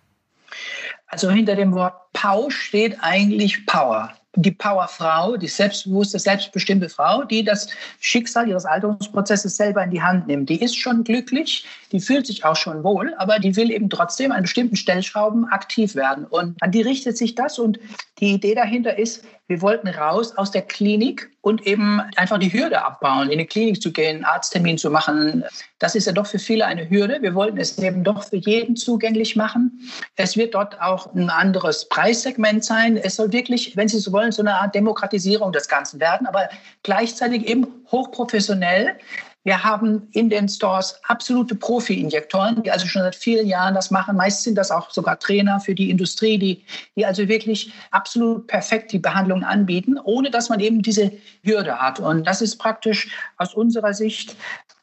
Also 1.05 1.29
hinter 1.29 1.55
dem 1.55 1.73
Wort 1.73 1.93
Pau 2.11 2.49
steht 2.49 2.97
eigentlich 3.01 3.67
Power 3.67 4.15
die 4.35 4.51
Powerfrau, 4.51 5.35
die 5.35 5.47
selbstbewusste, 5.47 6.17
selbstbestimmte 6.17 6.87
Frau, 6.87 7.23
die 7.23 7.43
das 7.43 7.67
Schicksal 7.99 8.47
ihres 8.47 8.65
Alterungsprozesses 8.65 9.57
selber 9.57 9.83
in 9.83 9.91
die 9.91 10.01
Hand 10.01 10.27
nimmt. 10.27 10.49
Die 10.49 10.61
ist 10.61 10.77
schon 10.77 11.03
glücklich, 11.03 11.65
die 11.91 11.99
fühlt 11.99 12.25
sich 12.25 12.45
auch 12.45 12.55
schon 12.55 12.83
wohl, 12.83 13.13
aber 13.17 13.39
die 13.39 13.55
will 13.57 13.71
eben 13.71 13.89
trotzdem 13.89 14.31
an 14.31 14.43
bestimmten 14.43 14.77
Stellschrauben 14.77 15.45
aktiv 15.49 15.95
werden. 15.95 16.25
Und 16.25 16.61
an 16.63 16.71
die 16.71 16.81
richtet 16.81 17.17
sich 17.17 17.35
das. 17.35 17.59
Und 17.59 17.79
die 18.19 18.31
Idee 18.31 18.55
dahinter 18.55 18.97
ist, 18.97 19.25
wir 19.47 19.61
wollten 19.61 19.89
raus 19.89 20.37
aus 20.37 20.51
der 20.51 20.61
Klinik 20.61 21.29
und 21.41 21.65
eben 21.65 21.99
einfach 22.15 22.37
die 22.37 22.53
Hürde 22.53 22.83
abbauen, 22.83 23.29
in 23.29 23.39
die 23.39 23.45
Klinik 23.45 23.81
zu 23.81 23.91
gehen, 23.91 24.17
einen 24.17 24.25
Arzttermin 24.25 24.77
zu 24.77 24.91
machen. 24.91 25.43
Das 25.79 25.95
ist 25.95 26.05
ja 26.05 26.13
doch 26.13 26.27
für 26.27 26.37
viele 26.37 26.65
eine 26.65 26.89
Hürde. 26.89 27.17
Wir 27.21 27.33
wollten 27.33 27.57
es 27.57 27.77
eben 27.79 28.03
doch 28.03 28.23
für 28.23 28.37
jeden 28.37 28.75
zugänglich 28.75 29.35
machen. 29.35 29.89
Es 30.15 30.37
wird 30.37 30.53
dort 30.53 30.79
auch 30.79 31.13
ein 31.13 31.29
anderes 31.29 31.89
Preissegment 31.89 32.63
sein. 32.63 32.95
Es 32.95 33.15
soll 33.15 33.31
wirklich, 33.31 33.75
wenn 33.75 33.87
Sie 33.87 33.99
so 33.99 34.11
wollen, 34.11 34.31
so 34.31 34.43
eine 34.43 34.55
Art 34.55 34.75
Demokratisierung 34.75 35.51
des 35.51 35.67
Ganzen 35.67 35.99
werden, 35.99 36.27
aber 36.27 36.49
gleichzeitig 36.83 37.47
eben 37.47 37.67
hochprofessionell 37.91 38.97
wir 39.43 39.63
haben 39.63 40.07
in 40.11 40.29
den 40.29 40.47
Stores 40.47 40.99
absolute 41.07 41.55
Profi-Injektoren, 41.55 42.61
die 42.61 42.71
also 42.71 42.85
schon 42.85 43.01
seit 43.01 43.15
vielen 43.15 43.47
Jahren 43.47 43.73
das 43.73 43.89
machen. 43.89 44.15
Meist 44.15 44.43
sind 44.43 44.55
das 44.55 44.69
auch 44.69 44.91
sogar 44.91 45.19
Trainer 45.19 45.59
für 45.59 45.73
die 45.73 45.89
Industrie, 45.89 46.37
die, 46.37 46.63
die 46.95 47.05
also 47.05 47.27
wirklich 47.27 47.73
absolut 47.89 48.45
perfekt 48.47 48.91
die 48.91 48.99
Behandlung 48.99 49.43
anbieten, 49.43 49.97
ohne 49.97 50.29
dass 50.29 50.49
man 50.49 50.59
eben 50.59 50.83
diese 50.83 51.11
Hürde 51.43 51.79
hat. 51.79 51.99
Und 51.99 52.27
das 52.27 52.41
ist 52.41 52.57
praktisch 52.57 53.09
aus 53.37 53.55
unserer 53.55 53.95
Sicht 53.95 54.35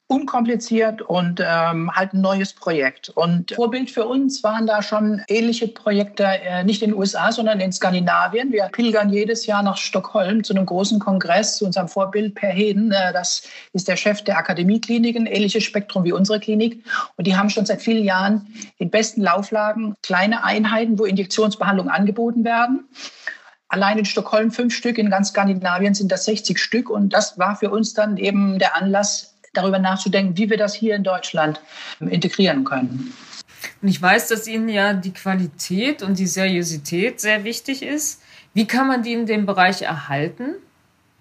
unkompliziert 0.08 1.02
und 1.02 1.40
ähm, 1.44 1.94
halt 1.94 2.14
ein 2.14 2.22
neues 2.22 2.54
Projekt. 2.54 3.10
Und 3.10 3.52
Vorbild 3.52 3.90
für 3.90 4.06
uns 4.06 4.42
waren 4.42 4.66
da 4.66 4.82
schon 4.82 5.22
ähnliche 5.28 5.68
Projekte, 5.68 6.24
äh, 6.24 6.64
nicht 6.64 6.82
in 6.82 6.90
den 6.90 6.98
USA, 6.98 7.30
sondern 7.30 7.60
in 7.60 7.72
Skandinavien. 7.72 8.50
Wir 8.50 8.64
pilgern 8.72 9.10
jedes 9.10 9.44
Jahr 9.44 9.62
nach 9.62 9.76
Stockholm 9.76 10.42
zu 10.42 10.54
einem 10.54 10.64
großen 10.64 10.98
Kongress, 10.98 11.58
zu 11.58 11.66
unserem 11.66 11.88
Vorbild 11.88 12.34
Per 12.34 12.48
Heden. 12.48 12.90
Äh, 12.90 13.12
das 13.12 13.42
ist 13.74 13.86
der 13.86 13.96
Chef 13.96 14.22
der 14.22 14.38
Akademiekliniken, 14.38 15.26
ähnliches 15.26 15.64
Spektrum 15.64 16.04
wie 16.04 16.12
unsere 16.12 16.40
Klinik. 16.40 16.82
Und 17.16 17.26
die 17.26 17.36
haben 17.36 17.50
schon 17.50 17.66
seit 17.66 17.82
vielen 17.82 18.04
Jahren 18.04 18.46
in 18.78 18.88
besten 18.88 19.20
Lauflagen 19.20 19.94
kleine 20.02 20.42
Einheiten, 20.42 20.98
wo 20.98 21.04
Injektionsbehandlungen 21.04 21.92
angeboten 21.92 22.44
werden. 22.44 22.88
Allein 23.68 23.98
in 23.98 24.06
Stockholm 24.06 24.50
fünf 24.50 24.74
Stück, 24.74 24.96
in 24.96 25.10
ganz 25.10 25.28
Skandinavien 25.28 25.92
sind 25.92 26.10
das 26.10 26.24
60 26.24 26.58
Stück. 26.58 26.88
Und 26.88 27.12
das 27.12 27.38
war 27.38 27.56
für 27.56 27.68
uns 27.68 27.92
dann 27.92 28.16
eben 28.16 28.58
der 28.58 28.74
Anlass, 28.74 29.34
darüber 29.54 29.78
nachzudenken, 29.78 30.36
wie 30.36 30.50
wir 30.50 30.56
das 30.56 30.74
hier 30.74 30.94
in 30.94 31.04
Deutschland 31.04 31.60
integrieren 32.00 32.64
können. 32.64 33.12
Und 33.82 33.88
ich 33.88 34.00
weiß, 34.00 34.28
dass 34.28 34.46
Ihnen 34.46 34.68
ja 34.68 34.92
die 34.92 35.12
Qualität 35.12 36.02
und 36.02 36.18
die 36.18 36.26
Seriosität 36.26 37.20
sehr 37.20 37.44
wichtig 37.44 37.82
ist. 37.82 38.22
Wie 38.54 38.66
kann 38.66 38.88
man 38.88 39.02
die 39.02 39.12
in 39.12 39.26
dem 39.26 39.46
Bereich 39.46 39.82
erhalten? 39.82 40.54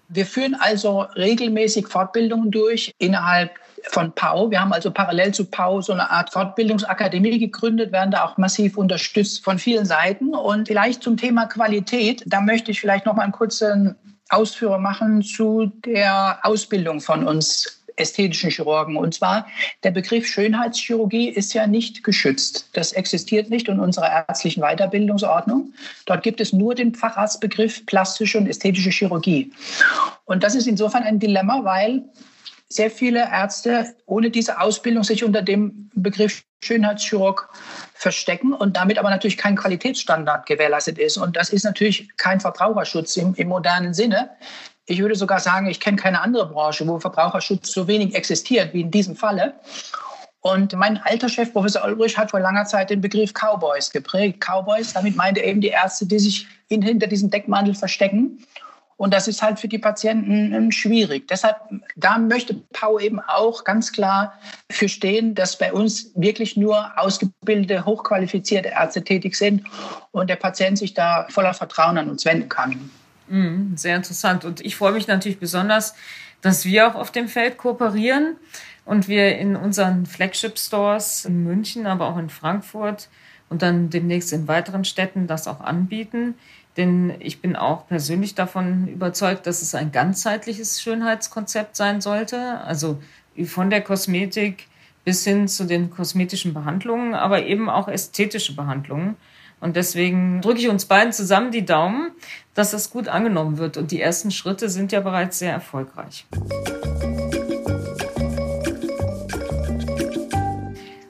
Wir 0.08 0.26
führen 0.26 0.54
also 0.54 1.02
regelmäßig 1.02 1.86
Fortbildungen 1.88 2.50
durch 2.50 2.92
innerhalb 2.98 3.50
von 3.90 4.12
PAU. 4.12 4.50
Wir 4.50 4.60
haben 4.60 4.72
also 4.72 4.90
parallel 4.90 5.32
zu 5.32 5.44
PAU 5.44 5.82
so 5.82 5.92
eine 5.92 6.10
Art 6.10 6.32
Fortbildungsakademie 6.32 7.38
gegründet, 7.38 7.92
werden 7.92 8.10
da 8.10 8.24
auch 8.24 8.38
massiv 8.38 8.76
unterstützt 8.76 9.44
von 9.44 9.58
vielen 9.58 9.84
Seiten. 9.84 10.34
Und 10.34 10.68
vielleicht 10.68 11.02
zum 11.02 11.16
Thema 11.16 11.46
Qualität, 11.46 12.22
da 12.26 12.40
möchte 12.40 12.70
ich 12.70 12.80
vielleicht 12.80 13.06
noch 13.06 13.14
mal 13.14 13.22
einen 13.22 13.32
kurzen 13.32 13.96
Ausführer 14.30 14.78
machen 14.78 15.22
zu 15.22 15.72
der 15.84 16.40
Ausbildung 16.42 17.00
von 17.00 17.26
uns 17.26 17.77
ästhetischen 17.98 18.50
Chirurgen. 18.50 18.96
Und 18.96 19.14
zwar 19.14 19.46
der 19.84 19.90
Begriff 19.90 20.26
Schönheitschirurgie 20.26 21.28
ist 21.28 21.52
ja 21.54 21.66
nicht 21.66 22.04
geschützt. 22.04 22.68
Das 22.72 22.92
existiert 22.92 23.50
nicht 23.50 23.68
in 23.68 23.80
unserer 23.80 24.10
ärztlichen 24.10 24.62
Weiterbildungsordnung. 24.62 25.72
Dort 26.06 26.22
gibt 26.22 26.40
es 26.40 26.52
nur 26.52 26.74
den 26.74 26.94
Facharztbegriff 26.94 27.86
plastische 27.86 28.38
und 28.38 28.48
ästhetische 28.48 28.90
Chirurgie. 28.90 29.52
Und 30.24 30.42
das 30.42 30.54
ist 30.54 30.66
insofern 30.66 31.02
ein 31.02 31.18
Dilemma, 31.18 31.64
weil 31.64 32.04
sehr 32.68 32.90
viele 32.90 33.20
Ärzte 33.20 33.94
ohne 34.06 34.30
diese 34.30 34.60
Ausbildung 34.60 35.02
sich 35.02 35.24
unter 35.24 35.42
dem 35.42 35.90
Begriff 35.94 36.42
Schönheitschirurg 36.62 37.48
verstecken 37.94 38.52
und 38.52 38.76
damit 38.76 38.98
aber 38.98 39.10
natürlich 39.10 39.36
kein 39.36 39.56
Qualitätsstandard 39.56 40.46
gewährleistet 40.46 40.98
ist. 40.98 41.16
Und 41.16 41.36
das 41.36 41.50
ist 41.50 41.64
natürlich 41.64 42.08
kein 42.16 42.40
Verbraucherschutz 42.40 43.16
im, 43.16 43.34
im 43.34 43.48
modernen 43.48 43.94
Sinne. 43.94 44.30
Ich 44.90 45.00
würde 45.00 45.14
sogar 45.14 45.38
sagen, 45.38 45.68
ich 45.68 45.80
kenne 45.80 45.98
keine 45.98 46.22
andere 46.22 46.46
Branche, 46.46 46.88
wo 46.88 46.98
Verbraucherschutz 46.98 47.70
so 47.70 47.86
wenig 47.86 48.14
existiert 48.14 48.72
wie 48.72 48.80
in 48.80 48.90
diesem 48.90 49.14
Falle. 49.14 49.52
Und 50.40 50.72
mein 50.72 50.96
alter 51.04 51.28
Chef, 51.28 51.52
Professor 51.52 51.84
Ulbrich, 51.84 52.16
hat 52.16 52.30
vor 52.30 52.40
langer 52.40 52.64
Zeit 52.64 52.88
den 52.88 53.02
Begriff 53.02 53.34
Cowboys 53.34 53.90
geprägt. 53.90 54.40
Cowboys, 54.40 54.94
damit 54.94 55.14
meinte 55.14 55.40
er 55.40 55.48
eben 55.48 55.60
die 55.60 55.68
Ärzte, 55.68 56.06
die 56.06 56.18
sich 56.18 56.46
hinter 56.70 57.06
diesem 57.06 57.28
Deckmantel 57.28 57.74
verstecken. 57.74 58.38
Und 58.96 59.12
das 59.12 59.28
ist 59.28 59.42
halt 59.42 59.60
für 59.60 59.68
die 59.68 59.78
Patienten 59.78 60.54
ähm, 60.54 60.72
schwierig. 60.72 61.28
Deshalb, 61.28 61.56
da 61.94 62.18
möchte 62.18 62.54
Pau 62.72 62.98
eben 62.98 63.20
auch 63.20 63.64
ganz 63.64 63.92
klar 63.92 64.32
für 64.70 64.88
stehen, 64.88 65.34
dass 65.34 65.58
bei 65.58 65.70
uns 65.70 66.12
wirklich 66.14 66.56
nur 66.56 66.90
ausgebildete, 66.96 67.84
hochqualifizierte 67.84 68.70
Ärzte 68.70 69.04
tätig 69.04 69.36
sind 69.36 69.64
und 70.12 70.30
der 70.30 70.36
Patient 70.36 70.78
sich 70.78 70.94
da 70.94 71.26
voller 71.28 71.52
Vertrauen 71.52 71.98
an 71.98 72.08
uns 72.08 72.24
wenden 72.24 72.48
kann. 72.48 72.90
Mhm, 73.28 73.76
sehr 73.76 73.96
interessant. 73.96 74.44
Und 74.44 74.60
ich 74.60 74.76
freue 74.76 74.92
mich 74.92 75.06
natürlich 75.06 75.38
besonders, 75.38 75.94
dass 76.40 76.64
wir 76.64 76.88
auch 76.88 76.94
auf 76.94 77.10
dem 77.10 77.28
Feld 77.28 77.58
kooperieren 77.58 78.36
und 78.84 79.08
wir 79.08 79.36
in 79.38 79.56
unseren 79.56 80.06
Flagship-Stores 80.06 81.24
in 81.24 81.44
München, 81.44 81.86
aber 81.86 82.08
auch 82.08 82.18
in 82.18 82.30
Frankfurt 82.30 83.08
und 83.48 83.62
dann 83.62 83.90
demnächst 83.90 84.32
in 84.32 84.48
weiteren 84.48 84.84
Städten 84.84 85.26
das 85.26 85.48
auch 85.48 85.60
anbieten. 85.60 86.34
Denn 86.76 87.14
ich 87.18 87.40
bin 87.40 87.56
auch 87.56 87.88
persönlich 87.88 88.34
davon 88.34 88.86
überzeugt, 88.86 89.46
dass 89.46 89.62
es 89.62 89.74
ein 89.74 89.90
ganzheitliches 89.90 90.80
Schönheitskonzept 90.80 91.74
sein 91.74 92.00
sollte. 92.00 92.60
Also 92.60 93.02
von 93.46 93.68
der 93.68 93.80
Kosmetik 93.80 94.68
bis 95.04 95.24
hin 95.24 95.48
zu 95.48 95.64
den 95.64 95.90
kosmetischen 95.90 96.54
Behandlungen, 96.54 97.14
aber 97.14 97.44
eben 97.44 97.68
auch 97.68 97.88
ästhetische 97.88 98.54
Behandlungen. 98.54 99.16
Und 99.60 99.76
deswegen 99.76 100.40
drücke 100.40 100.60
ich 100.60 100.68
uns 100.68 100.86
beiden 100.86 101.12
zusammen 101.12 101.50
die 101.50 101.64
Daumen, 101.64 102.12
dass 102.54 102.70
das 102.70 102.90
gut 102.90 103.08
angenommen 103.08 103.58
wird. 103.58 103.76
Und 103.76 103.90
die 103.90 104.00
ersten 104.00 104.30
Schritte 104.30 104.68
sind 104.68 104.92
ja 104.92 105.00
bereits 105.00 105.38
sehr 105.38 105.52
erfolgreich. 105.52 106.26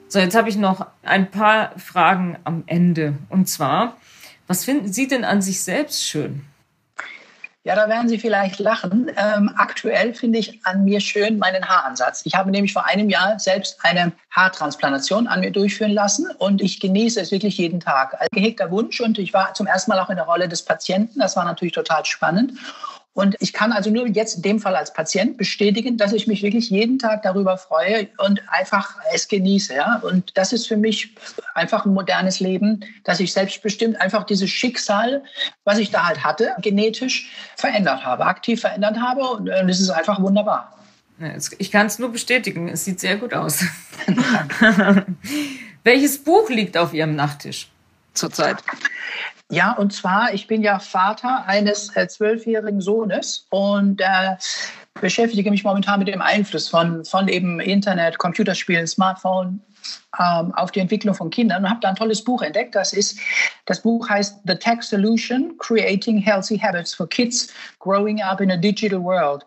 So, 0.07 0.17
jetzt 0.17 0.35
habe 0.35 0.49
ich 0.49 0.57
noch 0.57 0.87
ein 1.03 1.29
paar 1.29 1.77
Fragen 1.77 2.37
am 2.43 2.63
Ende. 2.65 3.13
Und 3.29 3.47
zwar, 3.47 3.97
was 4.47 4.65
finden 4.65 4.91
Sie 4.91 5.07
denn 5.07 5.23
an 5.23 5.43
sich 5.43 5.61
selbst 5.61 6.03
schön? 6.03 6.41
Ja, 7.65 7.75
da 7.75 7.89
werden 7.89 8.07
Sie 8.07 8.17
vielleicht 8.17 8.59
lachen. 8.59 9.11
Ähm, 9.17 9.51
aktuell 9.57 10.13
finde 10.13 10.39
ich 10.39 10.65
an 10.65 10.85
mir 10.85 11.01
schön 11.01 11.37
meinen 11.37 11.67
Haaransatz. 11.67 12.21
Ich 12.23 12.35
habe 12.35 12.51
nämlich 12.51 12.71
vor 12.71 12.85
einem 12.85 13.09
Jahr 13.09 13.37
selbst 13.37 13.77
eine 13.83 14.13
Haartransplantation 14.31 15.27
an 15.27 15.41
mir 15.41 15.51
durchführen 15.51 15.91
lassen 15.91 16.29
und 16.37 16.61
ich 16.61 16.79
genieße 16.79 17.19
es 17.19 17.31
wirklich 17.31 17.57
jeden 17.57 17.81
Tag. 17.81 18.19
Ein 18.21 18.29
gehegter 18.31 18.71
Wunsch 18.71 19.01
und 19.01 19.19
ich 19.19 19.33
war 19.33 19.53
zum 19.55 19.67
ersten 19.67 19.91
Mal 19.91 19.99
auch 19.99 20.09
in 20.09 20.15
der 20.15 20.25
Rolle 20.25 20.47
des 20.47 20.63
Patienten. 20.63 21.19
Das 21.19 21.35
war 21.35 21.43
natürlich 21.43 21.73
total 21.73 22.05
spannend. 22.05 22.53
Und 23.19 23.35
ich 23.41 23.51
kann 23.51 23.73
also 23.73 23.89
nur 23.89 24.07
jetzt 24.07 24.37
in 24.37 24.43
dem 24.43 24.59
Fall 24.61 24.77
als 24.77 24.93
Patient 24.93 25.35
bestätigen, 25.35 25.97
dass 25.97 26.13
ich 26.13 26.25
mich 26.25 26.41
wirklich 26.41 26.69
jeden 26.69 26.99
Tag 26.99 27.21
darüber 27.23 27.57
freue 27.57 28.07
und 28.17 28.41
einfach 28.47 28.95
es 29.13 29.27
genieße. 29.27 29.75
Ja? 29.75 29.99
Und 30.01 30.37
das 30.37 30.53
ist 30.53 30.69
für 30.69 30.77
mich 30.77 31.17
einfach 31.53 31.85
ein 31.85 31.93
modernes 31.93 32.39
Leben, 32.39 32.79
dass 33.03 33.19
ich 33.19 33.33
selbstbestimmt 33.33 33.99
einfach 33.99 34.23
dieses 34.23 34.49
Schicksal, 34.49 35.21
was 35.65 35.79
ich 35.79 35.91
da 35.91 36.07
halt 36.07 36.23
hatte, 36.23 36.51
genetisch 36.61 37.29
verändert 37.57 38.05
habe, 38.05 38.25
aktiv 38.25 38.61
verändert 38.61 38.95
habe. 39.01 39.21
Und 39.21 39.49
es 39.49 39.81
ist 39.81 39.89
einfach 39.89 40.21
wunderbar. 40.21 40.73
Ich 41.57 41.71
kann 41.71 41.87
es 41.87 41.99
nur 41.99 42.13
bestätigen. 42.13 42.69
Es 42.69 42.85
sieht 42.85 43.01
sehr 43.01 43.17
gut 43.17 43.33
aus. 43.33 43.65
Welches 45.83 46.23
Buch 46.23 46.49
liegt 46.49 46.77
auf 46.77 46.93
Ihrem 46.93 47.17
Nachttisch 47.17 47.67
zurzeit? 48.19 48.57
Ja, 49.51 49.71
und 49.73 49.91
zwar, 49.93 50.33
ich 50.33 50.45
bin 50.45 50.61
ja 50.61 50.77
Vater 50.77 51.45
eines 51.47 51.95
äh, 51.95 52.07
zwölfjährigen 52.07 52.81
Sohnes 52.81 53.47
und 53.49 53.99
äh, 53.99 54.35
beschäftige 55.01 55.49
mich 55.49 55.63
momentan 55.63 55.99
mit 55.99 56.07
dem 56.07 56.21
Einfluss 56.21 56.67
von, 56.67 57.03
von 57.03 57.27
eben 57.27 57.59
Internet, 57.59 58.19
Computerspielen, 58.19 58.85
Smartphone 58.85 59.61
ähm, 60.17 60.53
auf 60.55 60.71
die 60.71 60.79
Entwicklung 60.79 61.13
von 61.13 61.29
Kindern 61.29 61.63
und 61.63 61.69
habe 61.69 61.79
da 61.81 61.89
ein 61.89 61.95
tolles 61.95 62.23
Buch 62.23 62.41
entdeckt. 62.41 62.75
Das 62.75 62.93
ist, 62.93 63.19
das 63.65 63.81
Buch 63.81 64.09
heißt 64.09 64.39
The 64.45 64.55
Tech 64.55 64.81
Solution, 64.81 65.55
Creating 65.59 66.17
Healthy 66.17 66.57
Habits 66.57 66.93
for 66.93 67.07
Kids 67.07 67.53
Growing 67.79 68.21
Up 68.21 68.41
in 68.41 68.51
a 68.51 68.57
Digital 68.57 69.01
World. 69.03 69.45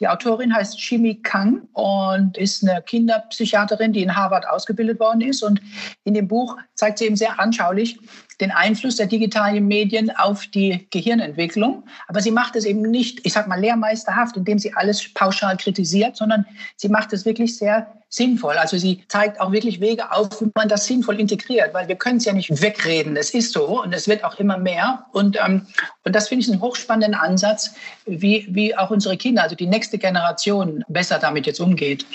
Die 0.00 0.08
Autorin 0.08 0.54
heißt 0.54 0.80
Shimi 0.80 1.16
Kang 1.16 1.68
und 1.74 2.38
ist 2.38 2.66
eine 2.66 2.80
Kinderpsychiaterin, 2.80 3.92
die 3.92 4.02
in 4.02 4.16
Harvard 4.16 4.48
ausgebildet 4.48 4.98
worden 4.98 5.20
ist. 5.20 5.42
Und 5.42 5.60
in 6.04 6.14
dem 6.14 6.26
Buch 6.26 6.56
zeigt 6.74 6.98
sie 6.98 7.04
eben 7.04 7.16
sehr 7.16 7.38
anschaulich 7.38 8.00
den 8.40 8.50
Einfluss 8.50 8.96
der 8.96 9.06
digitalen 9.06 9.68
Medien 9.68 10.10
auf 10.16 10.46
die 10.46 10.88
Gehirnentwicklung. 10.90 11.84
Aber 12.08 12.22
sie 12.22 12.30
macht 12.30 12.56
es 12.56 12.64
eben 12.64 12.80
nicht, 12.80 13.20
ich 13.26 13.34
sag 13.34 13.46
mal, 13.46 13.60
lehrmeisterhaft, 13.60 14.38
indem 14.38 14.58
sie 14.58 14.72
alles 14.72 15.12
pauschal 15.12 15.58
kritisiert, 15.58 16.16
sondern 16.16 16.46
sie 16.76 16.88
macht 16.88 17.12
es 17.12 17.26
wirklich 17.26 17.58
sehr 17.58 17.92
sinnvoll. 18.08 18.54
Also 18.54 18.78
sie 18.78 19.04
zeigt 19.08 19.38
auch 19.38 19.52
wirklich 19.52 19.80
Wege 19.80 19.99
auf, 20.02 20.40
wie 20.40 20.50
man 20.54 20.68
das 20.68 20.86
sinnvoll 20.86 21.20
integriert, 21.20 21.74
weil 21.74 21.88
wir 21.88 21.96
können 21.96 22.18
es 22.18 22.24
ja 22.24 22.32
nicht 22.32 22.62
wegreden. 22.62 23.16
Es 23.16 23.30
ist 23.30 23.52
so 23.52 23.82
und 23.82 23.92
es 23.94 24.08
wird 24.08 24.24
auch 24.24 24.38
immer 24.38 24.58
mehr. 24.58 25.06
Und, 25.12 25.36
ähm, 25.36 25.66
und 26.04 26.14
das 26.14 26.28
finde 26.28 26.44
ich 26.44 26.50
einen 26.50 26.60
hochspannenden 26.60 27.18
Ansatz, 27.18 27.74
wie, 28.06 28.46
wie 28.50 28.76
auch 28.76 28.90
unsere 28.90 29.16
Kinder, 29.16 29.42
also 29.42 29.54
die 29.54 29.66
nächste 29.66 29.98
Generation, 29.98 30.84
besser 30.88 31.18
damit 31.18 31.46
jetzt 31.46 31.60
umgeht. 31.60 32.06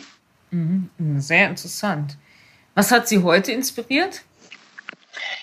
Mhm. 0.51 0.89
Sehr 1.17 1.49
interessant. 1.49 2.17
Was 2.73 2.91
hat 2.91 3.07
Sie 3.07 3.23
heute 3.23 3.51
inspiriert? 3.51 4.21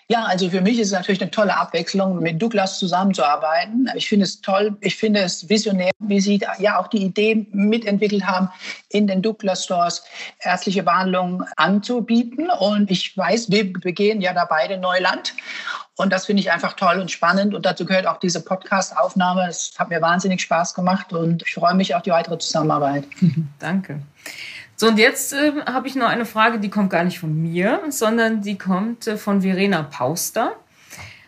Ja, 0.08 0.24
also 0.24 0.50
für 0.50 0.60
mich 0.60 0.78
ist 0.78 0.88
es 0.88 0.92
natürlich 0.92 1.20
eine 1.20 1.30
tolle 1.30 1.56
Abwechslung, 1.56 2.20
mit 2.20 2.40
Douglas 2.42 2.78
zusammenzuarbeiten. 2.78 3.88
Ich 3.94 4.08
finde 4.08 4.24
es 4.24 4.40
toll, 4.40 4.76
ich 4.80 4.96
finde 4.96 5.20
es 5.20 5.48
visionär, 5.48 5.90
wie 6.00 6.20
Sie 6.20 6.40
ja 6.58 6.78
auch 6.78 6.88
die 6.88 7.02
Idee 7.04 7.46
mitentwickelt 7.52 8.24
haben, 8.26 8.48
in 8.88 9.06
den 9.06 9.22
Douglas 9.22 9.64
Stores 9.64 10.02
ärztliche 10.40 10.82
Behandlungen 10.82 11.44
anzubieten. 11.56 12.50
Und 12.50 12.90
ich 12.90 13.16
weiß, 13.16 13.50
wir 13.50 13.72
begehen 13.72 14.20
ja 14.20 14.32
da 14.32 14.44
beide 14.44 14.76
Neuland. 14.76 15.34
Und 15.96 16.12
das 16.12 16.26
finde 16.26 16.40
ich 16.40 16.50
einfach 16.50 16.72
toll 16.72 16.98
und 16.98 17.10
spannend. 17.10 17.54
Und 17.54 17.64
dazu 17.64 17.84
gehört 17.84 18.06
auch 18.06 18.18
diese 18.18 18.42
Podcast-Aufnahme. 18.42 19.46
Es 19.48 19.72
hat 19.78 19.90
mir 19.90 20.00
wahnsinnig 20.00 20.42
Spaß 20.42 20.74
gemacht 20.74 21.12
und 21.12 21.42
ich 21.46 21.54
freue 21.54 21.74
mich 21.74 21.94
auf 21.94 22.02
die 22.02 22.10
weitere 22.10 22.38
Zusammenarbeit. 22.38 23.04
Danke. 23.58 24.00
So, 24.76 24.88
und 24.88 24.98
jetzt 24.98 25.32
äh, 25.32 25.52
habe 25.66 25.86
ich 25.86 25.94
noch 25.94 26.08
eine 26.08 26.26
Frage, 26.26 26.58
die 26.58 26.70
kommt 26.70 26.90
gar 26.90 27.04
nicht 27.04 27.18
von 27.18 27.40
mir, 27.40 27.80
sondern 27.90 28.42
die 28.42 28.58
kommt 28.58 29.06
äh, 29.06 29.16
von 29.16 29.42
Verena 29.42 29.82
Pauster. 29.82 30.56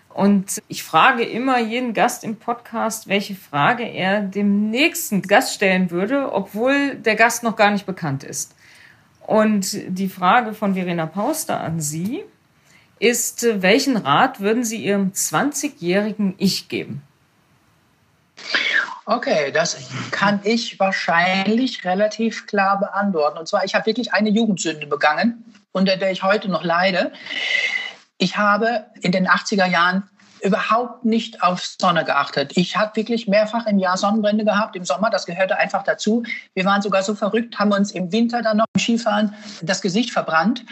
Und 0.08 0.62
ich 0.68 0.84
frage 0.84 1.24
immer 1.24 1.58
jeden 1.58 1.92
Gast 1.92 2.22
im 2.22 2.36
Podcast, 2.36 3.08
welche 3.08 3.34
Frage 3.34 3.82
er 3.82 4.22
dem 4.22 4.70
nächsten 4.70 5.22
Gast 5.22 5.54
stellen 5.54 5.90
würde, 5.90 6.32
obwohl 6.32 6.94
der 6.94 7.16
Gast 7.16 7.42
noch 7.42 7.56
gar 7.56 7.70
nicht 7.70 7.84
bekannt 7.84 8.22
ist. 8.22 8.54
Und 9.26 9.76
die 9.88 10.08
Frage 10.08 10.54
von 10.54 10.74
Verena 10.74 11.06
Pauster 11.06 11.60
an 11.60 11.80
Sie 11.80 12.22
ist, 12.98 13.44
äh, 13.44 13.62
welchen 13.62 13.96
Rat 13.96 14.40
würden 14.40 14.64
Sie 14.64 14.84
Ihrem 14.84 15.12
20-jährigen 15.12 16.34
Ich 16.38 16.68
geben? 16.68 17.02
Okay, 19.06 19.52
das 19.52 19.76
kann 20.10 20.40
ich 20.44 20.80
wahrscheinlich 20.80 21.84
relativ 21.84 22.46
klar 22.46 22.80
beantworten. 22.80 23.38
Und 23.38 23.46
zwar, 23.46 23.64
ich 23.64 23.74
habe 23.74 23.86
wirklich 23.86 24.14
eine 24.14 24.30
Jugendsünde 24.30 24.86
begangen, 24.86 25.44
unter 25.72 25.96
der 25.96 26.10
ich 26.10 26.22
heute 26.22 26.50
noch 26.50 26.64
leide. 26.64 27.12
Ich 28.16 28.38
habe 28.38 28.86
in 29.02 29.12
den 29.12 29.28
80er 29.28 29.66
Jahren 29.66 30.08
überhaupt 30.44 31.04
nicht 31.04 31.42
auf 31.42 31.64
Sonne 31.64 32.04
geachtet. 32.04 32.52
Ich 32.54 32.76
habe 32.76 32.94
wirklich 32.96 33.26
mehrfach 33.26 33.66
im 33.66 33.78
Jahr 33.78 33.96
Sonnenbrände 33.96 34.44
gehabt 34.44 34.76
im 34.76 34.84
Sommer. 34.84 35.10
Das 35.10 35.26
gehörte 35.26 35.56
einfach 35.56 35.82
dazu. 35.82 36.22
Wir 36.54 36.64
waren 36.64 36.82
sogar 36.82 37.02
so 37.02 37.14
verrückt, 37.14 37.58
haben 37.58 37.72
uns 37.72 37.90
im 37.90 38.12
Winter 38.12 38.42
dann 38.42 38.58
noch 38.58 38.66
im 38.74 38.80
Skifahren 38.80 39.34
das 39.62 39.82
Gesicht 39.82 40.12
verbrannt. 40.12 40.64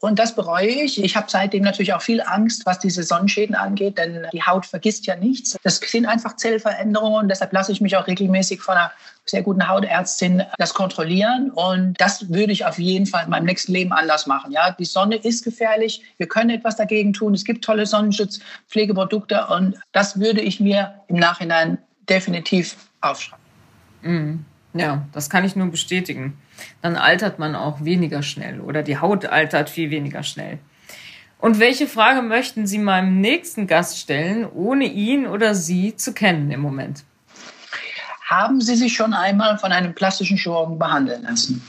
Und 0.00 0.18
das 0.18 0.34
bereue 0.34 0.68
ich. 0.68 1.02
Ich 1.02 1.16
habe 1.16 1.26
seitdem 1.30 1.62
natürlich 1.62 1.94
auch 1.94 2.02
viel 2.02 2.20
Angst, 2.20 2.66
was 2.66 2.78
diese 2.80 3.02
Sonnenschäden 3.02 3.54
angeht, 3.54 3.98
denn 3.98 4.26
die 4.32 4.42
Haut 4.42 4.66
vergisst 4.66 5.06
ja 5.06 5.16
nichts. 5.16 5.56
Das 5.62 5.76
sind 5.76 6.06
einfach 6.06 6.36
Zellveränderungen 6.36 7.30
deshalb 7.30 7.52
lasse 7.52 7.72
ich 7.72 7.80
mich 7.80 7.96
auch 7.96 8.06
regelmäßig 8.06 8.60
von 8.60 8.76
einer 8.76 8.92
sehr 9.24 9.42
guten 9.42 9.68
Hautärztin 9.68 10.42
das 10.58 10.74
kontrollieren. 10.74 11.50
Und 11.50 12.00
das 12.00 12.30
würde 12.30 12.52
ich 12.52 12.64
auf 12.64 12.78
jeden 12.78 13.06
Fall 13.06 13.24
in 13.24 13.30
meinem 13.30 13.46
nächsten 13.46 13.72
Leben 13.72 13.92
anders 13.92 14.26
machen. 14.26 14.52
Ja, 14.52 14.72
die 14.72 14.84
Sonne 14.84 15.16
ist 15.16 15.44
gefährlich. 15.44 16.02
Wir 16.16 16.26
können 16.26 16.50
etwas 16.50 16.76
dagegen 16.76 17.12
tun. 17.12 17.34
Es 17.34 17.44
gibt 17.44 17.64
tolle 17.64 17.86
Sonnenschutzpflegeprodukte 17.86 19.46
und 19.46 19.76
das 19.92 20.18
würde 20.18 20.40
ich 20.40 20.60
mir 20.60 20.94
im 21.08 21.16
Nachhinein 21.16 21.78
definitiv 22.08 22.76
aufschreiben. 23.00 23.44
Mhm. 24.02 24.44
Ja, 24.72 25.06
das 25.12 25.30
kann 25.30 25.44
ich 25.44 25.56
nur 25.56 25.68
bestätigen. 25.68 26.38
Dann 26.82 26.96
altert 26.96 27.38
man 27.38 27.56
auch 27.56 27.84
weniger 27.84 28.22
schnell 28.22 28.60
oder 28.60 28.82
die 28.82 28.98
Haut 28.98 29.26
altert 29.26 29.70
viel 29.70 29.90
weniger 29.90 30.22
schnell. 30.22 30.58
Und 31.38 31.58
welche 31.58 31.86
Frage 31.86 32.22
möchten 32.22 32.66
Sie 32.66 32.78
meinem 32.78 33.20
nächsten 33.20 33.66
Gast 33.66 33.98
stellen, 33.98 34.46
ohne 34.46 34.84
ihn 34.84 35.26
oder 35.26 35.54
sie 35.54 35.96
zu 35.96 36.12
kennen 36.12 36.50
im 36.50 36.60
Moment? 36.60 37.04
Haben 38.30 38.60
Sie 38.60 38.76
sich 38.76 38.94
schon 38.94 39.12
einmal 39.12 39.58
von 39.58 39.72
einem 39.72 39.92
plastischen 39.92 40.36
Chirurgen 40.36 40.78
behandeln 40.78 41.24
lassen? 41.24 41.60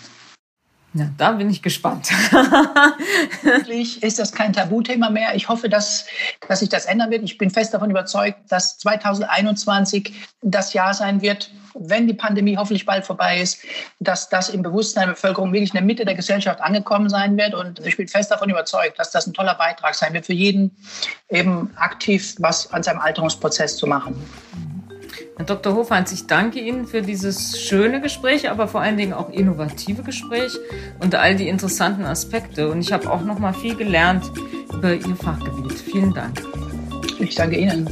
Ja, 0.93 1.09
da 1.18 1.32
bin 1.32 1.49
ich 1.49 1.64
gespannt. 1.64 2.09
Wirklich 3.41 4.03
ist 4.03 4.20
das 4.20 4.32
kein 4.32 4.53
Tabuthema 4.53 5.09
mehr. 5.09 5.34
Ich 5.34 5.49
hoffe, 5.49 5.70
dass, 5.70 6.05
dass 6.47 6.59
sich 6.59 6.70
das 6.70 6.86
ändern 6.86 7.09
wird. 7.09 7.24
Ich 7.24 7.39
bin 7.39 7.49
fest 7.49 7.74
davon 7.74 7.89
überzeugt, 7.89 8.39
dass 8.49 8.78
2021 8.78 10.14
das 10.41 10.74
Jahr 10.74 10.93
sein 10.93 11.24
wird, 11.24 11.49
wenn 11.74 12.05
die 12.05 12.14
Pandemie 12.14 12.57
hoffentlich 12.57 12.86
bald 12.86 13.05
vorbei 13.05 13.41
ist, 13.41 13.64
dass 13.99 14.30
das 14.30 14.49
im 14.49 14.62
Bewusstsein 14.62 15.07
der 15.07 15.14
Bevölkerung 15.14 15.53
wirklich 15.53 15.72
in 15.72 15.78
der 15.78 15.86
Mitte 15.86 16.05
der 16.05 16.16
Gesellschaft 16.16 16.62
angekommen 16.62 17.09
sein 17.09 17.38
wird. 17.38 17.55
Und 17.55 17.80
ich 17.80 17.97
bin 17.97 18.07
fest 18.07 18.30
davon 18.30 18.51
überzeugt, 18.51 18.99
dass 18.99 19.09
das 19.09 19.26
ein 19.26 19.34
toller 19.34 19.55
Beitrag 19.55 19.95
sein 19.95 20.14
wird 20.14 20.28
für 20.28 20.34
jeden, 20.34 20.78
eben 21.30 21.72
aktiv 21.78 22.36
was 22.38 22.72
an 22.72 22.84
seinem 22.84 22.99
Alterungsprozess 22.99 23.78
zu 23.78 23.88
machen. 23.88 24.16
Herr 25.41 25.47
Dr. 25.47 25.73
Hofheinz, 25.73 26.11
ich 26.11 26.27
danke 26.27 26.59
Ihnen 26.59 26.85
für 26.85 27.01
dieses 27.01 27.59
schöne 27.59 27.99
Gespräch, 27.99 28.51
aber 28.51 28.67
vor 28.67 28.81
allen 28.81 28.95
Dingen 28.95 29.13
auch 29.13 29.31
innovative 29.31 30.03
Gespräch 30.03 30.55
und 30.99 31.15
all 31.15 31.35
die 31.35 31.47
interessanten 31.47 32.05
Aspekte. 32.05 32.69
Und 32.69 32.81
ich 32.81 32.93
habe 32.93 33.09
auch 33.09 33.23
noch 33.23 33.39
mal 33.39 33.51
viel 33.51 33.75
gelernt 33.75 34.23
über 34.71 34.93
Ihr 34.93 35.15
Fachgebiet. 35.15 35.79
Vielen 35.79 36.13
Dank. 36.13 36.43
Ich 37.17 37.33
danke 37.33 37.57
Ihnen. 37.57 37.87